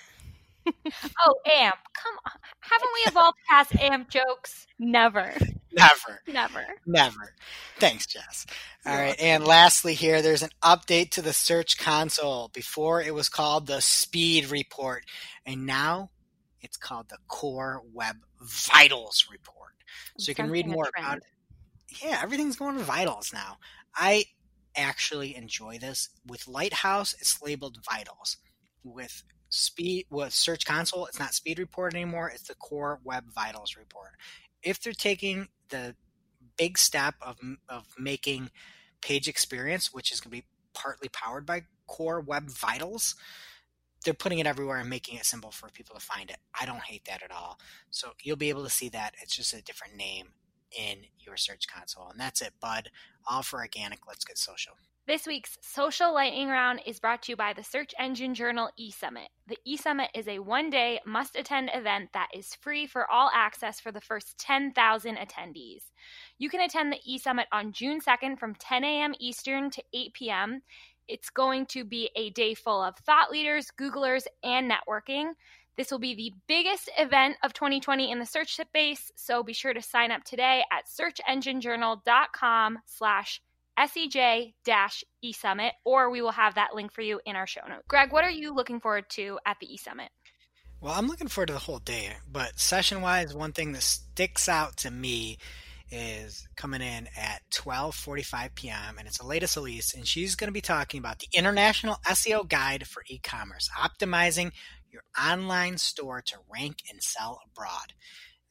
Oh, 0.65 1.35
AMP. 1.45 1.75
Come 1.93 2.15
on. 2.25 2.39
Haven't 2.59 2.89
we 2.93 3.11
evolved 3.11 3.37
past 3.49 3.75
AMP 3.75 4.09
jokes? 4.09 4.67
Never. 4.79 5.33
Never. 5.73 6.21
Never. 6.27 6.65
Never. 6.85 7.33
Thanks, 7.79 8.05
Jess. 8.05 8.45
All 8.85 8.95
right. 8.95 9.19
And 9.19 9.45
lastly, 9.45 9.93
here, 9.93 10.21
there's 10.21 10.43
an 10.43 10.51
update 10.63 11.11
to 11.11 11.21
the 11.21 11.33
Search 11.33 11.77
Console. 11.77 12.49
Before 12.53 13.01
it 13.01 13.13
was 13.13 13.29
called 13.29 13.67
the 13.67 13.81
Speed 13.81 14.51
Report, 14.51 15.05
and 15.45 15.65
now 15.65 16.11
it's 16.61 16.77
called 16.77 17.09
the 17.09 17.17
Core 17.27 17.81
Web 17.93 18.17
Vitals 18.41 19.27
Report. 19.31 19.71
So 20.17 20.29
you 20.29 20.35
can 20.35 20.49
read 20.49 20.67
more 20.67 20.89
about 20.97 21.17
it. 21.17 21.23
Yeah, 22.03 22.19
everything's 22.21 22.55
going 22.55 22.77
to 22.77 22.83
Vitals 22.83 23.31
now. 23.33 23.57
I 23.95 24.25
actually 24.75 25.35
enjoy 25.35 25.77
this. 25.79 26.09
With 26.25 26.47
Lighthouse, 26.47 27.13
it's 27.19 27.41
labeled 27.41 27.77
Vitals. 27.89 28.37
With 28.83 29.23
Speed, 29.51 30.05
with 30.09 30.33
Search 30.33 30.65
Console, 30.65 31.05
it's 31.05 31.19
not 31.19 31.33
Speed 31.33 31.59
Report 31.59 31.93
anymore. 31.93 32.31
It's 32.33 32.47
the 32.47 32.55
Core 32.55 32.99
Web 33.03 33.25
Vitals 33.33 33.75
Report. 33.77 34.11
If 34.63 34.81
they're 34.81 34.93
taking 34.93 35.49
the 35.69 35.95
big 36.57 36.77
step 36.77 37.15
of 37.21 37.37
of 37.69 37.85
making 37.99 38.49
page 39.01 39.27
experience, 39.27 39.93
which 39.93 40.11
is 40.11 40.21
going 40.21 40.31
to 40.31 40.41
be 40.41 40.47
partly 40.73 41.09
powered 41.09 41.45
by 41.45 41.63
Core 41.87 42.21
Web 42.21 42.49
Vitals, 42.49 43.15
they're 44.05 44.13
putting 44.13 44.39
it 44.39 44.47
everywhere 44.47 44.77
and 44.77 44.89
making 44.89 45.17
it 45.17 45.25
simple 45.25 45.51
for 45.51 45.69
people 45.69 45.95
to 45.95 46.01
find 46.01 46.29
it. 46.29 46.37
I 46.59 46.65
don't 46.65 46.83
hate 46.83 47.05
that 47.05 47.21
at 47.21 47.31
all. 47.31 47.59
So 47.89 48.11
you'll 48.21 48.37
be 48.37 48.49
able 48.49 48.63
to 48.63 48.69
see 48.69 48.89
that. 48.89 49.15
It's 49.21 49.35
just 49.35 49.53
a 49.53 49.61
different 49.61 49.95
name 49.95 50.29
in 50.77 50.99
your 51.19 51.35
search 51.35 51.67
console. 51.67 52.09
And 52.09 52.19
that's 52.19 52.41
it, 52.41 52.53
bud. 52.61 52.89
All 53.27 53.43
for 53.43 53.59
organic. 53.59 54.07
Let's 54.07 54.23
get 54.23 54.37
social. 54.37 54.73
This 55.07 55.25
week's 55.25 55.57
social 55.61 56.13
lightning 56.13 56.47
round 56.47 56.81
is 56.85 56.99
brought 56.99 57.23
to 57.23 57.31
you 57.31 57.35
by 57.35 57.53
the 57.53 57.63
search 57.63 57.91
engine 57.97 58.35
journal 58.35 58.69
eSummit. 58.79 59.29
The 59.47 59.57
eSummit 59.67 60.09
is 60.13 60.27
a 60.27 60.37
one 60.37 60.69
day 60.69 60.99
must 61.07 61.35
attend 61.35 61.71
event 61.73 62.09
that 62.13 62.29
is 62.35 62.53
free 62.53 62.85
for 62.85 63.09
all 63.09 63.31
access 63.33 63.79
for 63.79 63.91
the 63.91 63.99
first 63.99 64.37
10,000 64.37 65.15
attendees. 65.17 65.85
You 66.37 66.49
can 66.49 66.61
attend 66.61 66.93
the 66.93 66.99
eSummit 67.11 67.45
on 67.51 67.71
June 67.71 67.99
2nd 67.99 68.37
from 68.37 68.53
10 68.53 68.83
a.m. 68.83 69.15
Eastern 69.19 69.71
to 69.71 69.83
8 69.91 70.13
p.m. 70.13 70.61
It's 71.07 71.31
going 71.31 71.65
to 71.67 71.83
be 71.83 72.11
a 72.15 72.29
day 72.29 72.53
full 72.53 72.83
of 72.83 72.95
thought 72.97 73.31
leaders, 73.31 73.71
Googlers, 73.75 74.27
and 74.43 74.71
networking. 74.71 75.31
This 75.77 75.89
will 75.89 75.99
be 75.99 76.13
the 76.13 76.33
biggest 76.47 76.91
event 76.99 77.37
of 77.43 77.53
2020 77.53 78.11
in 78.11 78.19
the 78.19 78.25
search 78.27 78.55
space, 78.55 79.11
so 79.15 79.41
be 79.41 79.53
sure 79.53 79.73
to 79.73 79.81
sign 79.81 80.11
up 80.11 80.23
today 80.23 80.63
at 80.71 80.85
searchenginejournal.com 80.85 82.79
slash 82.85 83.41
SEJ 83.79 84.53
dash 84.63 85.03
eSummit, 85.23 85.71
or 85.85 86.09
we 86.09 86.21
will 86.21 86.31
have 86.31 86.55
that 86.55 86.75
link 86.75 86.91
for 86.91 87.01
you 87.01 87.19
in 87.25 87.35
our 87.35 87.47
show 87.47 87.61
notes. 87.67 87.83
Greg, 87.87 88.11
what 88.11 88.23
are 88.23 88.31
you 88.31 88.53
looking 88.53 88.79
forward 88.79 89.09
to 89.11 89.39
at 89.45 89.57
the 89.59 89.67
eSummit? 89.67 90.09
Well, 90.79 90.93
I'm 90.93 91.07
looking 91.07 91.27
forward 91.27 91.47
to 91.47 91.53
the 91.53 91.59
whole 91.59 91.79
day, 91.79 92.09
but 92.29 92.59
session 92.59 93.01
wise, 93.01 93.35
one 93.35 93.53
thing 93.53 93.71
that 93.73 93.83
sticks 93.83 94.49
out 94.49 94.77
to 94.77 94.91
me 94.91 95.37
is 95.91 96.47
coming 96.55 96.81
in 96.81 97.07
at 97.17 97.41
12:45 97.51 98.55
p.m. 98.55 98.97
and 98.97 99.07
it's 99.07 99.19
Aleyda 99.19 99.47
Solis, 99.47 99.93
and 99.93 100.07
she's 100.07 100.35
going 100.35 100.47
to 100.47 100.53
be 100.53 100.61
talking 100.61 100.99
about 100.99 101.19
the 101.19 101.27
International 101.33 101.97
SEO 102.07 102.47
Guide 102.47 102.87
for 102.87 103.03
E-commerce, 103.07 103.69
optimizing 103.77 104.51
your 104.89 105.03
online 105.21 105.77
store 105.77 106.21
to 106.21 106.37
rank 106.51 106.77
and 106.89 107.03
sell 107.03 107.41
abroad. 107.45 107.93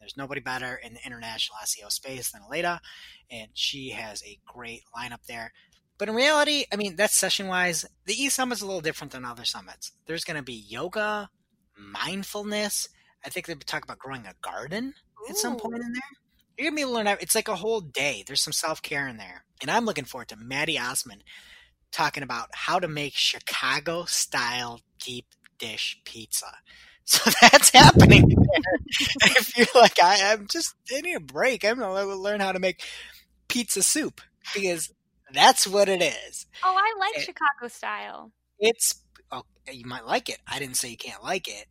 There's 0.01 0.17
nobody 0.17 0.41
better 0.41 0.77
in 0.83 0.95
the 0.95 1.07
international 1.07 1.59
SEO 1.63 1.93
space 1.93 2.33
than 2.33 2.43
Aleyda, 2.43 2.81
and 3.31 3.51
she 3.55 3.91
has 3.91 4.23
a 4.25 4.39
great 4.47 4.83
lineup 4.97 5.27
there. 5.29 5.53
But 5.99 6.09
in 6.09 6.15
reality, 6.15 6.65
I 6.73 6.77
mean, 6.77 6.97
that's 6.97 7.15
session 7.15 7.47
wise. 7.47 7.85
The 8.07 8.15
E 8.15 8.31
Summit's 8.31 8.63
a 8.63 8.67
little 8.67 8.81
different 8.81 9.13
than 9.13 9.27
other 9.27 9.45
summits. 9.45 9.93
There's 10.07 10.25
going 10.25 10.39
to 10.39 10.43
be 10.43 10.65
yoga, 10.67 11.29
mindfulness. 11.77 12.89
I 13.25 13.29
think 13.29 13.47
they 13.47 13.55
talk 13.55 13.85
about 13.85 13.99
growing 13.99 14.27
a 14.27 14.33
garden 14.41 14.95
at 15.29 15.37
some 15.37 15.57
point 15.57 15.83
in 15.83 15.93
there. 15.93 16.03
You're 16.57 16.73
be 16.73 16.81
able 16.81 16.93
to 16.93 16.97
learn. 16.97 17.19
It's 17.21 17.35
like 17.35 17.49
a 17.49 17.57
whole 17.57 17.83
day. 17.83 18.25
There's 18.27 18.41
some 18.41 18.53
self 18.53 18.81
care 18.81 19.07
in 19.09 19.19
there, 19.19 19.45
and 19.61 19.71
I'm 19.71 19.85
looking 19.85 20.05
forward 20.05 20.29
to 20.29 20.37
Maddie 20.37 20.79
Osman 20.79 21.23
talking 21.93 22.23
about 22.23 22.49
how 22.53 22.79
to 22.79 22.89
make 22.89 23.15
Chicago 23.15 24.05
style 24.05 24.81
deep 24.99 25.27
dish 25.59 26.01
pizza. 26.05 26.53
So 27.21 27.29
that's 27.43 27.71
happening 27.71 28.31
if 29.23 29.59
you're 29.59 29.67
like, 29.75 30.01
I, 30.01 30.33
I'm 30.33 30.47
just 30.47 30.75
I 30.97 31.01
need 31.01 31.15
a 31.17 31.21
break. 31.21 31.65
I'm 31.65 31.79
gonna 31.81 32.05
learn 32.15 32.39
how 32.39 32.53
to 32.53 32.61
make 32.61 32.85
pizza 33.49 33.83
soup 33.83 34.21
because 34.55 34.93
that's 35.33 35.67
what 35.67 35.89
it 35.89 36.03
is. 36.03 36.47
Oh, 36.65 36.77
I 36.77 36.99
like 37.01 37.19
Eh. 37.19 37.23
Chicago 37.23 37.67
style. 37.69 38.31
It's 38.61 39.03
oh, 39.33 39.43
you 39.73 39.87
might 39.87 40.07
like 40.07 40.29
it. 40.29 40.39
I 40.47 40.61
didn't 40.61 40.77
say 40.77 40.89
you 40.89 40.97
can't 40.97 41.23
like 41.23 41.49
it. 41.49 41.67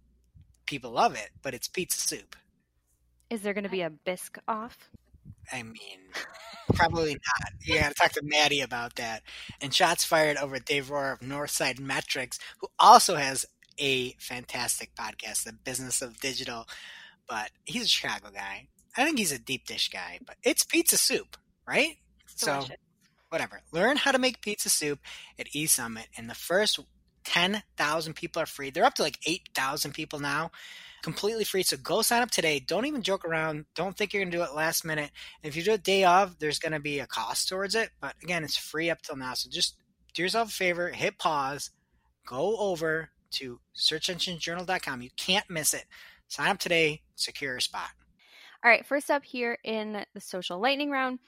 People 0.65 0.91
love 0.91 1.15
it, 1.15 1.29
but 1.41 1.53
it's 1.53 1.69
pizza 1.69 1.99
soup. 1.99 2.35
Is 3.29 3.41
there 3.41 3.53
going 3.53 3.63
to 3.63 3.69
be 3.69 3.81
a 3.81 3.89
bisque 3.89 4.39
off? 4.47 4.89
I 5.53 5.63
mean, 5.63 5.99
probably 6.73 7.13
not. 7.13 7.53
You 7.63 7.79
got 7.79 7.89
to 7.89 7.93
talk 7.95 8.11
to 8.13 8.21
Maddie 8.23 8.61
about 8.61 8.95
that. 8.95 9.23
And 9.61 9.73
shots 9.73 10.03
fired 10.03 10.37
over 10.37 10.55
at 10.55 10.65
Dave 10.65 10.87
Rohrer 10.89 11.13
of 11.13 11.19
Northside 11.19 11.79
Metrics, 11.79 12.39
who 12.59 12.67
also 12.77 13.15
has 13.15 13.45
a 13.79 14.11
fantastic 14.19 14.93
podcast, 14.95 15.43
The 15.43 15.53
Business 15.53 16.01
of 16.01 16.19
Digital. 16.19 16.67
but 17.27 17.51
he's 17.65 17.83
a 17.85 17.87
Chicago 17.87 18.29
guy. 18.33 18.67
I 18.97 19.05
think 19.05 19.19
he's 19.19 19.31
a 19.31 19.39
deep 19.39 19.65
dish 19.67 19.89
guy, 19.89 20.19
but 20.25 20.35
it's 20.43 20.63
pizza 20.63 20.97
soup, 20.97 21.37
right? 21.67 21.95
So 22.25 22.65
whatever. 23.29 23.61
Learn 23.71 23.97
how 23.97 24.11
to 24.11 24.17
make 24.19 24.41
pizza 24.41 24.69
soup 24.69 24.99
at 25.37 25.47
eSummit, 25.47 26.07
and 26.17 26.29
the 26.29 26.35
first 26.35 26.79
ten 27.23 27.63
thousand 27.77 28.15
people 28.15 28.41
are 28.41 28.47
free. 28.47 28.71
They're 28.71 28.85
up 28.85 28.95
to 28.95 29.03
like 29.03 29.19
eight 29.27 29.49
thousand 29.53 29.93
people 29.93 30.19
now, 30.19 30.49
completely 31.03 31.43
free. 31.43 31.63
So 31.63 31.77
go 31.77 32.01
sign 32.01 32.23
up 32.23 32.31
today. 32.31 32.59
Don't 32.59 32.85
even 32.87 33.03
joke 33.03 33.25
around. 33.25 33.65
Don't 33.75 33.95
think 33.95 34.13
you're 34.13 34.23
gonna 34.23 34.35
do 34.35 34.43
it 34.43 34.55
last 34.55 34.83
minute. 34.83 35.11
And 35.43 35.49
if 35.49 35.55
you 35.55 35.63
do 35.63 35.73
it 35.73 35.83
day 35.83 36.03
of, 36.03 36.39
there's 36.39 36.59
gonna 36.59 36.79
be 36.79 36.99
a 36.99 37.07
cost 37.07 37.47
towards 37.47 37.75
it. 37.75 37.91
But 38.01 38.15
again, 38.23 38.43
it's 38.43 38.57
free 38.57 38.89
up 38.89 39.01
till 39.03 39.17
now. 39.17 39.35
So 39.35 39.49
just 39.51 39.75
do 40.15 40.23
yourself 40.23 40.49
a 40.49 40.53
favor, 40.53 40.89
hit 40.89 41.19
pause, 41.19 41.69
go 42.25 42.57
over 42.57 43.11
to 43.31 43.59
searchenginejournal.com. 43.75 45.01
You 45.01 45.09
can't 45.15 45.49
miss 45.49 45.73
it. 45.73 45.85
Sign 46.27 46.49
up 46.49 46.59
today, 46.59 47.01
secure 47.15 47.53
your 47.53 47.59
spot. 47.59 47.89
All 48.63 48.69
right, 48.69 48.85
first 48.85 49.09
up 49.09 49.23
here 49.23 49.57
in 49.63 50.05
the 50.13 50.21
social 50.21 50.59
lightning 50.59 50.91
round, 50.91 51.19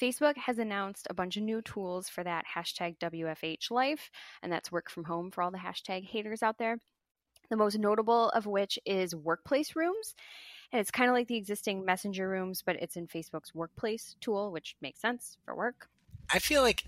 Facebook 0.00 0.36
has 0.36 0.58
announced 0.58 1.06
a 1.10 1.14
bunch 1.14 1.36
of 1.36 1.42
new 1.42 1.60
tools 1.60 2.08
for 2.08 2.24
that 2.24 2.44
hashtag 2.56 2.98
WFH 2.98 3.70
life, 3.70 4.10
and 4.42 4.50
that's 4.50 4.72
work 4.72 4.90
from 4.90 5.04
home 5.04 5.30
for 5.30 5.42
all 5.42 5.50
the 5.50 5.58
hashtag 5.58 6.04
haters 6.04 6.42
out 6.42 6.58
there. 6.58 6.78
The 7.50 7.56
most 7.56 7.78
notable 7.78 8.30
of 8.30 8.46
which 8.46 8.78
is 8.86 9.14
workplace 9.14 9.74
rooms. 9.74 10.14
And 10.70 10.80
it's 10.80 10.90
kind 10.90 11.08
of 11.08 11.14
like 11.14 11.28
the 11.28 11.36
existing 11.36 11.84
messenger 11.84 12.28
rooms, 12.28 12.62
but 12.64 12.76
it's 12.76 12.96
in 12.96 13.06
Facebook's 13.06 13.54
workplace 13.54 14.16
tool, 14.20 14.52
which 14.52 14.76
makes 14.82 15.00
sense 15.00 15.38
for 15.44 15.54
work. 15.54 15.88
I 16.32 16.40
feel 16.40 16.60
like 16.60 16.84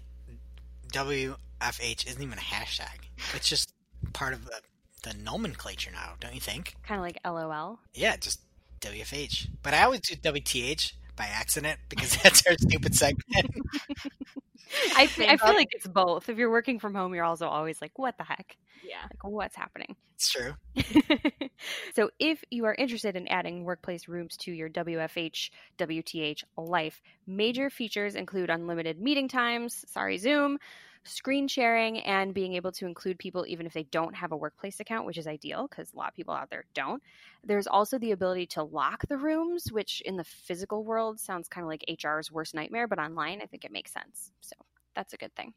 WFH 0.93 2.07
isn't 2.07 2.23
even 2.23 2.37
a 2.39 2.43
hashtag. 2.43 3.07
It's 3.35 3.49
just 3.49 3.73
part 4.13 4.33
of 4.33 4.45
the, 4.45 4.61
the 5.03 5.15
nomenclature 5.15 5.91
now, 5.93 6.15
don't 6.21 6.35
you 6.35 6.41
think? 6.41 6.75
Kind 6.87 6.99
of 6.99 7.05
like 7.05 7.19
LOL. 7.25 7.81
Yeah, 7.95 8.17
just 8.17 8.41
WFH. 8.81 9.49
But 9.63 9.75
I 9.75 9.85
always 9.85 10.01
do 10.01 10.15
WTH 10.17 10.93
by 11.17 11.25
accident 11.25 11.79
because 11.89 12.17
that's 12.23 12.47
our 12.47 12.55
stupid 12.55 12.95
segment. 12.95 13.25
I, 14.97 15.03
I 15.03 15.37
feel 15.37 15.55
like 15.55 15.69
it's 15.73 15.89
both. 15.89 16.29
If 16.29 16.39
you're 16.39 16.51
working 16.51 16.79
from 16.79 16.95
home, 16.95 17.13
you're 17.13 17.25
also 17.25 17.49
always 17.49 17.83
like, 17.83 17.99
what 17.99 18.17
the 18.19 18.25
heck? 18.25 18.57
Yeah. 18.85 19.03
Like, 19.03 19.25
what's 19.25 19.57
happening? 19.57 19.97
it's 20.21 20.31
true. 20.31 20.55
so, 21.95 22.11
if 22.19 22.45
you 22.51 22.67
are 22.67 22.75
interested 22.75 23.17
in 23.17 23.27
adding 23.29 23.65
workplace 23.65 24.07
rooms 24.07 24.37
to 24.39 24.53
your 24.53 24.69
WFH, 24.69 25.51
WTH 25.79 26.45
life, 26.59 27.01
major 27.27 27.71
features 27.71 28.15
include 28.15 28.51
unlimited 28.51 29.01
meeting 29.01 29.29
times, 29.29 29.83
sorry, 29.89 30.19
Zoom, 30.19 30.59
screen 31.05 31.49
sharing, 31.49 32.01
and 32.01 32.35
being 32.35 32.55
able 32.55 32.73
to 32.73 32.87
include 32.87 33.19
people 33.19 33.45
even 33.47 33.67
if 33.67 33.73
they 33.73 33.85
don't 33.85 34.15
have 34.15 34.33
a 34.33 34.37
workplace 34.37 34.81
account, 34.81 35.07
which 35.07 35.19
is 35.19 35.27
ideal 35.27 35.67
because 35.69 35.93
a 35.93 35.97
lot 35.97 36.09
of 36.09 36.15
people 36.15 36.35
out 36.35 36.51
there 36.51 36.65
don't. 36.75 37.03
There's 37.45 37.67
also 37.67 37.99
the 37.99 38.13
ability 38.13 38.47
to 38.49 38.63
lock 38.63 39.07
the 39.09 39.17
rooms, 39.17 39.73
which 39.73 40.01
in 40.03 40.17
the 40.17 40.25
physical 40.25 40.85
world 40.85 41.19
sounds 41.19 41.49
kind 41.49 41.65
of 41.65 41.69
like 41.69 41.85
HR's 41.89 42.31
worst 42.31 42.55
nightmare, 42.55 42.87
but 42.87 42.99
online, 42.99 43.41
I 43.43 43.47
think 43.47 43.65
it 43.65 43.73
makes 43.73 43.93
sense. 43.93 44.33
So, 44.41 44.57
that's 44.95 45.15
a 45.15 45.17
good 45.17 45.35
thing. 45.35 45.55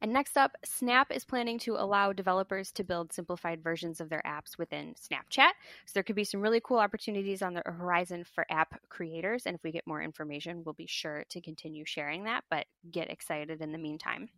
And 0.00 0.12
next 0.12 0.36
up, 0.36 0.56
Snap 0.64 1.10
is 1.10 1.24
planning 1.24 1.58
to 1.60 1.76
allow 1.76 2.12
developers 2.12 2.72
to 2.72 2.84
build 2.84 3.12
simplified 3.12 3.62
versions 3.62 4.00
of 4.00 4.08
their 4.08 4.22
apps 4.26 4.58
within 4.58 4.94
Snapchat. 4.94 5.52
So 5.86 5.92
there 5.94 6.02
could 6.02 6.16
be 6.16 6.24
some 6.24 6.40
really 6.40 6.60
cool 6.62 6.78
opportunities 6.78 7.42
on 7.42 7.54
the 7.54 7.62
horizon 7.64 8.24
for 8.24 8.46
app 8.50 8.80
creators. 8.88 9.46
And 9.46 9.54
if 9.54 9.62
we 9.62 9.72
get 9.72 9.86
more 9.86 10.02
information, 10.02 10.62
we'll 10.64 10.74
be 10.74 10.86
sure 10.86 11.24
to 11.30 11.40
continue 11.40 11.84
sharing 11.84 12.24
that, 12.24 12.44
but 12.50 12.66
get 12.90 13.10
excited 13.10 13.60
in 13.60 13.72
the 13.72 13.78
meantime. 13.78 14.28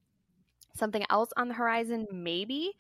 Something 0.75 1.05
else 1.11 1.31
on 1.37 1.49
the 1.49 1.55
horizon, 1.55 2.07
maybe, 2.11 2.73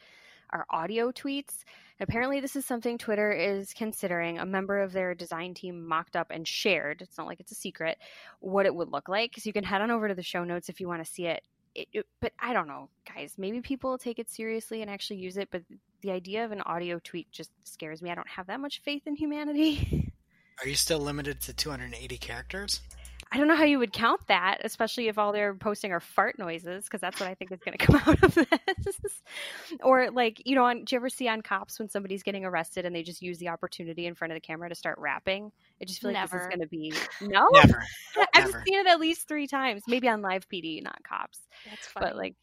are 0.50 0.66
audio 0.70 1.10
tweets. 1.10 1.64
Apparently, 2.00 2.40
this 2.40 2.56
is 2.56 2.64
something 2.64 2.98
Twitter 2.98 3.32
is 3.32 3.72
considering. 3.74 4.38
A 4.38 4.46
member 4.46 4.80
of 4.80 4.92
their 4.92 5.14
design 5.14 5.54
team 5.54 5.86
mocked 5.86 6.16
up 6.16 6.28
and 6.30 6.46
shared, 6.46 7.02
it's 7.02 7.18
not 7.18 7.26
like 7.26 7.40
it's 7.40 7.52
a 7.52 7.56
secret, 7.56 7.98
what 8.40 8.66
it 8.66 8.74
would 8.74 8.90
look 8.90 9.08
like. 9.08 9.34
So 9.36 9.42
you 9.46 9.52
can 9.52 9.64
head 9.64 9.82
on 9.82 9.90
over 9.90 10.08
to 10.08 10.14
the 10.14 10.22
show 10.22 10.44
notes 10.44 10.68
if 10.68 10.80
you 10.80 10.88
want 10.88 11.04
to 11.04 11.10
see 11.10 11.26
it 11.26 11.42
it, 11.74 11.88
it- 11.92 12.06
but 12.20 12.32
I 12.38 12.52
don't 12.52 12.68
know, 12.68 12.88
guys. 13.14 13.34
Maybe 13.38 13.60
people 13.60 13.98
take 13.98 14.18
it 14.18 14.30
seriously 14.30 14.82
and 14.82 14.90
actually 14.90 15.16
use 15.18 15.36
it, 15.36 15.48
but 15.50 15.62
the 16.00 16.10
idea 16.10 16.44
of 16.44 16.52
an 16.52 16.60
audio 16.62 16.98
tweet 17.02 17.30
just 17.32 17.50
scares 17.64 18.02
me. 18.02 18.10
I 18.10 18.14
don't 18.14 18.28
have 18.28 18.46
that 18.48 18.60
much 18.60 18.80
faith 18.82 19.02
in 19.06 19.14
humanity. 19.16 20.12
Are 20.62 20.68
you 20.68 20.74
still 20.74 20.98
limited 21.00 21.40
to 21.42 21.52
280 21.52 22.18
characters? 22.18 22.80
I 23.32 23.38
don't 23.38 23.48
know 23.48 23.56
how 23.56 23.64
you 23.64 23.78
would 23.78 23.94
count 23.94 24.20
that, 24.26 24.58
especially 24.62 25.08
if 25.08 25.16
all 25.16 25.32
they're 25.32 25.54
posting 25.54 25.90
are 25.90 26.00
fart 26.00 26.38
noises, 26.38 26.84
because 26.84 27.00
that's 27.00 27.18
what 27.18 27.30
I 27.30 27.34
think 27.34 27.50
is 27.50 27.60
going 27.60 27.76
to 27.78 27.84
come 27.84 27.96
out 27.96 28.22
of 28.22 28.34
this. 28.34 29.22
or 29.82 30.10
like, 30.10 30.42
you 30.44 30.54
know, 30.54 30.64
on, 30.64 30.84
do 30.84 30.94
you 30.94 30.98
ever 30.98 31.08
see 31.08 31.28
on 31.28 31.40
cops 31.40 31.78
when 31.78 31.88
somebody's 31.88 32.22
getting 32.22 32.44
arrested 32.44 32.84
and 32.84 32.94
they 32.94 33.02
just 33.02 33.22
use 33.22 33.38
the 33.38 33.48
opportunity 33.48 34.06
in 34.06 34.14
front 34.14 34.32
of 34.32 34.36
the 34.36 34.40
camera 34.40 34.68
to 34.68 34.74
start 34.74 34.98
rapping? 34.98 35.50
I 35.80 35.86
just 35.86 36.02
feel 36.02 36.12
like 36.12 36.30
this 36.30 36.42
is 36.42 36.46
going 36.46 36.60
to 36.60 36.66
be 36.66 36.92
no. 37.22 37.48
Never. 37.52 37.82
I've 38.34 38.50
Never. 38.50 38.62
seen 38.66 38.78
it 38.80 38.86
at 38.86 39.00
least 39.00 39.26
three 39.28 39.46
times, 39.46 39.82
maybe 39.88 40.08
on 40.08 40.20
live 40.20 40.46
PD, 40.50 40.82
not 40.82 41.02
cops. 41.02 41.40
That's 41.70 41.86
funny. 41.86 42.06
but 42.06 42.16
like 42.16 42.34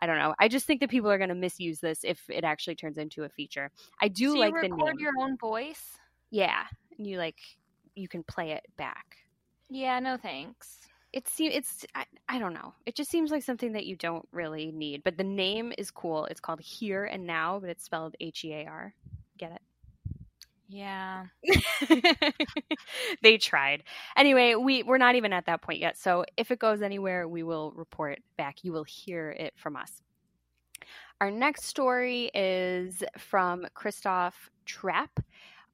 I 0.00 0.06
don't 0.06 0.18
know. 0.18 0.34
I 0.40 0.48
just 0.48 0.66
think 0.66 0.80
that 0.80 0.90
people 0.90 1.10
are 1.12 1.18
going 1.18 1.28
to 1.28 1.34
misuse 1.36 1.78
this 1.78 2.00
if 2.02 2.20
it 2.28 2.42
actually 2.42 2.74
turns 2.74 2.98
into 2.98 3.22
a 3.22 3.28
feature. 3.28 3.70
I 4.02 4.08
do 4.08 4.32
so 4.32 4.38
like 4.38 4.54
you 4.54 4.62
the 4.62 4.74
record 4.74 4.96
name. 4.96 4.98
your 4.98 5.12
own 5.20 5.36
voice? 5.36 5.96
yeah, 6.30 6.64
and 6.98 7.06
you 7.06 7.18
like 7.18 7.38
you 7.94 8.08
can 8.08 8.24
play 8.24 8.50
it 8.50 8.64
back. 8.76 9.18
Yeah, 9.70 9.98
no 10.00 10.16
thanks. 10.16 10.78
It 11.12 11.28
seems 11.28 11.54
it's 11.54 11.86
I, 11.94 12.04
I 12.28 12.38
don't 12.38 12.54
know. 12.54 12.74
It 12.86 12.96
just 12.96 13.10
seems 13.10 13.30
like 13.30 13.42
something 13.44 13.72
that 13.72 13.86
you 13.86 13.96
don't 13.96 14.26
really 14.32 14.72
need. 14.72 15.04
But 15.04 15.16
the 15.16 15.24
name 15.24 15.72
is 15.78 15.90
cool. 15.90 16.26
It's 16.26 16.40
called 16.40 16.60
Here 16.60 17.04
and 17.04 17.26
Now, 17.26 17.58
but 17.60 17.70
it's 17.70 17.84
spelled 17.84 18.16
H 18.20 18.44
E 18.44 18.52
A 18.52 18.66
R. 18.66 18.94
Get 19.38 19.52
it? 19.52 19.62
Yeah. 20.68 21.26
they 23.22 23.38
tried. 23.38 23.84
Anyway, 24.16 24.54
we 24.54 24.82
we're 24.82 24.98
not 24.98 25.14
even 25.14 25.32
at 25.32 25.46
that 25.46 25.62
point 25.62 25.80
yet. 25.80 25.96
So 25.96 26.24
if 26.36 26.50
it 26.50 26.58
goes 26.58 26.82
anywhere, 26.82 27.28
we 27.28 27.42
will 27.42 27.72
report 27.76 28.18
back. 28.36 28.64
You 28.64 28.72
will 28.72 28.84
hear 28.84 29.30
it 29.30 29.54
from 29.56 29.76
us. 29.76 30.02
Our 31.20 31.30
next 31.30 31.64
story 31.64 32.30
is 32.34 33.04
from 33.18 33.66
Christoph 33.74 34.50
Trappe 34.66 35.22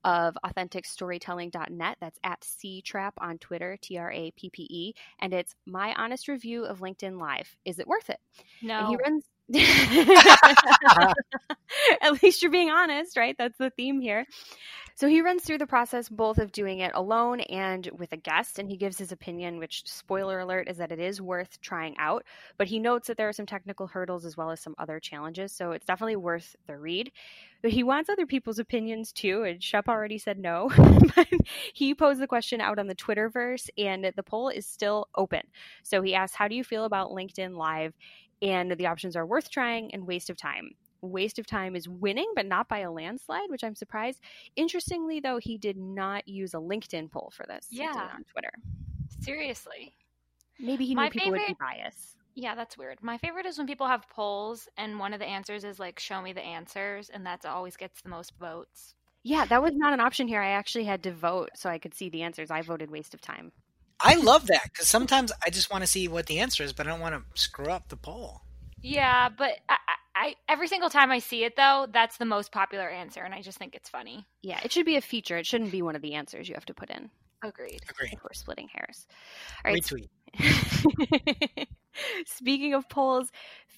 of 0.05 0.37
authenticstorytelling.net. 0.45 1.97
That's 2.01 2.19
at 2.25 2.41
ctrappe 2.41 3.13
on 3.19 3.39
Twitter, 3.39 3.77
T 3.81 3.99
R 3.99 4.11
A 4.13 4.31
P 4.33 4.51
P 4.51 4.63
E. 4.71 4.95
And 5.21 5.33
it's 5.33 5.55
my 5.67 5.95
honest 5.95 6.29
review 6.29 6.65
of 6.65 6.81
LinkedIn 6.81 7.19
Live. 7.21 7.57
Is 7.65 7.79
it 7.79 7.87
worth 7.87 8.11
it? 8.11 8.21
And 8.69 8.69
No. 8.69 8.87
he 8.89 8.97
runs. 8.97 9.25
At 12.03 12.23
least 12.23 12.43
you're 12.43 12.51
being 12.51 12.71
honest, 12.71 13.17
right? 13.17 13.35
That's 13.39 13.59
the 13.59 13.71
theme 13.71 14.01
here. 14.01 14.27
So 14.95 15.09
he 15.09 15.23
runs 15.23 15.43
through 15.45 15.59
the 15.59 15.67
process 15.67 16.11
both 16.11 16.39
of 16.39 16.53
doing 16.53 16.81
it 16.81 16.93
alone 16.95 17.41
and 17.41 17.89
with 17.99 18.13
a 18.13 18.19
guest, 18.19 18.59
and 18.59 18.69
he 18.69 18.77
gives 18.77 18.99
his 18.99 19.13
opinion, 19.13 19.59
which, 19.59 19.83
spoiler 19.87 20.41
alert, 20.41 20.69
is 20.69 20.77
that 20.77 20.93
it 20.93 21.01
is 21.01 21.23
worth 21.23 21.59
trying 21.63 21.97
out. 21.99 22.25
But 22.59 22.67
he 22.67 22.79
notes 22.79 23.09
that 23.09 23.17
there 23.17 23.29
are 23.29 23.33
some 23.33 23.47
technical 23.47 23.87
hurdles 23.87 24.27
as 24.27 24.37
well 24.37 24.51
as 24.51 24.61
some 24.61 24.75
other 24.79 25.01
challenges, 25.01 25.53
so 25.53 25.73
it's 25.73 25.87
definitely 25.87 26.17
worth 26.17 26.55
the 26.67 26.77
read. 26.77 27.11
But 27.63 27.71
he 27.71 27.83
wants 27.83 28.11
other 28.11 28.27
people's 28.27 28.59
opinions 28.59 29.11
too, 29.11 29.43
and 29.43 29.63
Shep 29.63 29.89
already 29.89 30.19
said 30.19 30.39
no. 30.39 30.71
but 31.17 31.29
he 31.73 31.95
posed 31.95 32.21
the 32.21 32.27
question 32.27 32.61
out 32.61 32.79
on 32.79 32.87
the 32.87 32.95
Twitterverse, 32.95 33.71
and 33.79 34.13
the 34.15 34.23
poll 34.23 34.51
is 34.51 34.67
still 34.67 35.09
open. 35.15 35.41
So 35.83 36.03
he 36.03 36.15
asked, 36.15 36.35
How 36.35 36.47
do 36.47 36.55
you 36.55 36.65
feel 36.65 36.85
about 36.85 37.11
LinkedIn 37.11 37.57
Live? 37.57 37.95
And 38.43 38.70
the 38.72 38.86
options 38.86 39.16
are 39.16 39.26
worth 39.26 39.51
trying 39.51 39.93
and 39.93 40.07
waste 40.07 40.30
of 40.30 40.36
time. 40.36 40.70
Waste 41.03 41.38
of 41.38 41.47
time 41.47 41.76
is 41.76 41.88
winning, 41.88 42.30
but 42.34 42.47
not 42.47 42.68
by 42.68 42.80
a 42.80 42.91
landslide, 42.93 43.51
which 43.51 43.64
I'm 43.64 43.74
surprised. 43.74 44.20
Interestingly, 44.57 45.20
though, 45.20 45.38
he 45.38 45.57
did 45.59 45.76
not 45.76 46.28
use 46.28 46.53
a 46.55 46.59
LinkedIn 46.59 47.11
poll 47.11 47.32
for 47.34 47.47
this. 47.47 47.66
He 47.70 47.78
did 47.78 47.84
it 47.84 47.95
Yeah. 47.95 48.11
on 48.14 48.24
Twitter. 48.24 48.53
Seriously. 49.20 49.95
Maybe 50.59 50.84
he 50.84 50.95
knew 50.95 51.01
My 51.03 51.11
people 51.11 51.30
would 51.32 51.47
be 51.47 51.57
biased. 51.59 52.16
Yeah, 52.34 52.55
that's 52.55 52.76
weird. 52.78 53.03
My 53.03 53.18
favorite 53.18 53.47
is 53.47 53.59
when 53.59 53.66
people 53.66 53.86
have 53.86 54.09
polls 54.09 54.68
and 54.76 54.99
one 54.99 55.12
of 55.12 55.20
the 55.20 55.26
answers 55.26 55.64
is 55.64 55.78
like, 55.78 55.99
show 55.99 56.20
me 56.22 56.32
the 56.32 56.43
answers, 56.43 57.09
and 57.11 57.26
that 57.26 57.45
always 57.45 57.76
gets 57.76 58.01
the 58.03 58.09
most 58.09 58.32
votes. 58.38 58.95
Yeah, 59.22 59.45
that 59.47 59.62
was 59.62 59.72
not 59.74 59.93
an 59.93 60.01
option 60.01 60.28
here. 60.28 60.41
I 60.41 60.51
actually 60.51 60.84
had 60.84 61.03
to 61.03 61.12
vote 61.12 61.51
so 61.55 61.68
I 61.68 61.78
could 61.78 61.95
see 61.95 62.09
the 62.09 62.22
answers. 62.22 62.51
I 62.51 62.62
voted 62.62 62.91
waste 62.91 63.14
of 63.14 63.20
time. 63.20 63.53
I 64.03 64.17
love 64.17 64.47
that 64.47 64.65
because 64.65 64.89
sometimes 64.89 65.33
I 65.45 65.51
just 65.51 65.71
want 65.71 65.83
to 65.83 65.87
see 65.87 66.09
what 66.09 66.27
the 66.27 66.41
answer 66.41 66.63
is, 66.63 66.73
but 66.73 66.87
I 66.87 66.91
don't 66.91 67.01
want 67.01 67.15
to 67.15 67.41
screw 67.41 67.67
up 67.67 67.89
the 67.89 67.97
poll. 67.97 68.43
Yeah, 68.83 69.29
but 69.29 69.59
I, 69.69 69.77
I, 69.89 69.95
I 70.15 70.35
every 70.49 70.69
single 70.69 70.89
time 70.91 71.11
I 71.11 71.19
see 71.19 71.45
it 71.45 71.57
though, 71.57 71.87
that's 71.93 72.17
the 72.17 72.25
most 72.25 72.51
popular 72.51 72.89
answer, 72.89 73.23
and 73.23 73.35
I 73.35 73.43
just 73.43 73.59
think 73.59 73.75
it's 73.75 73.91
funny. 73.91 74.27
Yeah, 74.43 74.61
it 74.65 74.73
should 74.73 74.87
be 74.87 74.97
a 74.97 75.03
feature. 75.03 75.37
It 75.37 75.47
shouldn't 75.47 75.73
be 75.73 75.83
one 75.83 75.97
of 75.97 76.03
the 76.03 76.15
answers 76.15 76.49
you 76.49 76.55
have 76.55 76.67
to 76.67 76.75
put 76.75 76.91
in 76.91 77.11
Agreed. 77.43 77.83
Agreed. 77.89 78.13
if 78.13 78.23
we're 78.23 78.33
splitting 78.33 78.69
hairs. 78.69 79.07
All 79.65 79.73
right, 79.73 79.83
Retweet. 79.83 80.09
Speaking 82.27 82.75
of 82.75 82.89
polls, 82.89 83.31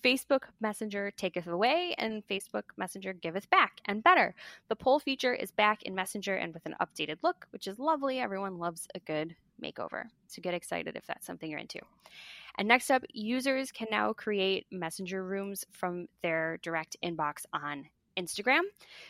Facebook 0.04 0.42
Messenger 0.60 1.12
taketh 1.16 1.46
away 1.46 1.94
and 1.96 2.26
Facebook 2.26 2.64
Messenger 2.76 3.12
giveth 3.12 3.48
back 3.50 3.80
and 3.84 4.02
better. 4.02 4.34
The 4.68 4.76
poll 4.76 4.98
feature 4.98 5.32
is 5.32 5.50
back 5.52 5.82
in 5.84 5.94
Messenger 5.94 6.34
and 6.34 6.52
with 6.52 6.66
an 6.66 6.74
updated 6.80 7.18
look, 7.22 7.46
which 7.50 7.66
is 7.66 7.78
lovely. 7.78 8.18
Everyone 8.18 8.58
loves 8.58 8.88
a 8.94 9.00
good 9.00 9.36
makeover. 9.62 10.04
So 10.28 10.42
get 10.42 10.54
excited 10.54 10.96
if 10.96 11.06
that's 11.06 11.26
something 11.26 11.50
you're 11.50 11.60
into. 11.60 11.80
And 12.58 12.68
next 12.68 12.90
up, 12.90 13.02
users 13.12 13.72
can 13.72 13.88
now 13.90 14.12
create 14.12 14.66
messenger 14.70 15.24
rooms 15.24 15.64
from 15.70 16.08
their 16.22 16.58
direct 16.62 16.96
inbox 17.02 17.46
on 17.52 17.86
Instagram. 18.16 18.60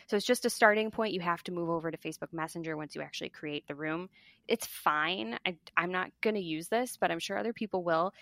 So 0.07 0.15
it's 0.15 0.25
just 0.25 0.45
a 0.45 0.49
starting 0.49 0.91
point. 0.91 1.13
You 1.13 1.21
have 1.21 1.43
to 1.43 1.51
move 1.51 1.69
over 1.69 1.91
to 1.91 1.97
Facebook 1.97 2.31
Messenger 2.31 2.77
once 2.77 2.95
you 2.95 3.01
actually 3.01 3.29
create 3.29 3.67
the 3.67 3.75
room. 3.75 4.09
It's 4.47 4.65
fine. 4.65 5.37
I, 5.45 5.57
I'm 5.75 5.91
not 5.91 6.11
going 6.21 6.35
to 6.35 6.41
use 6.41 6.67
this, 6.67 6.97
but 6.97 7.11
I'm 7.11 7.19
sure 7.19 7.37
other 7.37 7.53
people 7.53 7.83
will. 7.83 8.13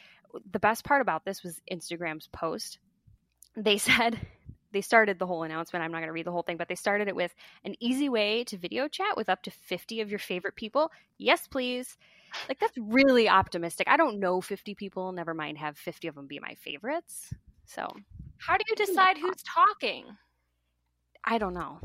The 0.51 0.59
best 0.59 0.83
part 0.83 1.01
about 1.01 1.25
this 1.25 1.43
was 1.43 1.61
Instagram's 1.71 2.27
post. 2.27 2.79
They 3.55 3.77
said, 3.77 4.19
they 4.71 4.81
started 4.81 5.19
the 5.19 5.27
whole 5.27 5.43
announcement. 5.43 5.83
I'm 5.83 5.91
not 5.91 5.99
going 5.99 6.07
to 6.07 6.13
read 6.13 6.25
the 6.25 6.31
whole 6.31 6.43
thing, 6.43 6.57
but 6.57 6.67
they 6.67 6.75
started 6.75 7.07
it 7.07 7.15
with 7.15 7.33
an 7.65 7.75
easy 7.79 8.09
way 8.09 8.43
to 8.45 8.57
video 8.57 8.87
chat 8.87 9.17
with 9.17 9.29
up 9.29 9.43
to 9.43 9.51
50 9.51 10.01
of 10.01 10.09
your 10.09 10.19
favorite 10.19 10.55
people. 10.55 10.91
Yes, 11.17 11.47
please. 11.47 11.97
Like, 12.47 12.59
that's 12.59 12.77
really 12.77 13.29
optimistic. 13.29 13.87
I 13.89 13.97
don't 13.97 14.19
know 14.19 14.41
50 14.41 14.75
people, 14.75 15.11
never 15.11 15.33
mind 15.33 15.57
have 15.57 15.77
50 15.77 16.07
of 16.07 16.15
them 16.15 16.27
be 16.27 16.39
my 16.39 16.55
favorites. 16.55 17.33
So, 17.65 17.87
How 18.37 18.57
do 18.57 18.63
you 18.67 18.75
decide 18.75 19.17
who's 19.17 19.43
talking? 19.43 20.05
I 21.23 21.37
don't 21.37 21.53
know. 21.53 21.79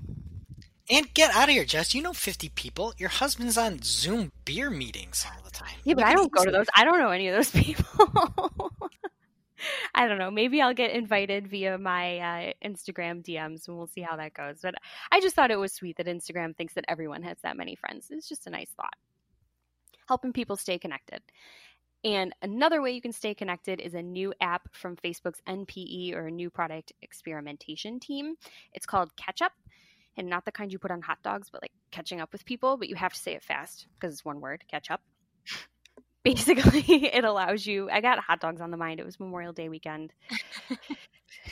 And 0.89 1.13
get 1.15 1.35
out 1.35 1.49
of 1.49 1.55
here, 1.55 1.65
Jess. 1.65 1.95
You 1.95 2.03
know 2.03 2.13
50 2.13 2.51
people. 2.51 2.95
Your 2.97 3.09
husband's 3.09 3.59
on 3.59 3.81
Zoom 3.83 4.31
beer 4.45 4.71
meetings 4.71 5.27
all 5.27 5.43
the 5.45 5.51
time. 5.51 5.75
Yeah, 5.85 5.95
but 5.95 6.05
Make 6.05 6.13
I 6.13 6.15
don't 6.15 6.31
go 6.31 6.45
to 6.45 6.51
those. 6.51 6.67
I 6.77 6.85
don't 6.85 6.99
know 6.99 7.11
any 7.11 7.29
of 7.29 7.35
those 7.35 7.51
people. 7.65 8.73
I 9.95 10.07
don't 10.07 10.19
know. 10.19 10.31
Maybe 10.31 10.61
I'll 10.61 10.75
get 10.75 10.93
invited 10.93 11.49
via 11.49 11.79
my 11.79 12.19
uh, 12.19 12.53
Instagram 12.65 13.25
DMs 13.25 13.67
and 13.67 13.77
we'll 13.77 13.89
see 13.89 14.03
how 14.03 14.17
that 14.17 14.35
goes. 14.35 14.59
But 14.63 14.75
I 15.11 15.21
just 15.21 15.35
thought 15.35 15.51
it 15.51 15.59
was 15.59 15.73
sweet 15.73 15.97
that 15.97 16.07
Instagram 16.07 16.55
thinks 16.55 16.75
that 16.75 16.85
everyone 16.89 17.23
has 17.23 17.39
that 17.43 17.57
many 17.57 17.75
friends. 17.75 18.09
It's 18.11 18.29
just 18.29 18.47
a 18.47 18.51
nice 18.51 18.71
thought. 18.77 18.95
Helping 20.09 20.33
people 20.33 20.57
stay 20.57 20.79
connected. 20.79 21.21
And 22.05 22.33
another 22.43 22.83
way 22.83 22.93
you 22.93 23.01
can 23.01 23.13
stay 23.13 23.35
connected 23.35 23.81
is 23.81 23.95
a 23.95 24.03
new 24.03 24.33
app 24.41 24.69
from 24.75 24.97
Facebook's 24.97 25.41
NPE 25.49 26.15
or 26.15 26.31
New 26.31 26.51
Product 26.51 26.93
Experimentation 27.03 27.99
team. 27.99 28.35
It's 28.73 28.87
called 28.87 29.17
Catch 29.17 29.43
Up. 29.43 29.53
And 30.17 30.29
not 30.31 30.45
the 30.45 30.53
kind 30.53 30.73
you 30.73 30.79
put 30.79 30.91
on 30.91 31.03
hot 31.03 31.19
dogs, 31.23 31.49
but 31.51 31.61
like 31.63 31.73
catching 31.91 32.21
up 32.21 32.33
with 32.33 32.45
people, 32.47 32.77
but 32.77 32.89
you 32.89 32.95
have 32.95 33.13
to 33.13 33.19
say 33.19 33.33
it 33.35 33.43
fast 33.43 33.87
because 33.99 34.15
it's 34.15 34.25
one 34.25 34.41
word, 34.41 34.65
catch 34.71 34.91
up 34.91 35.03
basically 36.25 37.07
it 37.07 37.25
allows 37.25 37.65
you 37.67 37.89
i 37.91 38.01
got 38.01 38.19
hot 38.19 38.41
dogs 38.41 38.61
on 38.61 38.73
the 38.73 38.77
mind 38.77 38.99
it 38.99 39.07
was 39.07 39.21
memorial 39.21 39.53
day 39.53 39.69
weekend 39.69 40.13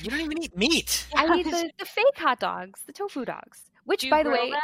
You 0.00 0.10
don't 0.10 0.20
even 0.20 0.42
eat 0.42 0.56
meat. 0.56 1.06
i 1.14 1.26
eat 1.38 1.44
the, 1.44 1.70
the 1.78 1.84
fake 1.84 2.16
hot 2.16 2.40
dogs 2.40 2.80
the 2.84 2.92
tofu 2.92 3.24
dogs 3.24 3.62
which 3.84 4.00
Do 4.00 4.08
you 4.08 4.10
by 4.10 4.24
the 4.24 4.30
way 4.30 4.50
them? 4.50 4.58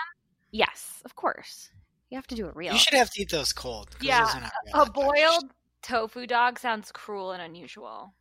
yes 0.51 1.01
of 1.05 1.15
course 1.15 1.71
you 2.11 2.17
have 2.17 2.27
to 2.29 2.35
do 2.35 2.47
it 2.47 2.57
real 2.57 2.73
You 2.73 2.79
should 2.79 2.95
have 2.95 3.11
to 3.11 3.23
eat 3.23 3.31
those 3.31 3.53
cold. 3.53 3.89
Yeah, 4.01 4.25
those 4.25 4.35
are 4.35 4.39
A 4.39 4.77
hot 4.79 4.87
dogs. 4.87 4.91
boiled 4.91 5.45
tofu 5.83 6.27
dog 6.27 6.59
sounds 6.59 6.93
cruel 6.93 7.31
and 7.33 7.41
unusual. 7.41 8.13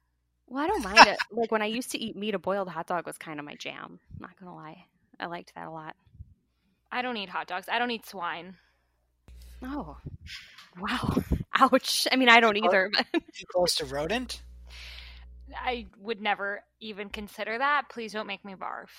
well 0.48 0.64
i 0.64 0.68
don't 0.68 0.82
mind 0.84 1.08
it 1.08 1.18
like 1.32 1.52
when 1.52 1.62
i 1.62 1.66
used 1.66 1.92
to 1.92 1.98
eat 2.00 2.16
meat 2.16 2.34
a 2.34 2.40
boiled 2.40 2.70
hot 2.70 2.88
dog 2.88 3.06
was 3.06 3.18
kind 3.18 3.38
of 3.40 3.46
my 3.46 3.56
jam 3.56 4.00
not 4.20 4.30
gonna 4.40 4.56
lie 4.56 4.86
i 5.20 5.26
liked 5.26 5.54
that 5.56 5.68
a 5.68 5.72
lot 5.72 5.96
I 6.92 7.04
don't 7.04 7.18
eat 7.18 7.30
hot 7.30 7.46
dogs. 7.48 7.68
I 7.72 7.78
don't 7.78 7.92
eat 7.92 8.08
swine. 8.08 8.56
oh 9.64 9.98
wow 10.80 11.18
ouch 11.60 12.08
i 12.12 12.16
mean 12.16 12.30
i 12.30 12.40
don't 12.40 12.58
either 12.58 12.90
but 12.92 13.06
Too 13.34 13.46
close 13.52 13.76
to 13.76 13.86
rodent? 13.86 14.42
I 15.56 15.88
would 16.00 16.22
never 16.22 16.64
even 16.80 17.10
consider 17.10 17.58
that. 17.58 17.90
Please 17.90 18.14
don't 18.14 18.28
make 18.28 18.46
me 18.46 18.54
barf. 18.54 18.90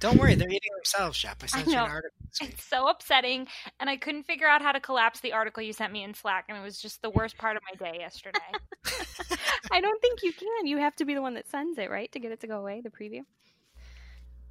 Don't 0.00 0.18
worry, 0.18 0.34
they're 0.34 0.48
eating 0.48 0.72
themselves, 0.76 1.16
Shep. 1.16 1.38
I 1.42 1.46
sent 1.46 1.66
you 1.66 1.72
an 1.72 1.78
article 1.78 2.16
this 2.30 2.40
week. 2.40 2.50
It's 2.50 2.64
so 2.64 2.88
upsetting, 2.88 3.48
and 3.80 3.90
I 3.90 3.96
couldn't 3.96 4.24
figure 4.24 4.46
out 4.46 4.62
how 4.62 4.72
to 4.72 4.80
collapse 4.80 5.20
the 5.20 5.32
article 5.32 5.62
you 5.62 5.72
sent 5.72 5.92
me 5.92 6.04
in 6.04 6.14
Slack, 6.14 6.44
and 6.48 6.56
it 6.56 6.62
was 6.62 6.80
just 6.80 7.02
the 7.02 7.10
worst 7.10 7.36
part 7.36 7.56
of 7.56 7.62
my 7.70 7.90
day 7.90 7.98
yesterday. 7.98 8.38
i 9.70 9.80
don't 9.80 10.00
think 10.00 10.22
you 10.22 10.32
can 10.32 10.66
you 10.66 10.78
have 10.78 10.94
to 10.96 11.04
be 11.04 11.14
the 11.14 11.20
one 11.20 11.34
that 11.34 11.48
sends 11.48 11.78
it 11.78 11.90
right 11.90 12.10
to 12.12 12.20
get 12.20 12.32
it 12.32 12.40
to 12.40 12.46
go 12.46 12.58
away 12.58 12.80
the 12.80 12.88
preview 12.88 13.22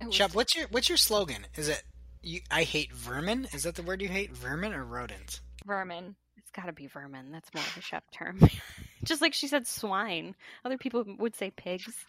It 0.02 0.14
Shep, 0.14 0.36
what's 0.36 0.56
your 0.56 0.68
what's 0.70 0.90
your 0.90 0.98
slogan? 0.98 1.48
Is 1.56 1.70
it 1.70 1.82
you, 2.22 2.42
I 2.52 2.64
hate 2.64 2.92
vermin? 2.94 3.48
Is 3.54 3.64
that 3.64 3.76
the 3.76 3.84
word 3.84 4.02
you 4.02 4.10
hate? 4.10 4.32
Vermin 4.32 4.74
or 4.74 4.84
rodents? 4.84 5.42
vermin. 5.68 6.16
It's 6.38 6.52
got 6.52 6.66
to 6.66 6.74
be 6.74 6.88
vermin. 6.88 7.32
That's 7.32 7.54
more 7.54 7.64
of 7.64 7.78
a 7.78 7.82
chef 7.82 8.04
term. 8.12 8.40
Just 9.04 9.22
like 9.22 9.34
she 9.34 9.48
said 9.48 9.68
swine. 9.68 10.36
Other 10.66 10.78
people 10.78 11.04
would 11.20 11.36
say 11.36 11.52
pigs. 11.52 12.06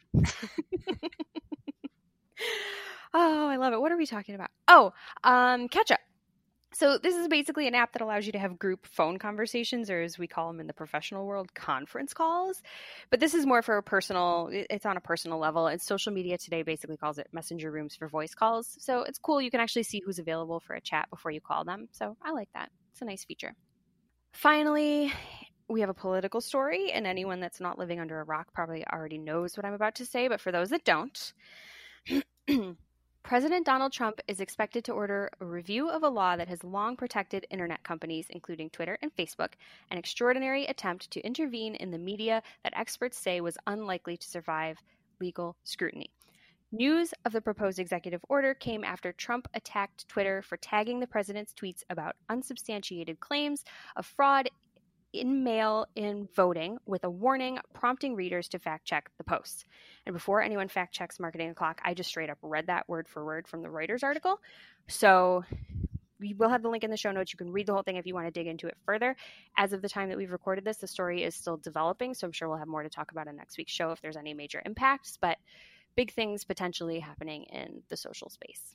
Oh, 3.14 3.48
I 3.48 3.56
love 3.56 3.72
it. 3.72 3.80
What 3.80 3.92
are 3.92 3.96
we 3.96 4.06
talking 4.06 4.34
about? 4.34 4.50
Oh, 4.66 4.92
um. 5.24 5.68
So 6.74 6.98
this 6.98 7.16
is 7.16 7.28
basically 7.28 7.66
an 7.66 7.74
app 7.74 7.92
that 7.94 8.02
allows 8.02 8.26
you 8.26 8.32
to 8.32 8.38
have 8.38 8.58
group 8.58 8.86
phone 8.86 9.18
conversations, 9.18 9.90
or 9.90 10.02
as 10.02 10.18
we 10.18 10.26
call 10.26 10.48
them 10.48 10.60
in 10.60 10.66
the 10.66 10.74
professional 10.74 11.26
world, 11.26 11.54
conference 11.54 12.12
calls. 12.12 12.62
But 13.10 13.20
this 13.20 13.32
is 13.32 13.46
more 13.46 13.62
for 13.62 13.78
a 13.78 13.82
personal. 13.82 14.50
It's 14.52 14.84
on 14.84 14.96
a 14.96 15.00
personal 15.00 15.38
level. 15.38 15.66
And 15.66 15.80
social 15.80 16.12
media 16.12 16.36
today 16.36 16.62
basically 16.62 16.98
calls 16.98 17.18
it 17.18 17.28
messenger 17.32 17.70
rooms 17.70 17.96
for 17.96 18.06
voice 18.06 18.34
calls. 18.34 18.76
So 18.80 19.00
it's 19.00 19.18
cool. 19.18 19.40
You 19.40 19.50
can 19.50 19.60
actually 19.60 19.84
see 19.84 20.02
who's 20.04 20.18
available 20.18 20.60
for 20.60 20.74
a 20.74 20.80
chat 20.80 21.08
before 21.10 21.30
you 21.30 21.40
call 21.40 21.64
them. 21.64 21.88
So 21.92 22.16
I 22.22 22.32
like 22.32 22.50
that. 22.54 22.70
It's 22.92 23.00
a 23.00 23.06
nice 23.06 23.24
feature. 23.24 23.54
Finally, 24.34 25.12
we 25.68 25.80
have 25.80 25.90
a 25.90 25.94
political 25.94 26.40
story, 26.40 26.92
and 26.92 27.06
anyone 27.06 27.40
that's 27.40 27.60
not 27.60 27.78
living 27.78 27.98
under 27.98 28.20
a 28.20 28.24
rock 28.24 28.52
probably 28.52 28.86
already 28.86 29.18
knows 29.18 29.56
what 29.56 29.64
I'm 29.64 29.74
about 29.74 29.96
to 29.96 30.06
say. 30.06 30.28
But 30.28 30.40
for 30.40 30.52
those 30.52 30.70
that 30.70 30.84
don't, 30.84 31.32
President 33.28 33.66
Donald 33.66 33.92
Trump 33.92 34.22
is 34.26 34.40
expected 34.40 34.84
to 34.84 34.92
order 34.92 35.28
a 35.38 35.44
review 35.44 35.90
of 35.90 36.02
a 36.02 36.08
law 36.08 36.34
that 36.34 36.48
has 36.48 36.64
long 36.64 36.96
protected 36.96 37.44
internet 37.50 37.82
companies, 37.82 38.26
including 38.30 38.70
Twitter 38.70 38.96
and 39.02 39.14
Facebook, 39.14 39.50
an 39.90 39.98
extraordinary 39.98 40.64
attempt 40.64 41.10
to 41.10 41.20
intervene 41.20 41.74
in 41.74 41.90
the 41.90 41.98
media 41.98 42.42
that 42.64 42.72
experts 42.74 43.18
say 43.18 43.42
was 43.42 43.58
unlikely 43.66 44.16
to 44.16 44.26
survive 44.26 44.78
legal 45.20 45.56
scrutiny. 45.64 46.10
News 46.72 47.12
of 47.26 47.32
the 47.32 47.42
proposed 47.42 47.78
executive 47.78 48.24
order 48.30 48.54
came 48.54 48.82
after 48.82 49.12
Trump 49.12 49.46
attacked 49.52 50.08
Twitter 50.08 50.40
for 50.40 50.56
tagging 50.56 50.98
the 50.98 51.06
president's 51.06 51.52
tweets 51.52 51.82
about 51.90 52.16
unsubstantiated 52.30 53.20
claims 53.20 53.62
of 53.96 54.06
fraud 54.06 54.48
in 55.18 55.44
mail 55.44 55.86
in 55.94 56.28
voting 56.34 56.78
with 56.86 57.04
a 57.04 57.10
warning 57.10 57.58
prompting 57.74 58.14
readers 58.14 58.48
to 58.48 58.58
fact 58.58 58.84
check 58.84 59.10
the 59.18 59.24
posts. 59.24 59.64
And 60.06 60.12
before 60.12 60.42
anyone 60.42 60.68
fact 60.68 60.94
checks 60.94 61.20
Marketing 61.20 61.50
O'Clock, 61.50 61.80
I 61.84 61.94
just 61.94 62.08
straight 62.08 62.30
up 62.30 62.38
read 62.42 62.66
that 62.68 62.88
word 62.88 63.08
for 63.08 63.24
word 63.24 63.48
from 63.48 63.62
the 63.62 63.68
Reuters 63.68 64.02
article. 64.02 64.40
So 64.88 65.44
we 66.20 66.34
will 66.34 66.48
have 66.48 66.62
the 66.62 66.68
link 66.68 66.84
in 66.84 66.90
the 66.90 66.96
show 66.96 67.12
notes. 67.12 67.32
You 67.32 67.36
can 67.36 67.52
read 67.52 67.66
the 67.66 67.72
whole 67.72 67.82
thing 67.82 67.96
if 67.96 68.06
you 68.06 68.14
want 68.14 68.26
to 68.26 68.30
dig 68.30 68.46
into 68.46 68.66
it 68.66 68.76
further. 68.84 69.16
As 69.56 69.72
of 69.72 69.82
the 69.82 69.88
time 69.88 70.08
that 70.08 70.18
we've 70.18 70.32
recorded 70.32 70.64
this, 70.64 70.78
the 70.78 70.86
story 70.86 71.22
is 71.22 71.34
still 71.34 71.56
developing, 71.56 72.14
so 72.14 72.26
I'm 72.26 72.32
sure 72.32 72.48
we'll 72.48 72.58
have 72.58 72.68
more 72.68 72.82
to 72.82 72.88
talk 72.88 73.12
about 73.12 73.28
in 73.28 73.36
next 73.36 73.58
week's 73.58 73.72
show 73.72 73.92
if 73.92 74.00
there's 74.00 74.16
any 74.16 74.34
major 74.34 74.62
impacts, 74.64 75.16
but 75.20 75.38
big 75.94 76.12
things 76.12 76.44
potentially 76.44 77.00
happening 77.00 77.44
in 77.44 77.82
the 77.88 77.96
social 77.96 78.30
space. 78.30 78.74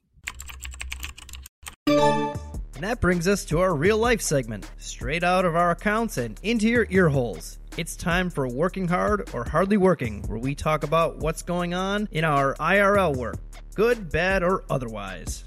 And 2.84 2.92
that 2.92 3.00
brings 3.00 3.30
us 3.30 3.46
to 3.46 3.62
our 3.62 3.74
real 3.74 3.98
life 3.98 4.20
segment, 4.20 4.70
straight 4.78 5.24
out 5.24 5.46
of 5.46 5.56
our 5.56 5.72
accounts 5.72 6.18
and 6.18 6.38
into 6.44 6.68
your 6.68 6.86
ear 6.90 7.08
holes. 7.08 7.58
It's 7.78 7.96
time 7.96 8.30
for 8.30 8.46
Working 8.46 8.90
Hard 8.90 9.30
or 9.34 9.46
Hardly 9.46 9.78
Working, 9.78 10.22
where 10.24 10.38
we 10.38 10.54
talk 10.54 10.84
about 10.84 11.20
what's 11.20 11.44
going 11.44 11.74
on 11.74 12.10
in 12.12 12.26
our 12.26 12.56
IRL 12.56 13.16
work, 13.16 13.38
good, 13.74 14.12
bad, 14.12 14.44
or 14.44 14.66
otherwise. 14.70 15.46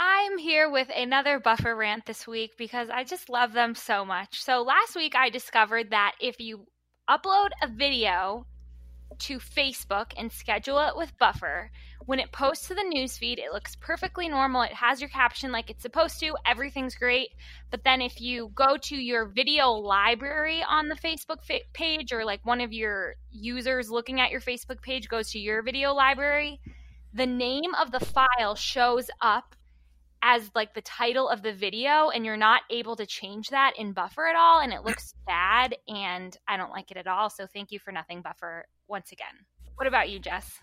I'm 0.00 0.36
here 0.36 0.68
with 0.68 0.88
another 0.92 1.38
buffer 1.38 1.76
rant 1.76 2.06
this 2.06 2.26
week 2.26 2.58
because 2.58 2.88
I 2.90 3.04
just 3.04 3.28
love 3.28 3.52
them 3.52 3.76
so 3.76 4.04
much. 4.04 4.42
So 4.42 4.62
last 4.62 4.96
week 4.96 5.14
I 5.14 5.30
discovered 5.30 5.90
that 5.90 6.16
if 6.20 6.40
you 6.40 6.66
upload 7.08 7.50
a 7.62 7.68
video 7.68 8.46
to 9.20 9.38
Facebook 9.38 10.12
and 10.16 10.30
schedule 10.30 10.78
it 10.78 10.96
with 10.96 11.16
Buffer, 11.18 11.70
when 12.06 12.18
it 12.18 12.32
posts 12.32 12.68
to 12.68 12.74
the 12.74 12.90
newsfeed, 12.94 13.38
it 13.38 13.52
looks 13.52 13.76
perfectly 13.76 14.28
normal. 14.28 14.62
It 14.62 14.72
has 14.72 15.00
your 15.00 15.10
caption 15.10 15.52
like 15.52 15.70
it's 15.70 15.82
supposed 15.82 16.18
to. 16.20 16.34
Everything's 16.46 16.94
great. 16.94 17.28
But 17.70 17.84
then 17.84 18.00
if 18.02 18.20
you 18.20 18.50
go 18.54 18.76
to 18.76 18.96
your 18.96 19.26
video 19.26 19.70
library 19.70 20.62
on 20.68 20.88
the 20.88 20.96
Facebook 20.96 21.44
fa- 21.44 21.60
page 21.72 22.12
or 22.12 22.24
like 22.24 22.44
one 22.44 22.60
of 22.60 22.72
your 22.72 23.14
users 23.30 23.90
looking 23.90 24.20
at 24.20 24.30
your 24.30 24.40
Facebook 24.40 24.82
page 24.82 25.08
goes 25.08 25.30
to 25.30 25.38
your 25.38 25.62
video 25.62 25.92
library, 25.92 26.60
the 27.14 27.26
name 27.26 27.74
of 27.80 27.92
the 27.92 28.00
file 28.00 28.54
shows 28.54 29.08
up 29.20 29.54
as 30.22 30.50
like 30.54 30.72
the 30.74 30.82
title 30.82 31.28
of 31.28 31.42
the 31.42 31.52
video 31.52 32.10
and 32.10 32.24
you're 32.24 32.36
not 32.36 32.62
able 32.70 32.94
to 32.96 33.04
change 33.04 33.48
that 33.48 33.72
in 33.76 33.92
buffer 33.92 34.26
at 34.26 34.36
all 34.36 34.60
and 34.60 34.72
it 34.72 34.84
looks 34.84 35.14
bad 35.26 35.74
and 35.88 36.36
i 36.46 36.56
don't 36.56 36.70
like 36.70 36.90
it 36.90 36.96
at 36.96 37.08
all 37.08 37.28
so 37.28 37.46
thank 37.52 37.72
you 37.72 37.78
for 37.80 37.90
nothing 37.90 38.22
buffer 38.22 38.64
once 38.92 39.10
again 39.10 39.36
what 39.76 39.88
about 39.88 40.10
you 40.10 40.18
jess 40.20 40.60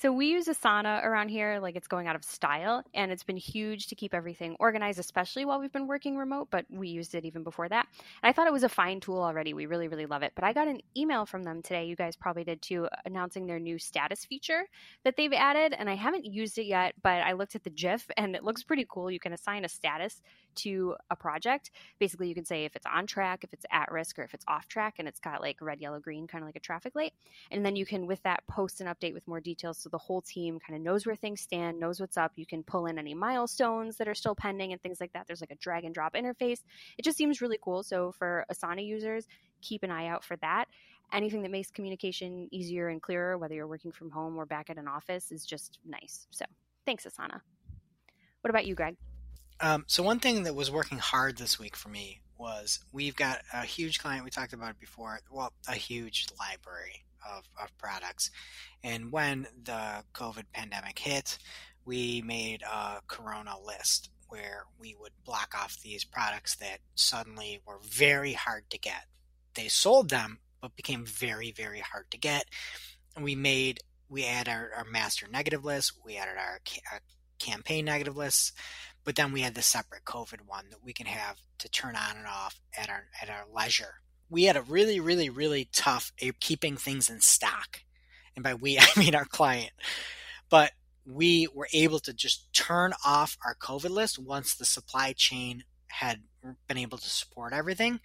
So 0.00 0.12
we 0.12 0.26
use 0.28 0.46
Asana 0.46 1.04
around 1.04 1.28
here, 1.28 1.58
like 1.60 1.74
it's 1.74 1.88
going 1.88 2.06
out 2.06 2.14
of 2.14 2.22
style, 2.22 2.84
and 2.94 3.10
it's 3.10 3.24
been 3.24 3.36
huge 3.36 3.88
to 3.88 3.96
keep 3.96 4.14
everything 4.14 4.54
organized, 4.60 5.00
especially 5.00 5.44
while 5.44 5.58
we've 5.58 5.72
been 5.72 5.88
working 5.88 6.16
remote. 6.16 6.46
But 6.52 6.66
we 6.70 6.86
used 6.86 7.16
it 7.16 7.24
even 7.24 7.42
before 7.42 7.68
that, 7.68 7.88
and 8.22 8.30
I 8.30 8.32
thought 8.32 8.46
it 8.46 8.52
was 8.52 8.62
a 8.62 8.68
fine 8.68 9.00
tool 9.00 9.20
already. 9.20 9.54
We 9.54 9.66
really, 9.66 9.88
really 9.88 10.06
love 10.06 10.22
it. 10.22 10.34
But 10.36 10.44
I 10.44 10.52
got 10.52 10.68
an 10.68 10.78
email 10.96 11.26
from 11.26 11.42
them 11.42 11.62
today. 11.62 11.84
You 11.86 11.96
guys 11.96 12.14
probably 12.14 12.44
did 12.44 12.62
too, 12.62 12.86
announcing 13.06 13.48
their 13.48 13.58
new 13.58 13.76
status 13.76 14.24
feature 14.24 14.62
that 15.02 15.16
they've 15.16 15.32
added, 15.32 15.74
and 15.76 15.90
I 15.90 15.96
haven't 15.96 16.26
used 16.26 16.58
it 16.58 16.66
yet. 16.66 16.94
But 17.02 17.24
I 17.24 17.32
looked 17.32 17.56
at 17.56 17.64
the 17.64 17.70
GIF, 17.70 18.08
and 18.16 18.36
it 18.36 18.44
looks 18.44 18.62
pretty 18.62 18.86
cool. 18.88 19.10
You 19.10 19.18
can 19.18 19.32
assign 19.32 19.64
a 19.64 19.68
status 19.68 20.22
to 20.56 20.96
a 21.10 21.16
project. 21.16 21.70
Basically, 21.98 22.28
you 22.28 22.34
can 22.34 22.44
say 22.44 22.64
if 22.64 22.74
it's 22.76 22.86
on 22.86 23.06
track, 23.06 23.44
if 23.44 23.52
it's 23.52 23.66
at 23.70 23.90
risk, 23.90 24.18
or 24.18 24.22
if 24.22 24.34
it's 24.34 24.44
off 24.48 24.68
track, 24.68 24.96
and 24.98 25.08
it's 25.08 25.20
got 25.20 25.40
like 25.40 25.56
red, 25.60 25.80
yellow, 25.80 26.00
green, 26.00 26.26
kind 26.26 26.42
of 26.42 26.48
like 26.48 26.56
a 26.56 26.60
traffic 26.60 26.94
light. 26.94 27.12
And 27.50 27.64
then 27.64 27.76
you 27.76 27.86
can, 27.86 28.06
with 28.06 28.22
that, 28.22 28.46
post 28.46 28.80
an 28.80 28.86
update 28.86 29.14
with 29.14 29.26
more 29.26 29.40
details 29.40 29.78
so 29.78 29.88
the 29.88 29.98
whole 29.98 30.22
team 30.22 30.58
kind 30.58 30.76
of 30.76 30.82
knows 30.82 31.06
where 31.06 31.16
things 31.16 31.40
stand, 31.40 31.78
knows 31.78 32.00
what's 32.00 32.16
up. 32.16 32.32
You 32.36 32.46
can 32.46 32.62
pull 32.62 32.86
in 32.86 32.98
any 32.98 33.14
milestones 33.14 33.96
that 33.96 34.08
are 34.08 34.14
still 34.14 34.34
pending 34.34 34.72
and 34.72 34.80
things 34.82 35.00
like 35.00 35.12
that. 35.12 35.26
There's 35.26 35.40
like 35.40 35.52
a 35.52 35.56
drag 35.56 35.84
and 35.84 35.94
drop 35.94 36.14
interface. 36.14 36.60
It 36.96 37.04
just 37.04 37.18
seems 37.18 37.40
really 37.40 37.58
cool. 37.62 37.82
So 37.82 38.12
for 38.12 38.44
Asana 38.52 38.86
users, 38.86 39.26
keep 39.60 39.82
an 39.82 39.90
eye 39.90 40.06
out 40.06 40.24
for 40.24 40.36
that 40.36 40.68
anything 41.12 41.42
that 41.42 41.50
makes 41.50 41.70
communication 41.70 42.48
easier 42.50 42.88
and 42.88 43.00
clearer, 43.00 43.38
whether 43.38 43.54
you're 43.54 43.66
working 43.66 43.92
from 43.92 44.10
home 44.10 44.36
or 44.36 44.46
back 44.46 44.70
at 44.70 44.76
an 44.76 44.88
office, 44.88 45.32
is 45.32 45.44
just 45.44 45.78
nice. 45.86 46.26
So 46.30 46.44
thanks, 46.84 47.06
Asana. 47.06 47.40
What 48.40 48.50
about 48.50 48.66
you, 48.66 48.74
Greg? 48.74 48.96
Um, 49.60 49.84
so 49.86 50.02
one 50.02 50.20
thing 50.20 50.44
that 50.44 50.54
was 50.54 50.70
working 50.70 50.98
hard 50.98 51.36
this 51.36 51.58
week 51.58 51.76
for 51.76 51.88
me 51.88 52.20
was 52.38 52.78
we've 52.92 53.16
got 53.16 53.40
a 53.52 53.62
huge 53.62 53.98
client. 53.98 54.24
We 54.24 54.30
talked 54.30 54.52
about 54.52 54.70
it 54.70 54.80
before. 54.80 55.18
Well, 55.30 55.52
a 55.68 55.74
huge 55.74 56.26
library 56.38 57.04
of, 57.28 57.44
of 57.60 57.76
products. 57.78 58.30
And 58.84 59.10
when 59.10 59.48
the 59.64 60.04
COVID 60.14 60.44
pandemic 60.52 60.98
hit, 60.98 61.38
we 61.84 62.22
made 62.22 62.62
a 62.62 63.00
Corona 63.08 63.54
list 63.64 64.10
where 64.28 64.64
we 64.78 64.94
would 65.00 65.12
block 65.24 65.54
off 65.56 65.80
these 65.82 66.04
products 66.04 66.54
that 66.56 66.78
suddenly 66.94 67.60
were 67.66 67.80
very 67.82 68.34
hard 68.34 68.68
to 68.70 68.78
get. 68.78 69.06
They 69.54 69.68
sold 69.68 70.10
them, 70.10 70.38
but 70.60 70.76
became 70.76 71.04
very, 71.04 71.50
very 71.50 71.80
hard 71.80 72.10
to 72.10 72.18
get. 72.18 72.44
And 73.16 73.24
we 73.24 73.34
made, 73.34 73.80
we 74.08 74.24
added 74.24 74.50
our, 74.52 74.70
our 74.76 74.84
master 74.84 75.26
negative 75.28 75.64
list, 75.64 75.94
we 76.04 76.16
added 76.16 76.36
our, 76.36 76.60
our 76.92 77.00
campaign 77.38 77.86
negative 77.86 78.16
lists, 78.16 78.52
but 79.08 79.16
then 79.16 79.32
we 79.32 79.40
had 79.40 79.54
the 79.54 79.62
separate 79.62 80.04
COVID 80.04 80.42
one 80.46 80.66
that 80.68 80.84
we 80.84 80.92
can 80.92 81.06
have 81.06 81.38
to 81.60 81.68
turn 81.70 81.96
on 81.96 82.18
and 82.18 82.26
off 82.26 82.60
at 82.76 82.90
our, 82.90 83.04
at 83.22 83.30
our 83.30 83.46
leisure. 83.50 84.02
We 84.28 84.44
had 84.44 84.58
a 84.58 84.60
really, 84.60 85.00
really, 85.00 85.30
really 85.30 85.70
tough 85.72 86.12
keeping 86.40 86.76
things 86.76 87.08
in 87.08 87.22
stock. 87.22 87.80
And 88.36 88.42
by 88.42 88.52
we, 88.52 88.78
I 88.78 88.86
mean 88.98 89.14
our 89.14 89.24
client. 89.24 89.70
But 90.50 90.72
we 91.06 91.48
were 91.54 91.68
able 91.72 92.00
to 92.00 92.12
just 92.12 92.52
turn 92.52 92.92
off 93.02 93.38
our 93.46 93.54
COVID 93.54 93.88
list 93.88 94.18
once 94.18 94.54
the 94.54 94.66
supply 94.66 95.14
chain 95.16 95.64
had 95.86 96.20
been 96.66 96.76
able 96.76 96.98
to 96.98 97.08
support 97.08 97.54
everything. 97.54 98.00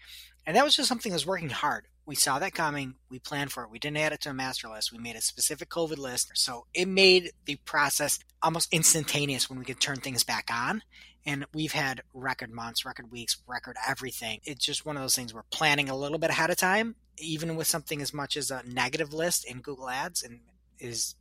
And 0.45 0.55
that 0.55 0.63
was 0.63 0.77
just 0.77 0.87
something 0.87 1.09
that 1.09 1.17
was 1.17 1.27
working 1.27 1.49
hard. 1.49 1.87
We 2.05 2.15
saw 2.15 2.39
that 2.39 2.53
coming. 2.53 2.95
We 3.09 3.19
planned 3.19 3.51
for 3.51 3.63
it. 3.63 3.69
We 3.69 3.79
didn't 3.79 3.97
add 3.97 4.11
it 4.11 4.21
to 4.21 4.29
a 4.29 4.33
master 4.33 4.67
list. 4.67 4.91
We 4.91 4.97
made 4.97 5.15
a 5.15 5.21
specific 5.21 5.69
COVID 5.69 5.97
list. 5.97 6.31
So 6.33 6.65
it 6.73 6.87
made 6.87 7.31
the 7.45 7.55
process 7.63 8.19
almost 8.41 8.73
instantaneous 8.73 9.49
when 9.49 9.57
we 9.57 9.65
could 9.65 9.79
turn 9.79 9.97
things 9.97 10.23
back 10.23 10.49
on. 10.51 10.81
And 11.25 11.45
we've 11.53 11.71
had 11.71 12.01
record 12.13 12.51
months, 12.51 12.83
record 12.83 13.09
weeks, 13.09 13.37
record 13.47 13.77
everything. 13.87 14.41
It's 14.43 14.65
just 14.65 14.85
one 14.85 14.97
of 14.97 15.01
those 15.01 15.15
things 15.15 15.33
we're 15.33 15.43
planning 15.51 15.89
a 15.89 15.95
little 15.95 16.17
bit 16.17 16.29
ahead 16.29 16.49
of 16.49 16.57
time, 16.57 16.95
even 17.17 17.55
with 17.55 17.67
something 17.67 18.01
as 18.01 18.13
much 18.13 18.35
as 18.35 18.51
a 18.51 18.61
negative 18.67 19.13
list 19.13 19.45
in 19.45 19.61
Google 19.61 19.89
Ads, 19.89 20.23
and 20.23 20.41
is 20.79 21.15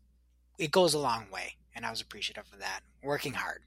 it 0.58 0.72
goes 0.72 0.94
a 0.94 0.98
long 0.98 1.26
way. 1.32 1.54
And 1.74 1.86
I 1.86 1.90
was 1.90 2.00
appreciative 2.00 2.44
of 2.52 2.58
that. 2.58 2.80
Working 3.02 3.34
hard. 3.34 3.62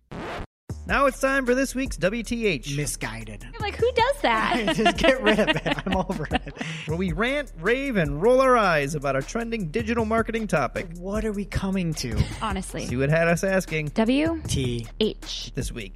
Now 0.87 1.07
it's 1.07 1.19
time 1.19 1.47
for 1.47 1.55
this 1.55 1.73
week's 1.73 1.97
WTH. 1.97 2.77
Misguided. 2.77 3.43
I'm 3.43 3.59
like, 3.59 3.75
who 3.75 3.91
does 3.93 4.21
that? 4.21 4.73
Just 4.75 4.97
get 4.97 5.19
rid 5.23 5.39
of 5.39 5.49
it. 5.49 5.77
I'm 5.83 5.97
over 5.97 6.27
it. 6.31 6.53
Where 6.85 6.95
we 6.97 7.11
rant, 7.11 7.51
rave, 7.59 7.97
and 7.97 8.21
roll 8.21 8.39
our 8.39 8.55
eyes 8.55 8.93
about 8.93 9.15
a 9.15 9.23
trending 9.23 9.69
digital 9.71 10.05
marketing 10.05 10.45
topic. 10.45 10.87
What 10.97 11.25
are 11.25 11.31
we 11.31 11.45
coming 11.45 11.95
to? 11.95 12.15
Honestly. 12.39 12.85
See 12.85 12.97
what 12.97 13.09
had 13.09 13.27
us 13.27 13.43
asking 13.43 13.87
W 13.89 14.39
T. 14.47 14.85
H. 14.99 15.51
this 15.55 15.71
week. 15.71 15.95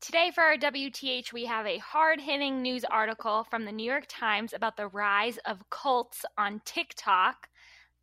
Today, 0.00 0.32
for 0.34 0.42
our 0.42 0.56
WTH, 0.56 1.32
we 1.32 1.44
have 1.46 1.66
a 1.66 1.78
hard 1.78 2.20
hitting 2.20 2.60
news 2.60 2.84
article 2.84 3.46
from 3.50 3.64
the 3.66 3.72
New 3.72 3.88
York 3.88 4.06
Times 4.08 4.52
about 4.52 4.76
the 4.76 4.88
rise 4.88 5.38
of 5.46 5.58
cults 5.70 6.24
on 6.36 6.60
TikTok. 6.64 7.48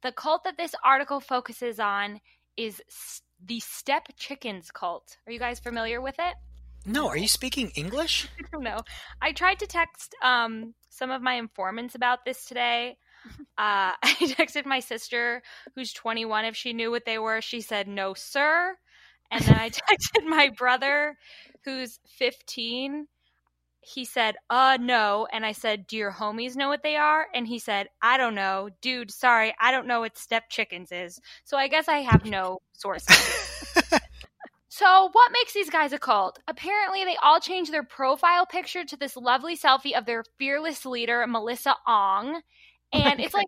The 0.02 0.14
cult 0.14 0.46
that 0.46 0.56
this 0.58 0.76
article 0.84 1.20
focuses 1.20 1.80
on 1.80 2.22
is 2.56 2.82
the 3.46 3.60
Step 3.60 4.08
Chickens 4.18 4.72
cult. 4.72 5.18
Are 5.28 5.32
you 5.32 5.40
guys 5.40 5.60
familiar 5.60 6.02
with 6.02 6.16
it? 6.20 6.36
No, 6.86 7.08
are 7.08 7.18
you 7.18 7.28
speaking 7.28 7.72
English? 7.76 8.28
I 8.40 8.46
don't 8.52 8.64
know. 8.64 8.82
I 9.22 9.32
tried 9.32 9.60
to 9.60 9.68
text 9.68 10.16
um, 10.24 10.74
some 10.90 11.12
of 11.12 11.22
my 11.22 11.36
informants 11.36 11.96
about 11.96 12.26
this 12.26 12.46
today. 12.46 12.98
Uh, 13.58 13.96
I 14.04 14.16
texted 14.20 14.66
my 14.66 14.82
sister, 14.82 15.42
who's 15.76 15.94
21, 15.94 16.44
if 16.44 16.58
she 16.58 16.74
knew 16.74 16.92
what 16.92 17.06
they 17.06 17.18
were. 17.20 17.40
She 17.40 17.62
said, 17.62 17.88
no, 17.88 18.14
sir. 18.14 18.76
And 19.32 19.42
then 19.46 19.56
I 19.56 19.70
texted 19.70 20.26
my 20.28 20.50
brother, 20.50 21.16
who's 21.64 22.00
15. 22.18 23.08
He 23.84 24.06
said, 24.06 24.36
uh, 24.50 24.78
no. 24.80 25.28
And 25.32 25.46
I 25.46 25.52
said, 25.52 25.88
do 25.88 25.98
your 25.98 26.12
homies 26.12 26.56
know 26.56 26.70
what 26.70 26.84
they 26.84 26.96
are? 26.96 27.28
And 27.34 27.48
he 27.48 27.60
said, 27.60 27.88
I 28.02 28.18
don't 28.18 28.36
know. 28.36 28.70
Dude, 28.82 29.12
sorry, 29.12 29.54
I 29.60 29.72
don't 29.72 29.88
know 29.88 30.00
what 30.00 30.18
step 30.18 30.50
chickens 30.50 30.92
is. 30.92 31.20
So 31.44 31.58
I 31.58 31.68
guess 31.68 31.88
I 31.88 31.98
have 31.98 32.26
no 32.26 32.60
sources. 32.74 33.74
So, 34.76 35.10
what 35.12 35.32
makes 35.32 35.54
these 35.54 35.70
guys 35.70 35.94
a 35.94 36.00
cult? 36.00 36.40
Apparently, 36.48 37.06
they 37.06 37.16
all 37.22 37.40
changed 37.40 37.72
their 37.72 37.84
profile 37.84 38.48
picture 38.48 38.84
to 38.84 38.98
this 38.98 39.16
lovely 39.16 39.56
selfie 39.56 39.96
of 39.96 40.08
their 40.08 40.24
fearless 40.40 40.84
leader, 40.84 41.24
Melissa 41.28 41.76
Ong. 41.86 42.42
And 42.92 43.20
it's 43.20 43.36
like 43.36 43.46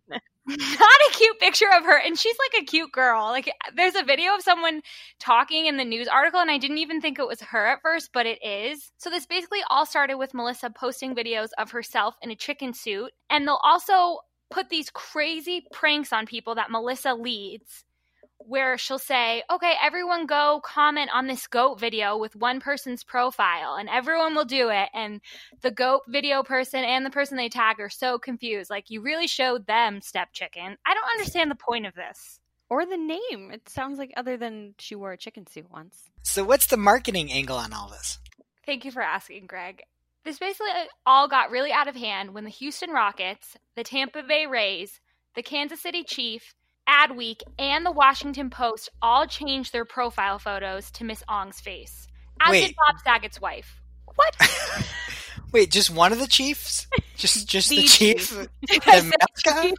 not 0.47 0.59
a 0.59 1.13
cute 1.13 1.39
picture 1.39 1.69
of 1.75 1.85
her. 1.85 1.97
And 1.97 2.17
she's 2.17 2.35
like 2.37 2.61
a 2.61 2.65
cute 2.65 2.91
girl. 2.91 3.23
Like, 3.25 3.51
there's 3.75 3.95
a 3.95 4.03
video 4.03 4.35
of 4.35 4.41
someone 4.41 4.81
talking 5.19 5.65
in 5.65 5.77
the 5.77 5.85
news 5.85 6.07
article, 6.07 6.39
and 6.39 6.51
I 6.51 6.57
didn't 6.57 6.79
even 6.79 7.01
think 7.01 7.19
it 7.19 7.27
was 7.27 7.41
her 7.41 7.65
at 7.65 7.81
first, 7.81 8.11
but 8.13 8.25
it 8.25 8.39
is. 8.43 8.91
So, 8.97 9.09
this 9.09 9.25
basically 9.25 9.61
all 9.69 9.85
started 9.85 10.15
with 10.15 10.33
Melissa 10.33 10.69
posting 10.69 11.15
videos 11.15 11.49
of 11.57 11.71
herself 11.71 12.15
in 12.21 12.31
a 12.31 12.35
chicken 12.35 12.73
suit. 12.73 13.11
And 13.29 13.47
they'll 13.47 13.59
also 13.63 14.19
put 14.51 14.69
these 14.69 14.89
crazy 14.89 15.63
pranks 15.71 16.13
on 16.13 16.25
people 16.25 16.55
that 16.55 16.69
Melissa 16.69 17.13
leads 17.13 17.84
where 18.47 18.77
she'll 18.77 18.99
say, 18.99 19.43
okay, 19.51 19.73
everyone 19.81 20.25
go 20.25 20.61
comment 20.63 21.09
on 21.13 21.27
this 21.27 21.47
goat 21.47 21.79
video 21.79 22.17
with 22.17 22.35
one 22.35 22.59
person's 22.59 23.03
profile, 23.03 23.75
and 23.75 23.89
everyone 23.89 24.35
will 24.35 24.45
do 24.45 24.69
it. 24.69 24.89
And 24.93 25.21
the 25.61 25.71
goat 25.71 26.01
video 26.07 26.43
person 26.43 26.83
and 26.83 27.05
the 27.05 27.09
person 27.09 27.37
they 27.37 27.49
tag 27.49 27.79
are 27.79 27.89
so 27.89 28.17
confused. 28.17 28.69
Like, 28.69 28.89
you 28.89 29.01
really 29.01 29.27
showed 29.27 29.67
them 29.67 30.01
Step 30.01 30.29
Chicken. 30.33 30.77
I 30.85 30.93
don't 30.93 31.11
understand 31.11 31.51
the 31.51 31.55
point 31.55 31.85
of 31.85 31.95
this. 31.95 32.39
Or 32.69 32.85
the 32.85 32.97
name. 32.97 33.51
It 33.51 33.69
sounds 33.69 33.99
like 33.99 34.11
other 34.17 34.37
than 34.37 34.73
she 34.79 34.95
wore 34.95 35.11
a 35.11 35.17
chicken 35.17 35.45
suit 35.45 35.67
once. 35.71 36.09
So, 36.23 36.43
what's 36.43 36.65
the 36.65 36.77
marketing 36.77 37.31
angle 37.31 37.57
on 37.57 37.73
all 37.73 37.89
this? 37.89 38.17
Thank 38.65 38.85
you 38.85 38.91
for 38.91 39.03
asking, 39.03 39.45
Greg. 39.45 39.83
This 40.23 40.39
basically 40.39 40.71
uh, 40.71 40.85
all 41.05 41.27
got 41.27 41.51
really 41.51 41.71
out 41.71 41.87
of 41.87 41.95
hand 41.95 42.33
when 42.33 42.43
the 42.43 42.49
Houston 42.49 42.89
Rockets, 42.89 43.55
the 43.75 43.83
Tampa 43.83 44.23
Bay 44.23 44.47
Rays, 44.47 44.99
the 45.35 45.43
Kansas 45.43 45.79
City 45.79 46.03
Chief, 46.03 46.55
Adweek, 46.89 47.41
and 47.59 47.85
the 47.85 47.91
Washington 47.91 48.49
Post 48.49 48.89
all 49.01 49.25
changed 49.27 49.73
their 49.73 49.85
profile 49.85 50.39
photos 50.39 50.91
to 50.91 51.03
Miss 51.03 51.23
Ong's 51.27 51.59
face, 51.59 52.07
as 52.41 52.51
Wait. 52.51 52.67
did 52.67 52.75
Bob 52.75 52.99
Saget's 53.03 53.41
wife. 53.41 53.81
What? 54.15 54.35
Wait, 55.51 55.71
just 55.71 55.89
one 55.89 56.11
of 56.11 56.19
the 56.19 56.27
chiefs? 56.27 56.87
Just 57.15 57.47
just 57.47 57.69
the, 57.69 57.77
The 57.77 57.87
chief? 57.87 58.29
Did 58.67 58.81
I 58.87 58.99
The 58.99 59.01
say 59.01 59.11
mascot? 59.19 59.63
chief? 59.63 59.73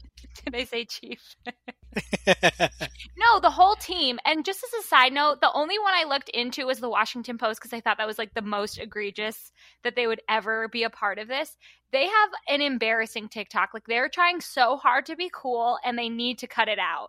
Did 0.44 0.54
I 0.54 0.64
say 0.64 0.84
chief? 0.84 1.36
No, 3.18 3.40
the 3.40 3.50
whole 3.50 3.76
team. 3.76 4.18
And 4.24 4.44
just 4.44 4.62
as 4.62 4.84
a 4.84 4.86
side 4.86 5.12
note, 5.12 5.40
the 5.40 5.50
only 5.52 5.78
one 5.78 5.94
I 5.94 6.04
looked 6.04 6.28
into 6.28 6.66
was 6.66 6.80
the 6.80 6.88
Washington 6.88 7.38
Post 7.38 7.60
because 7.60 7.72
I 7.72 7.80
thought 7.80 7.96
that 7.98 8.06
was 8.06 8.18
like 8.18 8.34
the 8.34 8.42
most 8.42 8.78
egregious 8.78 9.52
that 9.84 9.96
they 9.96 10.06
would 10.06 10.20
ever 10.28 10.68
be 10.68 10.82
a 10.82 10.90
part 10.90 11.18
of 11.18 11.26
this. 11.26 11.56
They 11.92 12.04
have 12.04 12.30
an 12.48 12.60
embarrassing 12.60 13.28
TikTok. 13.28 13.70
Like 13.72 13.86
they're 13.86 14.10
trying 14.10 14.40
so 14.40 14.76
hard 14.76 15.06
to 15.06 15.16
be 15.16 15.30
cool 15.32 15.78
and 15.84 15.98
they 15.98 16.08
need 16.08 16.38
to 16.40 16.46
cut 16.46 16.68
it 16.68 16.78
out. 16.78 17.08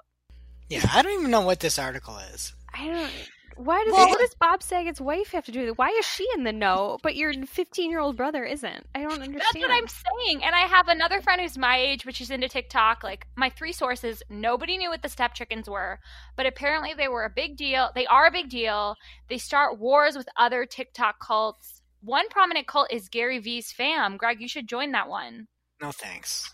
yeah, 0.70 0.86
I 0.94 1.02
don't 1.02 1.20
even 1.20 1.32
know 1.32 1.42
what 1.42 1.60
this 1.60 1.78
article 1.78 2.18
is. 2.34 2.54
I 2.74 2.88
don't. 2.88 3.12
Why 3.58 3.84
does 3.84 3.94
Well- 3.94 4.10
what 4.10 4.20
does 4.20 4.36
Bob 4.36 4.62
Saget's 4.62 5.02
wife 5.02 5.32
have 5.32 5.46
to 5.46 5.52
do 5.52 5.62
with 5.62 5.70
it? 5.70 5.78
Why 5.78 5.90
is 5.90 6.06
she 6.06 6.28
in 6.36 6.44
the 6.44 6.54
know, 6.54 7.00
but 7.02 7.16
your 7.16 7.34
15 7.34 7.90
year 7.90 8.00
old 8.00 8.16
brother 8.16 8.46
isn't? 8.46 8.88
I 8.96 9.00
don't 9.02 9.12
understand. 9.14 9.42
That's 9.42 9.56
what 9.56 9.72
I'm 9.72 9.88
saying. 9.88 10.44
And 10.44 10.56
I 10.56 10.62
have 10.62 10.88
another 10.88 11.22
friend 11.22 11.42
who's 11.42 11.58
my 11.58 11.78
age, 11.78 12.06
but 12.06 12.16
she's 12.16 12.30
into 12.30 12.48
TikTok. 12.48 13.04
Like 13.04 13.28
my 13.36 13.50
three 13.50 13.74
sources, 13.74 14.22
nobody 14.30 14.78
knew 14.78 14.90
what 14.90 15.02
the 15.02 15.10
step 15.10 15.34
chickens 15.34 15.70
were, 15.70 16.00
but 16.36 16.46
apparently 16.46 16.94
they 16.94 17.08
were 17.08 17.26
a 17.26 17.30
big 17.30 17.58
deal. 17.58 17.90
They 17.96 18.06
are 18.08 18.28
a 18.28 18.32
big 18.32 18.50
deal. 18.50 18.96
They 19.28 19.38
start 19.38 19.80
wars 19.80 20.16
with 20.16 20.30
other 20.38 20.66
TikTok 20.66 21.20
cults. 21.20 21.82
One 22.02 22.30
prominent 22.30 22.68
cult 22.68 22.92
is 22.92 23.10
Gary 23.10 23.40
V's 23.40 23.72
fam. 23.72 24.18
Greg, 24.18 24.40
you 24.40 24.48
should 24.48 24.68
join 24.68 24.92
that 24.92 25.10
one. 25.10 25.48
No 25.82 25.92
thanks. 25.92 26.50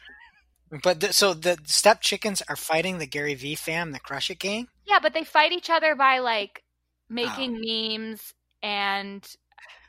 But 0.82 1.02
the, 1.02 1.14
so 1.14 1.34
the 1.36 1.60
step 1.66 2.02
chickens 2.02 2.42
are 2.50 2.56
fighting 2.56 2.98
the 2.98 3.06
Gary 3.06 3.36
V 3.36 3.54
fam, 3.56 3.92
the 3.92 4.00
Crush 4.00 4.32
It 4.32 4.40
gang. 4.40 4.68
Yeah, 4.88 5.00
but 5.00 5.14
they 5.14 5.24
fight 5.24 5.52
each 5.52 5.70
other 5.70 5.96
by 5.96 6.20
like 6.20 6.63
making 7.14 7.58
oh. 7.58 7.98
memes 7.98 8.34
and 8.62 9.28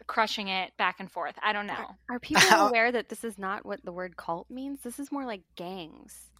crushing 0.06 0.48
it 0.48 0.72
back 0.76 0.96
and 1.00 1.10
forth. 1.10 1.34
I 1.42 1.52
don't 1.52 1.66
know. 1.66 1.86
Are 2.10 2.20
people 2.20 2.42
aware 2.58 2.92
that 2.92 3.08
this 3.08 3.24
is 3.24 3.38
not 3.38 3.64
what 3.64 3.84
the 3.84 3.92
word 3.92 4.16
cult 4.16 4.50
means? 4.50 4.80
This 4.82 4.98
is 4.98 5.10
more 5.10 5.24
like 5.24 5.42
gangs. 5.56 6.30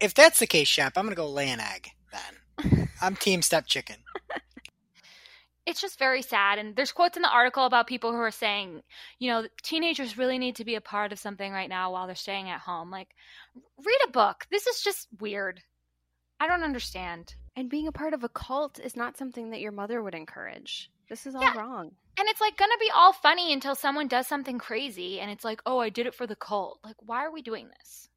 If 0.00 0.14
that's 0.14 0.38
the 0.38 0.46
case, 0.46 0.68
Shep, 0.68 0.92
I'm 0.96 1.04
gonna 1.04 1.16
go 1.16 1.28
lay 1.28 1.50
an 1.50 1.60
egg. 1.60 1.88
Then 2.12 2.88
I'm 3.02 3.16
Team 3.16 3.42
Step 3.42 3.66
Chicken. 3.66 3.96
it's 5.66 5.80
just 5.80 5.98
very 5.98 6.22
sad. 6.22 6.58
And 6.58 6.76
there's 6.76 6.92
quotes 6.92 7.16
in 7.16 7.22
the 7.22 7.28
article 7.28 7.66
about 7.66 7.88
people 7.88 8.12
who 8.12 8.18
are 8.18 8.30
saying, 8.30 8.82
you 9.18 9.30
know, 9.30 9.46
teenagers 9.62 10.16
really 10.16 10.38
need 10.38 10.56
to 10.56 10.64
be 10.64 10.76
a 10.76 10.80
part 10.80 11.12
of 11.12 11.18
something 11.18 11.52
right 11.52 11.68
now 11.68 11.92
while 11.92 12.06
they're 12.06 12.14
staying 12.14 12.48
at 12.48 12.60
home. 12.60 12.90
Like, 12.90 13.08
read 13.84 13.98
a 14.06 14.12
book. 14.12 14.46
This 14.50 14.68
is 14.68 14.82
just 14.82 15.08
weird. 15.18 15.60
I 16.38 16.46
don't 16.46 16.62
understand. 16.62 17.34
And 17.56 17.68
being 17.68 17.86
a 17.86 17.92
part 17.92 18.14
of 18.14 18.24
a 18.24 18.28
cult 18.28 18.78
is 18.78 18.96
not 18.96 19.16
something 19.18 19.50
that 19.50 19.60
your 19.60 19.72
mother 19.72 20.02
would 20.02 20.14
encourage. 20.14 20.90
This 21.08 21.26
is 21.26 21.34
all 21.34 21.42
Yeah. 21.42 21.58
wrong. 21.58 21.94
And 22.18 22.28
it's 22.28 22.40
like 22.40 22.56
gonna 22.56 22.78
be 22.78 22.90
all 22.90 23.12
funny 23.12 23.52
until 23.52 23.74
someone 23.74 24.08
does 24.08 24.26
something 24.26 24.58
crazy 24.58 25.20
and 25.20 25.30
it's 25.30 25.44
like, 25.44 25.60
oh, 25.66 25.78
I 25.78 25.90
did 25.90 26.06
it 26.06 26.14
for 26.14 26.26
the 26.26 26.36
cult. 26.36 26.80
Like, 26.82 26.96
why 27.00 27.24
are 27.24 27.30
we 27.30 27.42
doing 27.42 27.68
this? 27.68 28.08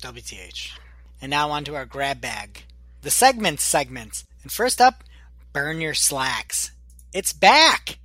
WTH. 0.00 0.78
And 1.20 1.30
now 1.30 1.50
on 1.50 1.64
to 1.64 1.74
our 1.74 1.86
grab 1.86 2.20
bag. 2.20 2.64
The 3.02 3.10
segments 3.10 3.64
segments. 3.64 4.24
And 4.42 4.52
first 4.52 4.80
up, 4.80 5.02
burn 5.52 5.80
your 5.80 5.94
slacks. 5.94 6.72
It's 7.12 7.32
back. 7.32 7.98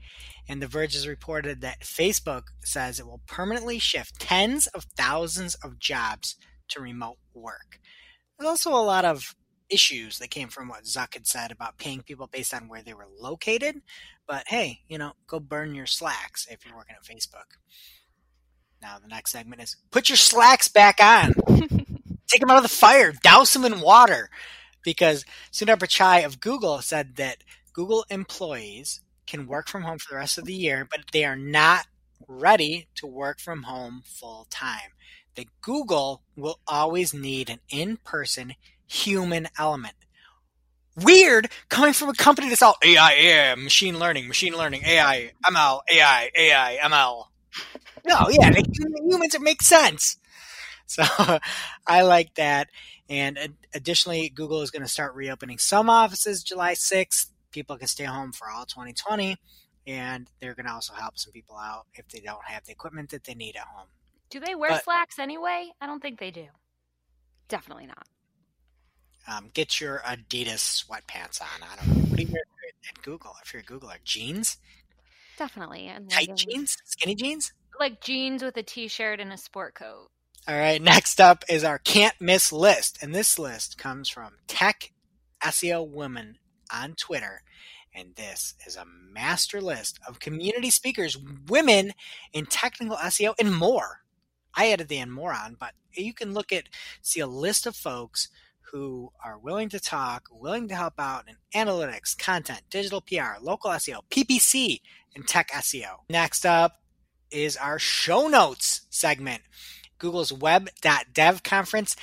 And 0.48 0.62
The 0.62 0.68
Verge 0.68 0.94
has 0.94 1.08
reported 1.08 1.62
that 1.62 1.82
Facebook 1.82 2.44
says 2.64 3.00
it 3.00 3.06
will 3.06 3.22
permanently 3.28 3.80
shift 3.80 4.20
tens 4.20 4.68
of 4.68 4.86
thousands 4.96 5.56
of 5.56 5.80
jobs 5.80 6.36
to 6.70 6.82
remote 6.82 7.18
work. 7.34 7.80
There's 8.38 8.50
also 8.50 8.72
a 8.74 8.82
lot 8.82 9.06
of 9.06 9.36
issues 9.72 10.20
that 10.20 10.30
came 10.30 10.50
from 10.50 10.68
what 10.68 10.84
Zuck 10.84 11.14
had 11.14 11.28
said 11.28 11.52
about 11.52 11.78
paying 11.78 12.02
people 12.02 12.28
based 12.28 12.54
on 12.54 12.68
where 12.68 12.82
they 12.82 12.94
were 12.94 13.08
located. 13.20 13.82
But 14.28 14.48
hey, 14.48 14.82
you 14.88 14.98
know, 14.98 15.14
go 15.28 15.40
burn 15.40 15.76
your 15.76 15.86
slacks 15.86 16.48
if 16.50 16.66
you're 16.66 16.76
working 16.76 16.96
at 16.96 17.04
Facebook. 17.04 17.58
Now 18.82 18.98
the 19.00 19.08
next 19.08 19.32
segment 19.32 19.62
is 19.62 19.78
put 19.92 20.10
your 20.10 20.18
slacks 20.18 20.68
back 20.68 21.00
on 21.02 21.34
take 22.32 22.40
them 22.40 22.50
out 22.50 22.58
of 22.58 22.64
the 22.64 22.70
fire, 22.70 23.12
douse 23.12 23.54
them 23.54 23.66
in 23.66 23.82
water. 23.82 24.30
Because 24.84 25.26
Sundar 25.52 25.78
Pichai 25.78 26.26
of 26.26 26.40
Google 26.40 26.82
said 26.82 27.18
that 27.18 27.44
Google 27.74 28.06
employees 28.10 29.02
can 29.28 29.46
work 29.48 29.68
from 29.68 29.84
home 29.84 30.00
for 30.00 30.14
the 30.14 30.18
rest 30.18 30.38
of 30.38 30.46
the 30.46 30.54
year, 30.54 30.88
but 30.90 31.02
they 31.12 31.24
are 31.24 31.36
not 31.36 31.86
ready 32.28 32.88
to 32.96 33.06
work 33.06 33.40
from 33.40 33.64
home 33.64 34.02
full 34.06 34.48
time. 34.50 34.96
That 35.36 35.48
Google 35.62 36.24
will 36.36 36.60
always 36.68 37.14
need 37.14 37.50
an 37.50 37.60
in 37.70 37.98
person 37.98 38.56
human 38.92 39.48
element. 39.58 39.96
Weird 40.98 41.50
coming 41.70 41.94
from 41.94 42.10
a 42.10 42.14
company 42.14 42.50
that's 42.50 42.62
all 42.62 42.76
AI, 42.84 43.14
AI, 43.14 43.56
machine 43.56 43.98
learning, 43.98 44.28
machine 44.28 44.54
learning, 44.58 44.84
AI, 44.86 45.32
ML, 45.46 45.80
AI, 45.90 46.30
AI, 46.38 46.78
ML. 46.84 47.26
No, 48.06 48.28
yeah, 48.30 48.52
humans, 48.52 49.34
it 49.34 49.42
makes 49.42 49.66
sense. 49.68 50.18
So 50.88 51.04
I 51.88 52.02
like 52.02 52.36
that. 52.36 52.68
And 53.10 53.56
additionally, 53.74 54.30
Google 54.30 54.62
is 54.62 54.72
going 54.72 54.82
to 54.84 54.88
start 54.90 55.16
reopening 55.16 55.58
some 55.58 55.90
offices 55.90 56.44
July 56.44 56.74
6th. 56.74 57.28
People 57.52 57.78
can 57.78 57.88
stay 57.88 58.06
home 58.06 58.34
for 58.34 58.50
all 58.50 58.66
2020. 58.66 59.38
And 59.88 60.30
they're 60.40 60.54
going 60.54 60.66
to 60.66 60.74
also 60.74 60.94
help 60.94 61.18
some 61.18 61.32
people 61.32 61.56
out 61.56 61.86
if 61.94 62.08
they 62.10 62.20
don't 62.20 62.46
have 62.46 62.66
the 62.66 62.72
equipment 62.74 63.10
that 63.12 63.24
they 63.24 63.34
need 63.34 63.56
at 63.56 63.64
home. 63.64 63.88
Do 64.30 64.40
they 64.42 64.56
wear 64.56 64.72
But- 64.72 64.84
slacks 64.84 65.20
anyway? 65.20 65.72
I 65.80 65.88
don't 65.88 66.02
think 66.02 66.20
they 66.20 66.32
do. 66.32 66.48
Definitely 67.48 67.88
not. 67.88 68.06
Um, 69.28 69.50
get 69.54 69.80
your 69.80 70.00
Adidas 70.00 70.84
sweatpants 70.86 71.42
on. 71.42 71.48
I 71.62 71.76
don't 71.76 71.88
know. 71.98 72.04
What 72.06 72.18
do 72.18 72.24
you 72.24 72.30
wear 72.32 72.44
at 72.90 73.02
Google? 73.04 73.34
If 73.44 73.54
you're 73.54 73.62
at 73.62 73.66
Google, 73.68 73.90
like 73.90 74.04
jeans? 74.04 74.58
Definitely. 75.38 75.88
And 75.88 76.10
Tight 76.10 76.30
leggings. 76.30 76.46
jeans? 76.46 76.78
Skinny 76.86 77.16
jeans? 77.16 77.54
Like 77.80 78.02
jeans 78.02 78.44
with 78.44 78.58
a 78.58 78.64
t-shirt 78.64 79.20
and 79.20 79.32
a 79.32 79.38
sport 79.38 79.76
coat. 79.76 80.10
All 80.48 80.58
right, 80.58 80.82
next 80.82 81.22
up 81.22 81.44
is 81.50 81.64
our 81.64 81.78
can't 81.78 82.20
miss 82.20 82.52
list. 82.52 82.98
And 83.02 83.14
this 83.14 83.38
list 83.38 83.78
comes 83.78 84.10
from 84.10 84.34
Tech 84.48 84.92
SEO 85.44 85.88
Women 85.88 86.38
on 86.74 86.94
Twitter. 86.94 87.44
And 87.94 88.16
this 88.16 88.56
is 88.66 88.76
a 88.76 88.86
master 88.86 89.62
list 89.62 90.00
of 90.08 90.20
community 90.20 90.70
speakers, 90.70 91.18
women 91.48 91.92
in 92.34 92.46
technical 92.46 92.96
SEO, 92.98 93.34
and 93.40 93.56
more. 93.56 94.00
I 94.56 94.72
added 94.72 94.88
the 94.88 94.98
and 94.98 95.12
more 95.14 95.34
on, 95.34 95.56
but 95.60 95.74
you 95.94 96.14
can 96.14 96.34
look 96.34 96.52
at, 96.52 96.70
see 97.02 97.20
a 97.20 97.28
list 97.28 97.66
of 97.66 97.76
folks 97.76 98.30
who 98.72 99.12
are 99.24 99.38
willing 99.38 99.70
to 99.70 99.80
talk, 99.80 100.28
willing 100.32 100.68
to 100.70 100.76
help 100.76 100.94
out 100.98 101.26
in 101.28 101.36
analytics, 101.54 102.18
content, 102.18 102.62
digital 102.70 103.02
PR, 103.02 103.42
local 103.42 103.72
SEO, 103.72 104.02
PPC, 104.10 104.80
and 105.16 105.28
tech 105.28 105.52
SEO. 105.52 105.98
Next 106.10 106.46
up 106.46 106.80
is 107.30 107.58
our 107.58 107.80
show 107.80 108.28
notes 108.28 108.82
segment. 108.90 109.42
Google's 109.98 110.34
web.dev 110.34 111.44
conference 111.44 111.96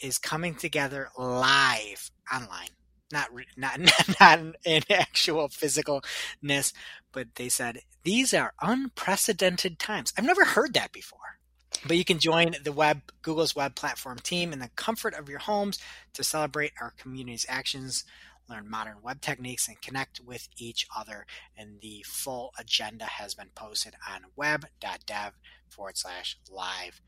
is 0.00 0.18
coming 0.18 0.54
together 0.54 1.08
live 1.16 2.10
online. 2.32 2.68
Not, 3.12 3.32
re- 3.32 3.46
not, 3.56 3.80
not 4.20 4.40
in 4.64 4.82
actual 4.90 5.48
physicalness, 5.48 6.72
but 7.12 7.34
they 7.36 7.48
said 7.48 7.80
these 8.02 8.34
are 8.34 8.54
unprecedented 8.60 9.78
times. 9.78 10.12
I've 10.16 10.24
never 10.24 10.44
heard 10.44 10.74
that 10.74 10.92
before. 10.92 11.39
But 11.86 11.96
you 11.96 12.04
can 12.04 12.18
join 12.18 12.54
the 12.62 12.72
web, 12.72 13.00
Google's 13.22 13.56
web 13.56 13.74
platform 13.74 14.18
team 14.18 14.52
in 14.52 14.58
the 14.58 14.70
comfort 14.76 15.14
of 15.14 15.28
your 15.28 15.38
homes 15.38 15.78
to 16.14 16.24
celebrate 16.24 16.72
our 16.80 16.92
community's 16.98 17.46
actions, 17.48 18.04
learn 18.48 18.68
modern 18.68 18.96
web 19.02 19.20
techniques, 19.20 19.66
and 19.66 19.80
connect 19.80 20.20
with 20.20 20.48
each 20.58 20.86
other. 20.96 21.26
And 21.56 21.80
the 21.80 22.04
full 22.06 22.52
agenda 22.58 23.04
has 23.04 23.34
been 23.34 23.50
posted 23.54 23.94
on 24.08 24.22
web.dev 24.36 25.32
forward 25.68 25.96
slash 25.96 26.36
live. 26.50 27.00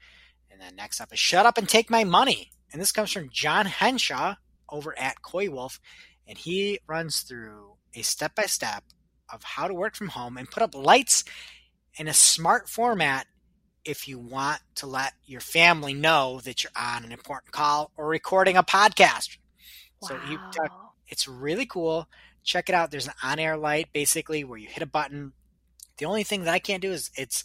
And 0.51 0.61
then 0.61 0.77
next 0.77 1.01
up 1.01 1.13
is 1.13 1.19
Shut 1.19 1.47
Up 1.47 1.59
and 1.59 1.69
Take 1.69 1.91
My 1.91 2.05
Money. 2.05 2.51
And 2.73 2.81
this 2.81 2.93
comes 2.93 3.13
from 3.13 3.29
John 3.31 3.67
Henshaw 3.67 4.37
over 4.69 4.99
at 4.99 5.23
Coywolf. 5.23 5.81
And 6.27 6.39
he 6.39 6.79
runs 6.87 7.21
through 7.21 7.75
a 7.95 8.03
step 8.03 8.35
by 8.35 8.45
step 8.45 8.85
of 9.31 9.43
how 9.43 9.69
to 9.69 9.75
work 9.75 9.97
from 9.97 10.09
home 10.09 10.37
and 10.39 10.51
put 10.51 10.63
up 10.63 10.75
lights 10.75 11.25
in 11.97 12.09
a 12.09 12.15
smart 12.15 12.69
format 12.69 13.27
if 13.85 14.07
you 14.07 14.19
want 14.19 14.61
to 14.77 14.87
let 14.87 15.15
your 15.27 15.41
family 15.41 15.95
know 15.95 16.41
that 16.45 16.63
you're 16.63 16.73
on 16.77 17.05
an 17.05 17.13
important 17.13 17.53
call 17.53 17.91
or 17.97 18.07
recording 18.07 18.57
a 18.57 18.63
podcast. 18.63 19.37
So 20.03 20.19
you 20.29 20.39
talk, 20.53 20.95
it's 21.09 21.29
really 21.29 21.67
cool. 21.67 22.09
Check 22.45 22.69
it 22.69 22.75
out. 22.75 22.91
There's 22.91 23.07
an 23.07 23.15
on 23.23 23.39
air 23.39 23.57
light 23.57 23.93
basically 23.93 24.45
where 24.45 24.59
you 24.59 24.69
hit 24.69 24.83
a 24.83 24.87
button. 24.87 25.33
The 25.99 26.07
only 26.07 26.25
thing 26.25 26.45
that 26.45 26.55
I 26.55 26.59
can't 26.59 26.83
do 26.83 26.93
is 26.93 27.11
it's 27.17 27.45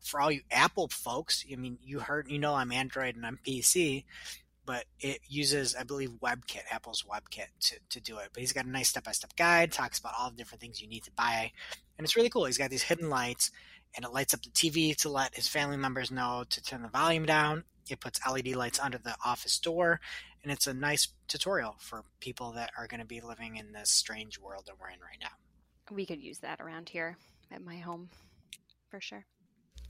for 0.00 0.20
all 0.20 0.30
you 0.30 0.42
Apple 0.50 0.88
folks. 0.88 1.44
I 1.50 1.56
mean, 1.56 1.78
you 1.82 2.00
heard, 2.00 2.30
you 2.30 2.38
know, 2.38 2.54
I'm 2.54 2.72
Android 2.72 3.16
and 3.16 3.24
I'm 3.24 3.38
PC, 3.46 4.04
but 4.66 4.84
it 5.00 5.20
uses, 5.28 5.74
I 5.74 5.82
believe, 5.82 6.10
WebKit, 6.22 6.62
Apple's 6.70 7.04
WebKit 7.10 7.46
to, 7.60 7.76
to 7.90 8.00
do 8.00 8.18
it. 8.18 8.28
But 8.32 8.40
he's 8.40 8.52
got 8.52 8.66
a 8.66 8.70
nice 8.70 8.88
step 8.88 9.04
by 9.04 9.12
step 9.12 9.34
guide, 9.36 9.72
talks 9.72 9.98
about 9.98 10.14
all 10.18 10.30
the 10.30 10.36
different 10.36 10.60
things 10.60 10.80
you 10.80 10.88
need 10.88 11.04
to 11.04 11.12
buy. 11.12 11.52
And 11.96 12.04
it's 12.04 12.16
really 12.16 12.30
cool. 12.30 12.44
He's 12.44 12.58
got 12.58 12.70
these 12.70 12.82
hidden 12.82 13.08
lights 13.08 13.50
and 13.96 14.04
it 14.04 14.12
lights 14.12 14.34
up 14.34 14.42
the 14.42 14.50
TV 14.50 14.96
to 14.96 15.08
let 15.08 15.34
his 15.34 15.48
family 15.48 15.76
members 15.76 16.10
know 16.10 16.44
to 16.50 16.62
turn 16.62 16.82
the 16.82 16.88
volume 16.88 17.26
down. 17.26 17.64
It 17.88 18.00
puts 18.00 18.20
LED 18.26 18.48
lights 18.56 18.80
under 18.80 18.98
the 18.98 19.14
office 19.24 19.58
door, 19.58 20.00
and 20.42 20.50
it's 20.50 20.66
a 20.66 20.74
nice 20.74 21.08
tutorial 21.28 21.76
for 21.78 22.02
people 22.20 22.52
that 22.52 22.70
are 22.78 22.86
going 22.86 23.00
to 23.00 23.06
be 23.06 23.20
living 23.20 23.56
in 23.56 23.72
this 23.72 23.90
strange 23.90 24.38
world 24.38 24.64
that 24.66 24.80
we're 24.80 24.88
in 24.88 25.00
right 25.00 25.18
now. 25.20 25.94
We 25.94 26.06
could 26.06 26.20
use 26.20 26.38
that 26.38 26.60
around 26.60 26.88
here 26.88 27.18
at 27.52 27.62
my 27.62 27.76
home 27.76 28.08
for 28.90 29.00
sure. 29.00 29.26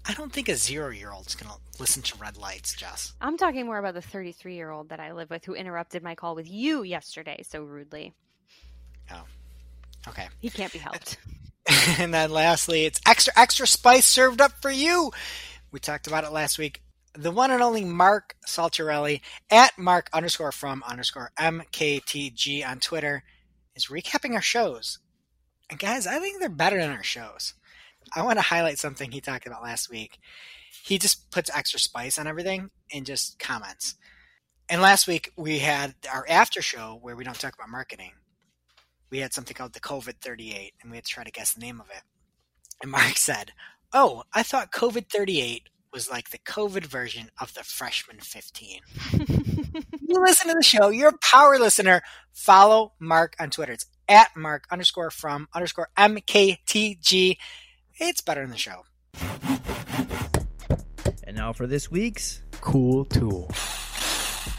I 0.06 0.12
don't 0.12 0.32
think 0.32 0.48
a 0.48 0.56
zero 0.56 0.90
year 0.90 1.12
old 1.12 1.26
is 1.28 1.34
going 1.34 1.50
to 1.50 1.80
listen 1.80 2.02
to 2.02 2.18
red 2.18 2.36
lights, 2.36 2.74
Jess. 2.74 3.14
I'm 3.20 3.38
talking 3.38 3.64
more 3.64 3.78
about 3.78 3.94
the 3.94 4.02
33 4.02 4.54
year 4.54 4.70
old 4.70 4.90
that 4.90 5.00
I 5.00 5.12
live 5.12 5.30
with 5.30 5.44
who 5.44 5.54
interrupted 5.54 6.02
my 6.02 6.14
call 6.14 6.34
with 6.34 6.50
you 6.50 6.82
yesterday 6.82 7.42
so 7.42 7.62
rudely. 7.62 8.12
Oh, 9.10 9.22
okay. 10.08 10.28
He 10.40 10.50
can't 10.50 10.72
be 10.72 10.78
helped. 10.80 11.16
and 11.98 12.14
then 12.14 12.30
lastly, 12.30 12.84
it's 12.84 13.00
extra, 13.06 13.32
extra 13.36 13.66
spice 13.66 14.06
served 14.06 14.40
up 14.40 14.52
for 14.62 14.70
you. 14.70 15.10
We 15.70 15.80
talked 15.80 16.06
about 16.06 16.24
it 16.24 16.32
last 16.32 16.58
week. 16.58 16.82
The 17.16 17.30
one 17.30 17.50
and 17.50 17.62
only 17.62 17.84
Mark 17.84 18.36
Saltarelli 18.46 19.20
at 19.50 19.78
Mark 19.78 20.08
underscore 20.12 20.52
from 20.52 20.82
underscore 20.86 21.30
MKTG 21.38 22.66
on 22.66 22.80
Twitter 22.80 23.22
is 23.76 23.86
recapping 23.86 24.34
our 24.34 24.42
shows. 24.42 24.98
And 25.70 25.78
guys, 25.78 26.06
I 26.06 26.18
think 26.18 26.40
they're 26.40 26.48
better 26.48 26.80
than 26.80 26.90
our 26.90 27.02
shows. 27.02 27.54
I 28.14 28.22
want 28.22 28.38
to 28.38 28.42
highlight 28.42 28.78
something 28.78 29.10
he 29.10 29.20
talked 29.20 29.46
about 29.46 29.62
last 29.62 29.90
week. 29.90 30.18
He 30.84 30.98
just 30.98 31.30
puts 31.30 31.50
extra 31.54 31.80
spice 31.80 32.18
on 32.18 32.26
everything 32.26 32.70
and 32.92 33.06
just 33.06 33.38
comments. 33.38 33.94
And 34.68 34.82
last 34.82 35.06
week 35.06 35.32
we 35.36 35.60
had 35.60 35.94
our 36.12 36.26
after 36.28 36.62
show 36.62 36.98
where 37.00 37.16
we 37.16 37.24
don't 37.24 37.38
talk 37.38 37.54
about 37.54 37.70
marketing. 37.70 38.12
We 39.14 39.20
had 39.20 39.32
something 39.32 39.54
called 39.54 39.74
the 39.74 39.80
COVID 39.80 40.16
38 40.20 40.74
and 40.82 40.90
we 40.90 40.96
had 40.96 41.04
to 41.04 41.10
try 41.12 41.22
to 41.22 41.30
guess 41.30 41.52
the 41.54 41.60
name 41.60 41.80
of 41.80 41.88
it. 41.88 42.02
And 42.82 42.90
Mark 42.90 43.16
said, 43.16 43.52
Oh, 43.92 44.24
I 44.32 44.42
thought 44.42 44.72
COVID 44.72 45.08
38 45.08 45.68
was 45.92 46.10
like 46.10 46.30
the 46.30 46.38
COVID 46.38 46.84
version 46.86 47.30
of 47.40 47.54
the 47.54 47.62
freshman 47.62 48.18
15. 48.18 48.80
you 49.12 50.20
listen 50.20 50.48
to 50.48 50.54
the 50.54 50.64
show, 50.64 50.88
you're 50.88 51.10
a 51.10 51.18
power 51.18 51.60
listener. 51.60 52.02
Follow 52.32 52.94
Mark 52.98 53.36
on 53.38 53.50
Twitter. 53.50 53.74
It's 53.74 53.86
at 54.08 54.34
Mark 54.36 54.66
underscore 54.72 55.12
from 55.12 55.46
underscore 55.54 55.90
MKTG. 55.96 57.36
It's 57.94 58.20
better 58.20 58.40
than 58.40 58.50
the 58.50 58.58
show. 58.58 58.82
And 61.22 61.36
now 61.36 61.52
for 61.52 61.68
this 61.68 61.88
week's 61.88 62.42
Cool 62.60 63.04
tool. 63.04 63.48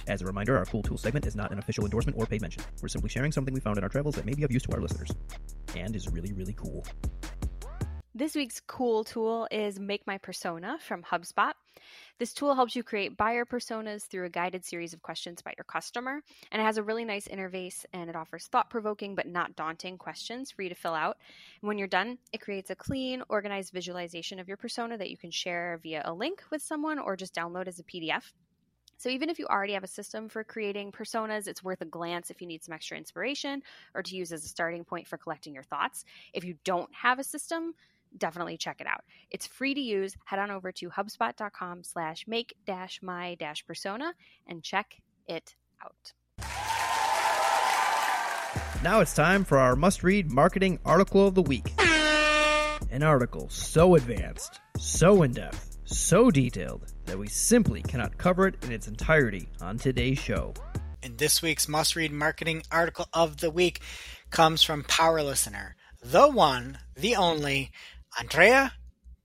As 0.08 0.22
a 0.22 0.26
reminder, 0.26 0.58
our 0.58 0.66
Cool 0.66 0.84
Tool 0.84 0.98
segment 0.98 1.26
is 1.26 1.36
not 1.36 1.52
an 1.52 1.58
official 1.58 1.84
endorsement 1.84 2.18
or 2.18 2.26
paid 2.26 2.42
mention. 2.42 2.64
We're 2.82 2.90
simply 2.90 3.10
sharing 3.10 3.32
something 3.32 3.54
we 3.54 3.60
found 3.60 3.78
in 3.78 3.84
our 3.84 3.90
travels 3.90 4.16
that 4.16 4.26
may 4.26 4.34
be 4.34 4.44
of 4.44 4.52
use 4.52 4.64
to 4.64 4.72
our 4.74 4.80
listeners. 4.80 5.12
And 5.76 5.96
is 5.96 6.08
really, 6.08 6.32
really 6.34 6.54
cool. 6.54 6.86
This 8.14 8.36
week's 8.36 8.62
cool 8.62 9.04
tool 9.04 9.46
is 9.52 9.78
Make 9.78 10.08
My 10.08 10.18
Persona 10.20 10.78
from 10.80 11.04
HubSpot. 11.04 11.52
This 12.18 12.34
tool 12.34 12.56
helps 12.56 12.74
you 12.74 12.82
create 12.82 13.18
buyer 13.18 13.44
personas 13.44 14.04
through 14.04 14.26
a 14.26 14.30
guided 14.30 14.64
series 14.64 14.94
of 14.94 15.02
questions 15.02 15.42
about 15.42 15.58
your 15.58 15.66
customer, 15.66 16.22
and 16.50 16.62
it 16.62 16.66
has 16.66 16.78
a 16.78 16.84
really 16.84 17.04
nice 17.04 17.28
interface 17.28 17.84
and 17.92 18.10
it 18.10 18.16
offers 18.16 18.48
thought 18.48 18.70
provoking 18.70 19.16
but 19.16 19.28
not 19.28 19.58
daunting 19.58 19.98
questions 19.98 20.50
for 20.50 20.62
you 20.62 20.70
to 20.70 20.76
fill 20.76 20.94
out. 20.94 21.18
And 21.62 21.68
when 21.68 21.78
you're 21.78 21.90
done, 21.90 22.18
it 22.32 22.40
creates 22.40 22.70
a 22.70 22.76
clean, 22.76 23.22
organized 23.28 23.74
visualization 23.74 24.40
of 24.40 24.48
your 24.48 24.56
persona 24.56 24.98
that 24.98 25.10
you 25.10 25.18
can 25.18 25.32
share 25.32 25.78
via 25.84 26.04
a 26.06 26.14
link 26.14 26.42
with 26.52 26.62
someone 26.62 27.00
or 27.00 27.18
just 27.18 27.36
download 27.36 27.68
as 27.68 27.80
a 27.80 27.84
PDF. 27.84 28.32
So, 28.98 29.10
even 29.10 29.30
if 29.30 29.40
you 29.40 29.46
already 29.48 29.74
have 29.74 29.84
a 29.84 29.88
system 29.88 30.30
for 30.30 30.44
creating 30.44 30.92
personas, 30.92 31.48
it's 31.48 31.64
worth 31.64 31.82
a 31.82 31.86
glance 31.86 32.30
if 32.30 32.42
you 32.42 32.48
need 32.48 32.64
some 32.64 32.74
extra 32.74 32.98
inspiration 32.98 33.62
or 33.94 34.02
to 34.04 34.16
use 34.16 34.32
as 34.32 34.46
a 34.46 34.48
starting 34.48 34.84
point 34.84 35.08
for 35.08 35.18
collecting 35.18 35.54
your 35.54 35.64
thoughts. 35.64 36.06
If 36.34 36.44
you 36.44 36.56
don't 36.64 36.90
have 36.94 37.20
a 37.20 37.24
system, 37.24 37.74
definitely 38.18 38.58
check 38.58 38.82
it 38.82 38.88
out. 38.88 39.04
It's 39.32 39.48
free 39.48 39.74
to 39.74 39.82
use. 39.82 40.16
Head 40.26 40.40
on 40.40 40.52
over 40.52 40.72
to 40.74 40.90
hubspot.com 40.90 41.84
slash 41.84 42.26
make 42.28 42.56
dash 42.66 43.00
my 43.02 43.36
dash 43.36 43.66
persona 43.66 44.14
and 44.48 44.64
check 44.64 44.96
it 45.28 45.56
out. 45.84 46.14
Now 48.84 49.00
it's 49.00 49.16
time 49.16 49.44
for 49.44 49.58
our 49.58 49.76
must 49.76 50.04
read 50.04 50.32
marketing 50.32 50.80
article 50.86 51.28
of 51.28 51.34
the 51.34 51.42
week. 51.42 51.74
An 52.92 53.04
article 53.04 53.50
so 53.50 53.96
advanced, 53.96 54.60
so 54.78 55.24
in 55.24 55.32
depth, 55.32 55.75
so 55.86 56.32
detailed 56.32 56.94
that 57.06 57.18
we 57.18 57.28
simply 57.28 57.82
cannot 57.82 58.18
cover 58.18 58.48
it 58.48 58.64
in 58.64 58.72
its 58.72 58.88
entirety 58.88 59.48
on 59.62 59.78
today's 59.78 60.20
show. 60.20 60.54
And 61.02 61.18
this 61.18 61.42
week's 61.42 61.68
must 61.68 61.96
read 61.96 62.12
marketing 62.12 62.64
article 62.72 63.08
of 63.14 63.38
the 63.38 63.52
week 63.52 63.82
comes 64.32 64.64
from 64.64 64.84
Power 64.84 65.22
Listener, 65.22 65.76
the 66.02 66.28
one, 66.28 66.80
the 66.96 67.16
only, 67.16 67.72
Andrea 68.20 68.74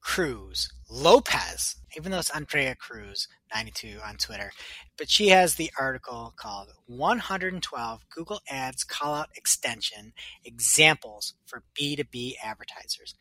Cruz 0.01 0.71
Lopez, 0.91 1.77
even 1.97 2.11
though 2.11 2.19
it's 2.19 2.31
Andrea 2.31 2.75
Cruz 2.75 3.29
92 3.55 3.99
on 4.05 4.17
Twitter, 4.17 4.53
but 4.99 5.09
she 5.09 5.29
has 5.29 5.55
the 5.55 5.71
article 5.79 6.35
called 6.37 6.69
112 6.87 8.01
Google 8.15 8.41
Ads 8.49 8.85
Callout 8.85 9.27
Extension 9.37 10.13
Examples 10.45 11.35
for 11.47 11.63
B2B 11.79 12.35
Advertisers. 12.43 13.15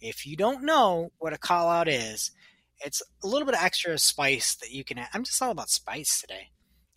If 0.00 0.26
you 0.26 0.36
don't 0.36 0.64
know 0.64 1.10
what 1.18 1.34
a 1.34 1.38
callout 1.38 1.86
is, 1.88 2.30
it's 2.84 3.02
a 3.22 3.26
little 3.26 3.46
bit 3.46 3.54
of 3.54 3.62
extra 3.62 3.98
spice 3.98 4.54
that 4.56 4.70
you 4.70 4.84
can 4.84 4.98
add. 4.98 5.08
I'm 5.14 5.24
just 5.24 5.40
all 5.42 5.50
about 5.50 5.70
spice 5.70 6.20
today. 6.20 6.50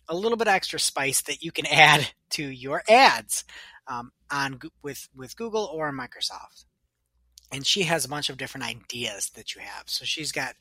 A 0.08 0.14
little 0.14 0.36
bit 0.36 0.48
extra 0.48 0.78
spice 0.78 1.22
that 1.22 1.42
you 1.42 1.52
can 1.52 1.66
add 1.70 2.12
to 2.30 2.42
your 2.42 2.82
ads 2.88 3.44
um, 3.86 4.12
on 4.30 4.60
with 4.82 5.08
with 5.14 5.36
Google 5.36 5.64
or 5.64 5.92
Microsoft 5.92 6.64
and 7.54 7.64
she 7.66 7.84
has 7.84 8.04
a 8.04 8.08
bunch 8.08 8.28
of 8.28 8.36
different 8.36 8.66
ideas 8.66 9.30
that 9.30 9.54
you 9.54 9.60
have. 9.60 9.84
So 9.86 10.04
she's 10.04 10.32
got 10.32 10.56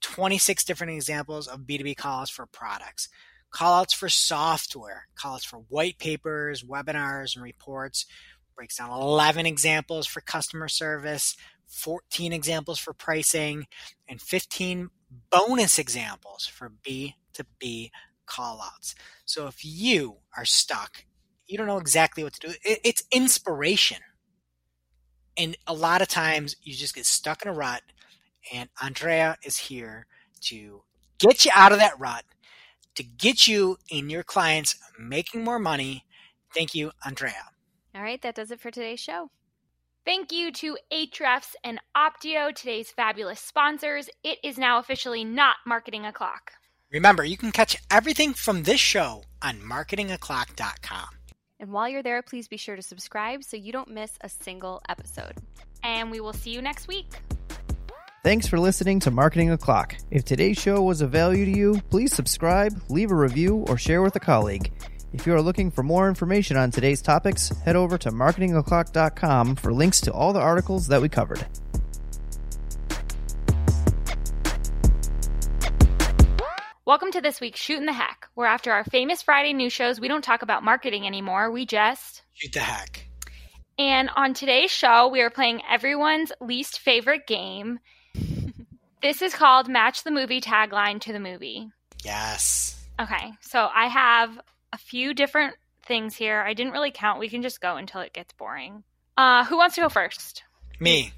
26 0.00 0.64
different 0.64 0.94
examples 0.94 1.46
of 1.46 1.60
B2B 1.60 1.96
calls 1.96 2.30
for 2.30 2.46
products, 2.46 3.08
callouts 3.52 3.94
for 3.94 4.08
software, 4.08 5.08
callouts 5.22 5.44
for 5.44 5.58
white 5.68 5.98
papers, 5.98 6.62
webinars, 6.62 7.34
and 7.34 7.44
reports. 7.44 8.06
Breaks 8.56 8.78
down 8.78 8.90
11 8.90 9.46
examples 9.46 10.06
for 10.06 10.20
customer 10.20 10.68
service, 10.68 11.36
14 11.68 12.32
examples 12.32 12.78
for 12.78 12.92
pricing, 12.92 13.66
and 14.08 14.20
15 14.20 14.90
bonus 15.30 15.78
examples 15.78 16.46
for 16.46 16.72
B2B 16.86 17.90
callouts. 18.26 18.94
So 19.24 19.46
if 19.46 19.64
you 19.64 20.16
are 20.36 20.44
stuck, 20.44 21.04
you 21.46 21.56
don't 21.56 21.66
know 21.66 21.78
exactly 21.78 22.24
what 22.24 22.34
to 22.34 22.48
do, 22.48 22.54
it's 22.62 23.02
inspiration. 23.10 23.98
And 25.36 25.56
a 25.66 25.72
lot 25.72 26.02
of 26.02 26.08
times 26.08 26.56
you 26.62 26.74
just 26.74 26.94
get 26.94 27.06
stuck 27.06 27.42
in 27.42 27.48
a 27.48 27.54
rut 27.54 27.82
and 28.52 28.68
andrea 28.82 29.36
is 29.44 29.56
here 29.56 30.06
to 30.40 30.82
get 31.18 31.44
you 31.44 31.50
out 31.54 31.72
of 31.72 31.78
that 31.78 31.98
rut 31.98 32.24
to 32.94 33.02
get 33.02 33.46
you 33.46 33.76
and 33.90 34.10
your 34.10 34.24
clients 34.24 34.76
making 34.98 35.44
more 35.44 35.58
money. 35.58 36.04
Thank 36.54 36.74
you 36.74 36.90
andrea. 37.04 37.50
All 37.94 38.02
right 38.02 38.20
that 38.22 38.34
does 38.34 38.50
it 38.50 38.60
for 38.60 38.70
today's 38.70 39.00
show 39.00 39.30
Thank 40.08 40.32
you 40.32 40.50
to 40.52 40.78
Ahrefs 40.90 41.54
and 41.62 41.78
Opteo, 41.94 42.54
today's 42.54 42.90
fabulous 42.90 43.40
sponsors. 43.40 44.08
It 44.24 44.38
is 44.42 44.56
now 44.56 44.78
officially 44.78 45.22
not 45.22 45.56
Marketing 45.66 46.06
O'Clock. 46.06 46.52
Remember, 46.90 47.22
you 47.22 47.36
can 47.36 47.52
catch 47.52 47.76
everything 47.90 48.32
from 48.32 48.62
this 48.62 48.80
show 48.80 49.22
on 49.42 49.60
marketingoclock.com. 49.60 51.08
And 51.60 51.72
while 51.72 51.90
you're 51.90 52.02
there, 52.02 52.22
please 52.22 52.48
be 52.48 52.56
sure 52.56 52.74
to 52.74 52.80
subscribe 52.80 53.44
so 53.44 53.58
you 53.58 53.70
don't 53.70 53.90
miss 53.90 54.12
a 54.22 54.30
single 54.30 54.80
episode. 54.88 55.34
And 55.82 56.10
we 56.10 56.20
will 56.20 56.32
see 56.32 56.52
you 56.52 56.62
next 56.62 56.88
week. 56.88 57.20
Thanks 58.24 58.48
for 58.48 58.58
listening 58.58 59.00
to 59.00 59.10
Marketing 59.10 59.50
O'Clock. 59.50 59.94
If 60.10 60.24
today's 60.24 60.58
show 60.58 60.80
was 60.80 61.02
of 61.02 61.10
value 61.10 61.44
to 61.44 61.50
you, 61.50 61.82
please 61.90 62.14
subscribe, 62.14 62.80
leave 62.88 63.10
a 63.10 63.14
review, 63.14 63.66
or 63.68 63.76
share 63.76 64.00
with 64.00 64.16
a 64.16 64.20
colleague. 64.20 64.72
If 65.10 65.26
you 65.26 65.34
are 65.34 65.40
looking 65.40 65.70
for 65.70 65.82
more 65.82 66.06
information 66.06 66.58
on 66.58 66.70
today's 66.70 67.00
topics, 67.00 67.48
head 67.64 67.76
over 67.76 67.96
to 67.96 68.10
marketingoclock.com 68.10 69.56
for 69.56 69.72
links 69.72 70.02
to 70.02 70.12
all 70.12 70.34
the 70.34 70.40
articles 70.40 70.88
that 70.88 71.00
we 71.00 71.08
covered. 71.08 71.46
Welcome 76.84 77.10
to 77.12 77.22
this 77.22 77.40
week's 77.40 77.58
Shooting 77.58 77.86
the 77.86 77.92
Heck, 77.94 78.28
where 78.34 78.46
after 78.46 78.70
our 78.70 78.84
famous 78.84 79.22
Friday 79.22 79.54
news 79.54 79.72
shows, 79.72 79.98
we 79.98 80.08
don't 80.08 80.22
talk 80.22 80.42
about 80.42 80.62
marketing 80.62 81.06
anymore. 81.06 81.50
We 81.50 81.64
just 81.64 82.22
shoot 82.34 82.52
the 82.52 82.60
heck. 82.60 83.08
And 83.78 84.10
on 84.14 84.34
today's 84.34 84.70
show, 84.70 85.08
we 85.08 85.22
are 85.22 85.30
playing 85.30 85.62
everyone's 85.70 86.32
least 86.38 86.80
favorite 86.80 87.26
game. 87.26 87.78
this 89.02 89.22
is 89.22 89.34
called 89.34 89.68
Match 89.68 90.04
the 90.04 90.10
Movie 90.10 90.42
Tagline 90.42 91.00
to 91.00 91.14
the 91.14 91.20
Movie. 91.20 91.70
Yes. 92.04 92.84
Okay, 93.00 93.32
so 93.40 93.68
I 93.74 93.86
have 93.86 94.38
a 94.72 94.78
few 94.78 95.14
different 95.14 95.54
things 95.84 96.14
here. 96.16 96.40
I 96.42 96.54
didn't 96.54 96.72
really 96.72 96.90
count. 96.90 97.18
We 97.20 97.28
can 97.28 97.42
just 97.42 97.60
go 97.60 97.76
until 97.76 98.00
it 98.00 98.12
gets 98.12 98.32
boring. 98.34 98.84
Uh, 99.16 99.44
who 99.44 99.56
wants 99.56 99.74
to 99.76 99.80
go 99.82 99.88
first? 99.88 100.42
Me. 100.80 101.12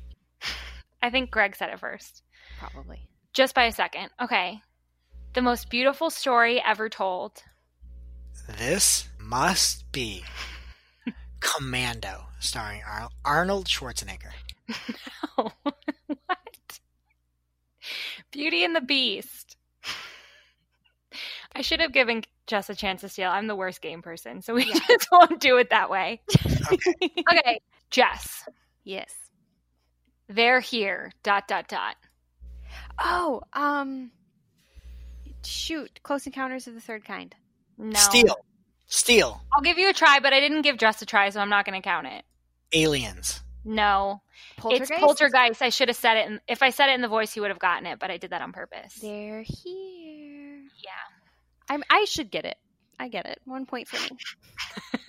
I 1.03 1.11
think 1.11 1.31
Greg 1.31 1.57
said 1.57 1.71
it 1.71 1.81
first. 1.81 2.23
Probably. 2.59 3.01
Just 3.33 3.55
by 3.55 3.65
a 3.65 3.73
second. 3.73 4.11
Okay. 4.21 4.61
The 5.35 5.43
most 5.43 5.71
beautiful 5.71 6.11
story 6.11 6.63
ever 6.65 6.89
told. 6.89 7.43
This 8.59 9.07
must 9.19 9.91
be 9.93 10.25
Commando, 11.41 12.27
starring 12.41 12.83
Ar- 12.87 13.11
Arnold 13.25 13.67
Schwarzenegger. 13.67 14.33
No. 15.39 15.51
what? 15.63 16.81
Beauty 18.31 18.63
and 18.65 18.77
the 18.77 18.81
Beast. 18.81 19.50
I 21.55 21.63
should 21.63 21.81
have 21.81 21.93
given 21.93 22.23
Jess 22.47 22.71
a 22.71 22.75
chance 22.75 23.01
to 23.03 23.09
steal. 23.09 23.31
I'm 23.31 23.47
the 23.47 23.57
worst 23.57 23.81
game 23.81 24.03
person, 24.03 24.43
so 24.43 24.55
we 24.55 24.65
yeah. 24.65 24.75
just 24.89 25.09
won't 25.11 25.41
do 25.41 25.57
it 25.57 25.71
that 25.71 25.91
way. 25.91 26.21
Okay. 26.73 27.11
okay, 27.31 27.61
Jess. 27.91 28.49
Yes. 28.85 29.15
They're 30.29 30.61
here. 30.61 31.13
Dot 31.23 31.49
dot 31.49 31.69
dot. 31.69 31.97
Oh, 32.99 33.43
um, 33.53 34.11
shoot, 35.45 36.01
Close 36.03 36.27
Encounters 36.27 36.67
of 36.67 36.75
the 36.75 36.81
Third 36.81 37.05
Kind. 37.05 37.35
No. 37.79 37.99
Steal. 37.99 38.37
Steal. 38.87 39.41
I'll 39.55 39.63
give 39.63 39.79
you 39.79 39.89
a 39.89 39.93
try, 39.93 40.19
but 40.21 40.33
I 40.33 40.41
didn't 40.41 40.63
give 40.63 40.77
Jess 40.77 41.01
a 41.03 41.07
try, 41.07 41.31
so 41.31 41.41
I'm 41.41 41.49
not 41.49 41.65
going 41.65 41.81
to 41.81 41.87
count 41.87 42.07
it. 42.07 42.25
Aliens. 42.73 43.43
No. 43.65 44.23
Poltergeist? 44.57 44.91
It's 44.93 45.01
Poltergeist. 45.01 45.63
I 45.63 45.69
should 45.69 45.89
have 45.89 45.97
said 45.97 46.17
it. 46.17 46.27
In, 46.29 46.41
if 46.49 46.63
I 46.63 46.71
said 46.71 46.89
it 46.91 46.95
in 46.95 47.01
the 47.01 47.09
voice, 47.09 47.33
he 47.33 47.41
would 47.41 47.51
have 47.51 47.59
gotten 47.59 47.87
it, 47.87 47.99
but 47.99 48.11
I 48.11 48.17
did 48.17 48.31
that 48.31 48.43
on 48.43 48.53
purpose. 48.53 48.95
They're 48.95 49.43
here. 49.43 50.00
Yeah. 50.85 51.75
I'm, 51.75 51.83
I 51.91 52.05
should 52.05 52.31
get 52.31 52.45
it. 52.45 52.57
I 52.99 53.09
get 53.09 53.27
it. 53.27 53.41
One 53.45 53.67
point 53.67 53.89
for 53.89 53.97
me. 54.13 54.19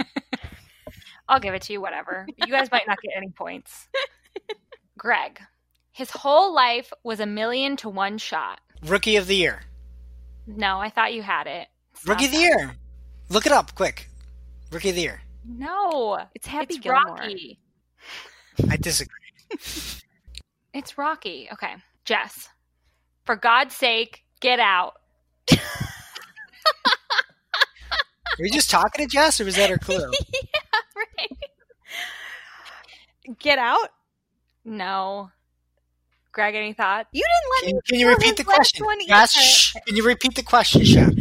I'll 1.30 1.40
give 1.40 1.54
it 1.54 1.62
to 1.64 1.74
you, 1.74 1.82
whatever. 1.82 2.26
You 2.38 2.48
guys 2.52 2.70
might 2.72 2.88
not 2.88 2.98
get 3.02 3.14
any 3.16 3.30
points. 3.30 3.88
Greg. 4.98 5.40
His 5.92 6.12
whole 6.12 6.54
life 6.54 6.92
was 7.04 7.20
a 7.20 7.26
million 7.26 7.78
to 7.78 7.90
one 7.90 8.18
shot. 8.18 8.60
Rookie 8.86 9.16
of 9.16 9.28
the 9.28 9.36
year. 9.36 9.62
No, 10.48 10.80
I 10.80 10.90
thought 10.90 11.14
you 11.14 11.22
had 11.22 11.48
it. 11.48 11.68
Rookie 12.08 12.26
of 12.26 12.32
the 12.32 12.38
year. 12.38 12.76
Look 13.30 13.46
it 13.46 13.52
up 13.52 13.76
quick. 13.76 14.10
Rookie 14.72 14.90
of 14.90 14.96
the 14.96 15.02
year. 15.02 15.22
No, 15.46 16.20
It's 16.36 16.48
Happy 16.48 16.76
it's 16.76 16.84
Gilmore. 16.84 17.16
Rocky. 17.16 17.60
I 18.70 18.78
disagree. 18.78 19.18
It's 20.74 20.98
Rocky. 20.98 21.50
Okay, 21.52 21.74
Jess. 22.06 22.48
For 23.26 23.36
God's 23.36 23.76
sake, 23.76 24.24
get 24.40 24.60
out. 24.60 24.94
Were 28.40 28.46
you 28.46 28.52
just 28.52 28.72
talking 28.72 29.06
to 29.06 29.12
Jess, 29.12 29.40
or 29.42 29.46
was 29.46 29.56
that 29.58 29.70
her 29.70 29.78
clue? 29.80 30.10
yeah, 30.34 30.60
right. 30.96 31.38
Get 33.40 33.60
out. 33.60 33.90
No. 34.66 35.32
Greg, 36.32 36.56
any 36.56 36.74
thought? 36.74 37.08
You 37.12 37.24
didn't 37.24 37.52
let 37.52 37.64
Can, 37.68 37.76
me. 37.76 37.82
can 37.90 38.00
you 38.00 38.10
repeat 38.10 38.38
the 38.38 38.44
question? 38.44 38.86
Yes. 39.02 39.74
either. 39.76 39.84
Can 39.86 39.96
you 39.98 40.06
repeat 40.06 40.36
the 40.36 40.44
question, 40.44 40.84
Chef? 40.86 41.12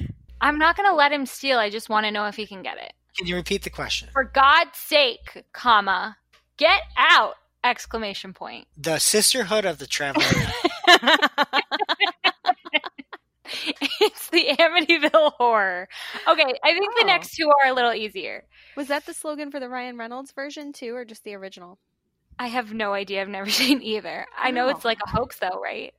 I'm 0.41 0.59
not 0.59 0.77
going 0.77 0.89
to 0.89 0.95
let 0.95 1.13
him 1.13 1.27
steal. 1.27 1.59
I 1.59 1.69
just 1.69 1.89
want 1.91 2.07
to 2.07 2.11
know 2.13 2.27
if 2.27 2.37
he 2.37 2.47
can 2.47 2.63
get 2.63 2.79
it. 2.79 2.93
Can 3.19 3.27
you 3.27 3.35
repeat 3.35 3.65
the 3.65 3.71
question? 3.71 4.09
For 4.13 4.25
God's 4.25 4.79
sake, 4.79 5.45
comma, 5.53 6.17
get 6.57 6.83
out! 6.97 7.35
Exclamation 7.63 8.33
point. 8.33 8.67
The 8.79 8.99
Sisterhood 8.99 9.67
of 9.67 9.77
the 9.79 9.87
Traveling. 9.87 10.27
it's 14.01 14.29
the 14.31 14.45
Amityville 14.59 15.33
Horror. 15.35 15.89
Okay, 16.29 16.55
I 16.65 16.73
think 16.73 16.95
the 16.97 17.03
Oh. 17.05 17.07
next 17.07 17.35
two 17.35 17.49
are 17.63 17.71
a 17.71 17.75
little 17.75 17.93
easier. 17.95 18.45
Was 18.77 18.89
that 18.89 19.07
the 19.07 19.15
slogan 19.15 19.51
for 19.51 19.61
the 19.61 19.69
Ryan 19.69 19.97
Reynolds 19.99 20.33
version 20.33 20.73
too, 20.73 20.95
or 20.95 21.05
just 21.05 21.25
the 21.25 21.35
original? 21.35 21.79
I 22.39 22.47
have 22.49 22.73
no 22.73 22.93
idea. 22.95 23.21
I've 23.21 23.29
never 23.29 23.51
seen 23.51 23.83
either. 23.83 24.27
I 24.39 24.51
know 24.51 24.69
it's 24.69 24.85
Oh. 24.85 24.89
like 24.89 24.99
a 25.05 25.11
hoax, 25.11 25.39
though, 25.39 25.61
right? 25.63 25.93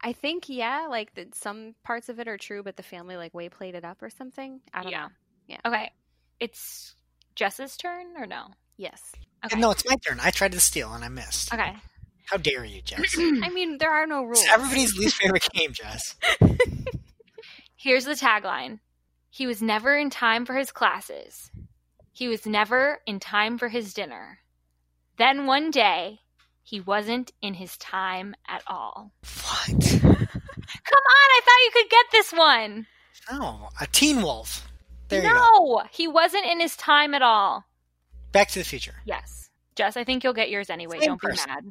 I 0.00 0.12
think 0.12 0.48
yeah, 0.48 0.86
like 0.88 1.12
that 1.14 1.34
some 1.34 1.74
parts 1.82 2.08
of 2.08 2.20
it 2.20 2.28
are 2.28 2.38
true, 2.38 2.62
but 2.62 2.76
the 2.76 2.84
family 2.84 3.16
like 3.16 3.34
way 3.34 3.48
played 3.48 3.74
it 3.74 3.84
up 3.84 4.00
or 4.02 4.10
something. 4.10 4.60
I 4.72 4.82
don't 4.82 4.92
Yeah. 4.92 5.02
know. 5.02 5.08
Yeah. 5.48 5.60
Okay, 5.66 5.90
it's 6.38 6.94
Jess's 7.34 7.76
turn 7.76 8.16
or 8.16 8.26
no? 8.26 8.46
Yes. 8.76 9.12
Okay. 9.44 9.58
No, 9.58 9.70
it's 9.72 9.84
my 9.88 9.96
turn. 9.96 10.18
I 10.22 10.30
tried 10.30 10.52
to 10.52 10.60
steal 10.60 10.92
and 10.92 11.04
I 11.04 11.08
missed. 11.08 11.52
Okay. 11.52 11.76
How 12.30 12.36
dare 12.36 12.64
you, 12.64 12.82
Jess? 12.82 13.16
I 13.18 13.48
mean, 13.50 13.78
there 13.78 13.92
are 13.92 14.06
no 14.06 14.22
rules. 14.22 14.40
It's 14.40 14.52
everybody's 14.52 14.96
least 14.96 15.16
favorite 15.16 15.46
game, 15.54 15.72
Jess. 15.72 16.16
Here's 17.76 18.04
the 18.04 18.12
tagline 18.12 18.80
He 19.30 19.46
was 19.46 19.62
never 19.62 19.96
in 19.96 20.10
time 20.10 20.44
for 20.44 20.54
his 20.54 20.70
classes. 20.70 21.50
He 22.12 22.28
was 22.28 22.46
never 22.46 22.98
in 23.06 23.20
time 23.20 23.58
for 23.58 23.68
his 23.68 23.94
dinner. 23.94 24.40
Then 25.16 25.46
one 25.46 25.70
day, 25.70 26.20
he 26.62 26.80
wasn't 26.80 27.32
in 27.40 27.54
his 27.54 27.76
time 27.78 28.34
at 28.46 28.62
all. 28.66 29.12
What? 29.22 29.68
Come 30.00 30.10
on, 30.12 31.28
I 31.30 31.40
thought 31.44 31.64
you 31.64 31.70
could 31.72 31.90
get 31.90 32.06
this 32.12 32.32
one. 32.32 32.86
No, 33.32 33.68
a 33.80 33.86
Teen 33.86 34.20
Wolf. 34.22 34.66
There 35.08 35.22
you 35.22 35.28
go. 35.28 35.34
no, 35.34 35.82
he 35.90 36.06
wasn't 36.06 36.44
in 36.44 36.60
his 36.60 36.76
time 36.76 37.14
at 37.14 37.22
all. 37.22 37.64
Back 38.32 38.48
to 38.50 38.58
the 38.58 38.64
Future. 38.64 38.96
Yes. 39.06 39.48
Jess, 39.76 39.96
I 39.96 40.04
think 40.04 40.24
you'll 40.24 40.34
get 40.34 40.50
yours 40.50 40.68
anyway. 40.70 40.98
Same 40.98 41.16
Don't 41.16 41.20
be 41.20 41.28
mad. 41.46 41.64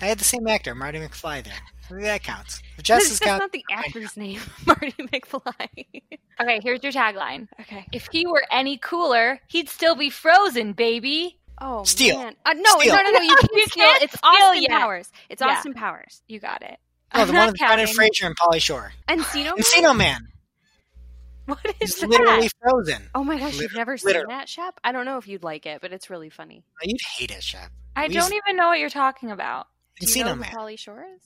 I 0.00 0.06
had 0.06 0.18
the 0.18 0.24
same 0.24 0.46
actor, 0.48 0.74
Marty 0.74 0.98
McFly. 0.98 1.44
There, 1.44 1.52
Maybe 1.90 2.04
that 2.04 2.22
counts. 2.22 2.62
If 2.78 2.84
That's, 2.86 3.04
is 3.10 3.18
that's 3.18 3.28
count. 3.30 3.42
not 3.42 3.52
the 3.52 3.64
actor's 3.70 4.16
name, 4.16 4.40
Marty 4.66 4.92
McFly. 4.98 5.86
Okay, 6.40 6.60
here's 6.62 6.82
your 6.82 6.92
tagline. 6.92 7.48
okay. 7.60 7.86
If 7.92 8.08
he 8.10 8.26
were 8.26 8.44
any 8.50 8.78
cooler, 8.78 9.40
he'd 9.48 9.68
still 9.68 9.94
be 9.94 10.08
frozen, 10.10 10.72
baby. 10.72 11.38
Oh 11.60 11.84
Steal. 11.84 12.16
man. 12.18 12.34
Uh, 12.46 12.54
no, 12.54 12.78
Steal. 12.80 12.94
no, 12.96 13.02
no, 13.02 13.10
no. 13.10 13.20
You 13.20 13.36
can't 13.36 13.50
You 13.52 13.66
steal. 13.66 13.84
can't 13.84 14.02
it's 14.02 14.18
steal 14.18 14.30
Austin 14.30 14.62
yet. 14.62 14.70
Powers. 14.70 15.12
It's 15.28 15.40
Yeah. 15.42 15.48
Austin 15.48 15.74
Powers. 15.74 16.22
You 16.26 16.40
got 16.40 16.62
it. 16.62 16.78
Oh, 17.14 17.20
I'm 17.20 17.26
the 17.28 17.32
one 17.34 17.46
with 17.48 17.58
Brendan. 17.58 17.86
Fraser 17.88 18.26
and 18.26 18.36
Pauly 18.36 18.60
Shore. 18.60 18.92
Encino. 19.08 19.52
Encino 19.58 19.82
Man? 19.96 19.96
Man. 19.96 20.20
What 21.46 21.58
is 21.66 21.74
He's 21.78 22.00
that? 22.00 22.08
literally 22.10 22.48
frozen. 22.62 23.02
Oh 23.14 23.22
my 23.22 23.38
gosh, 23.38 23.60
you've 23.60 23.74
never 23.74 23.96
seen 23.98 24.06
literally. 24.08 24.34
that, 24.34 24.48
Shep? 24.48 24.80
I 24.82 24.92
don't 24.92 25.04
know 25.04 25.18
if 25.18 25.28
you'd 25.28 25.42
like 25.44 25.66
it, 25.66 25.82
but 25.82 25.92
it's 25.92 26.08
really 26.08 26.30
funny. 26.30 26.64
You'd 26.82 26.96
hate 27.18 27.30
it, 27.30 27.42
Shep. 27.42 27.70
I 27.94 28.08
We 28.08 28.14
don't 28.14 28.22
used- 28.32 28.34
even 28.46 28.56
know 28.56 28.68
what 28.68 28.78
you're 28.78 28.88
talking 28.88 29.30
about. 29.30 29.68
Do 30.00 30.06
you 30.06 30.24
know 30.24 30.30
Encino 30.32 30.34
who 30.34 30.40
Man. 30.40 30.50
Pauly 30.50 30.78
Shore 30.78 31.04
is? 31.16 31.22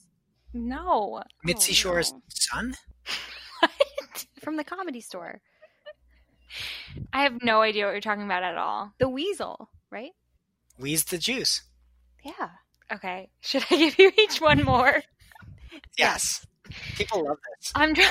No. 0.53 1.21
Mitzi 1.43 1.71
Oh, 1.71 1.75
Shore's 1.75 2.11
no. 2.13 2.21
son? 2.29 2.75
What? 3.61 4.25
From 4.41 4.55
the 4.57 4.63
comedy 4.63 5.01
store. 5.01 5.41
I 7.13 7.23
have 7.23 7.43
no 7.43 7.61
idea 7.61 7.85
what 7.85 7.91
you're 7.91 8.01
talking 8.01 8.23
about 8.23 8.43
at 8.43 8.57
all. 8.57 8.93
The 8.99 9.09
Weasel, 9.09 9.69
right? 9.91 10.11
Wheeze 10.77 11.03
the 11.05 11.17
Juice. 11.17 11.61
Yeah. 12.23 12.49
Okay. 12.91 13.29
Should 13.41 13.65
I 13.69 13.75
give 13.77 13.99
you 13.99 14.11
each 14.17 14.39
one 14.41 14.63
more? 14.63 15.01
Yes. 15.97 16.45
People 16.95 17.25
love 17.25 17.37
this. 17.59 17.71
I'm 17.75 17.93
trying 17.93 18.09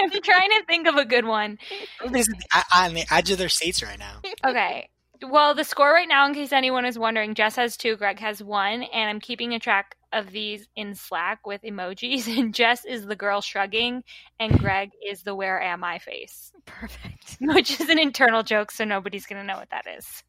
I'm 0.00 0.10
trying 0.22 0.50
to 0.50 0.64
think 0.68 0.86
of 0.86 0.96
a 0.96 1.04
good 1.04 1.24
one. 1.24 1.58
Everybody's 2.00 2.28
at 2.28 2.64
the- 2.70 2.76
on 2.78 2.94
the 2.94 3.04
edge 3.10 3.30
of 3.30 3.38
their 3.38 3.48
seats 3.48 3.82
right 3.82 3.98
now. 3.98 4.20
Okay. 4.46 4.88
Well, 5.22 5.54
the 5.54 5.64
score 5.64 5.92
right 5.92 6.08
now, 6.08 6.26
in 6.26 6.34
case 6.34 6.52
anyone 6.52 6.84
is 6.84 6.98
wondering, 6.98 7.34
Jess 7.34 7.56
has 7.56 7.76
two, 7.76 7.96
Greg 7.96 8.18
has 8.18 8.42
one, 8.42 8.82
and 8.82 9.08
I'm 9.08 9.20
keeping 9.20 9.54
a 9.54 9.58
track 9.58 9.96
of 10.12 10.30
these 10.30 10.68
in 10.76 10.94
Slack 10.94 11.46
with 11.46 11.62
emojis. 11.62 12.26
And 12.38 12.54
Jess 12.54 12.84
is 12.84 13.06
the 13.06 13.16
girl 13.16 13.40
shrugging, 13.40 14.02
and 14.40 14.58
Greg 14.58 14.90
is 15.06 15.22
the 15.22 15.34
where 15.34 15.60
am 15.60 15.84
I 15.84 15.98
face, 15.98 16.52
Perfect. 16.66 17.36
which 17.40 17.80
is 17.80 17.88
an 17.88 17.98
internal 17.98 18.42
joke, 18.42 18.70
so 18.70 18.84
nobody's 18.84 19.26
going 19.26 19.40
to 19.40 19.46
know 19.46 19.58
what 19.58 19.70
that 19.70 19.86
is. 19.96 20.22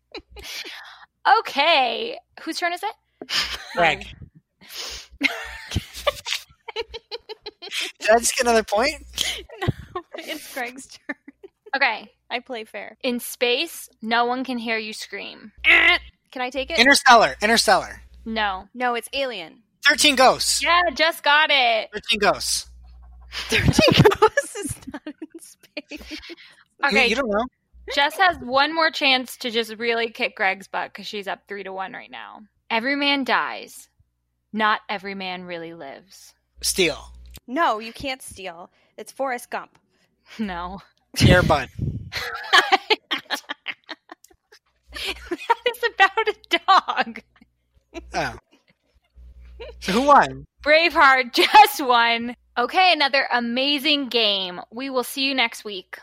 okay. 1.39 2.20
Whose 2.41 2.60
turn 2.60 2.74
is 2.74 2.84
it? 2.84 2.94
Greg. 3.76 4.06
Did 8.00 8.10
I 8.10 8.20
just 8.20 8.36
get 8.36 8.46
another 8.46 8.64
point? 8.64 8.96
no, 9.62 10.02
it's 10.18 10.54
Greg's 10.54 10.88
turn. 10.88 11.22
Okay. 11.76 12.11
I 12.30 12.39
play 12.39 12.63
fair. 12.65 12.97
In 13.03 13.19
space, 13.19 13.89
no 14.01 14.26
one 14.26 14.43
can 14.43 14.57
hear 14.57 14.78
you 14.78 14.93
scream. 14.93 15.51
Eh. 15.65 15.97
Can 16.32 16.41
I 16.41 16.49
take 16.49 16.71
it? 16.71 16.80
Interstellar. 16.80 17.36
Interstellar. 17.41 18.01
No. 18.26 18.67
no, 18.74 18.95
it's 18.95 19.09
Alien. 19.13 19.63
13 19.88 20.15
Ghosts. 20.15 20.63
Yeah, 20.63 20.82
just 20.95 21.24
got 21.24 21.49
it. 21.51 21.89
13 21.93 22.19
Ghosts. 22.19 22.69
Thirteen 23.49 24.03
Ghosts 24.19 24.55
is 24.55 24.76
not 24.93 25.01
in 25.07 25.39
space. 25.39 26.19
Okay, 26.86 27.07
You, 27.07 27.15
don't 27.15 27.30
know. 27.30 27.45
Jess 27.95 28.15
has 28.17 28.38
one 28.38 28.76
more 28.76 28.91
chance 28.91 29.38
to 29.38 29.49
just 29.49 29.76
really 29.78 30.09
kick 30.09 30.36
Greg's 30.36 30.67
butt 30.67 30.93
because 30.93 31.07
she's 31.07 31.28
up 31.28 31.39
three 31.47 31.63
to 31.63 31.74
one 31.74 31.93
right 31.93 32.11
now. 32.11 32.41
Every 32.69 32.95
man 32.95 33.24
dies. 33.24 33.89
Not 34.53 34.82
every 34.88 35.15
man 35.15 35.45
really 35.45 35.74
lives. 35.74 36.34
Steal. 36.61 37.11
No, 37.47 37.80
you 37.80 37.91
can't 37.91 38.21
steal. 38.21 38.69
It's 38.97 39.11
Forrest 39.11 39.49
Gump. 39.49 39.78
No. 40.39 40.80
Air 41.22 41.43
Bud. 41.43 41.70
that 44.91 45.61
is 45.68 45.84
about 45.93 46.28
a 46.28 46.36
dog. 46.68 47.22
Oh. 48.14 48.36
So 49.80 49.91
who 49.91 50.01
won? 50.01 50.45
Braveheart 50.64 51.34
just 51.34 51.86
won. 51.86 52.36
Okay, 52.57 52.91
another 52.93 53.28
amazing 53.32 54.09
game. 54.09 54.59
We 54.72 54.89
will 54.89 55.03
see 55.03 55.24
you 55.24 55.36
next 55.36 55.64
week. 55.64 55.99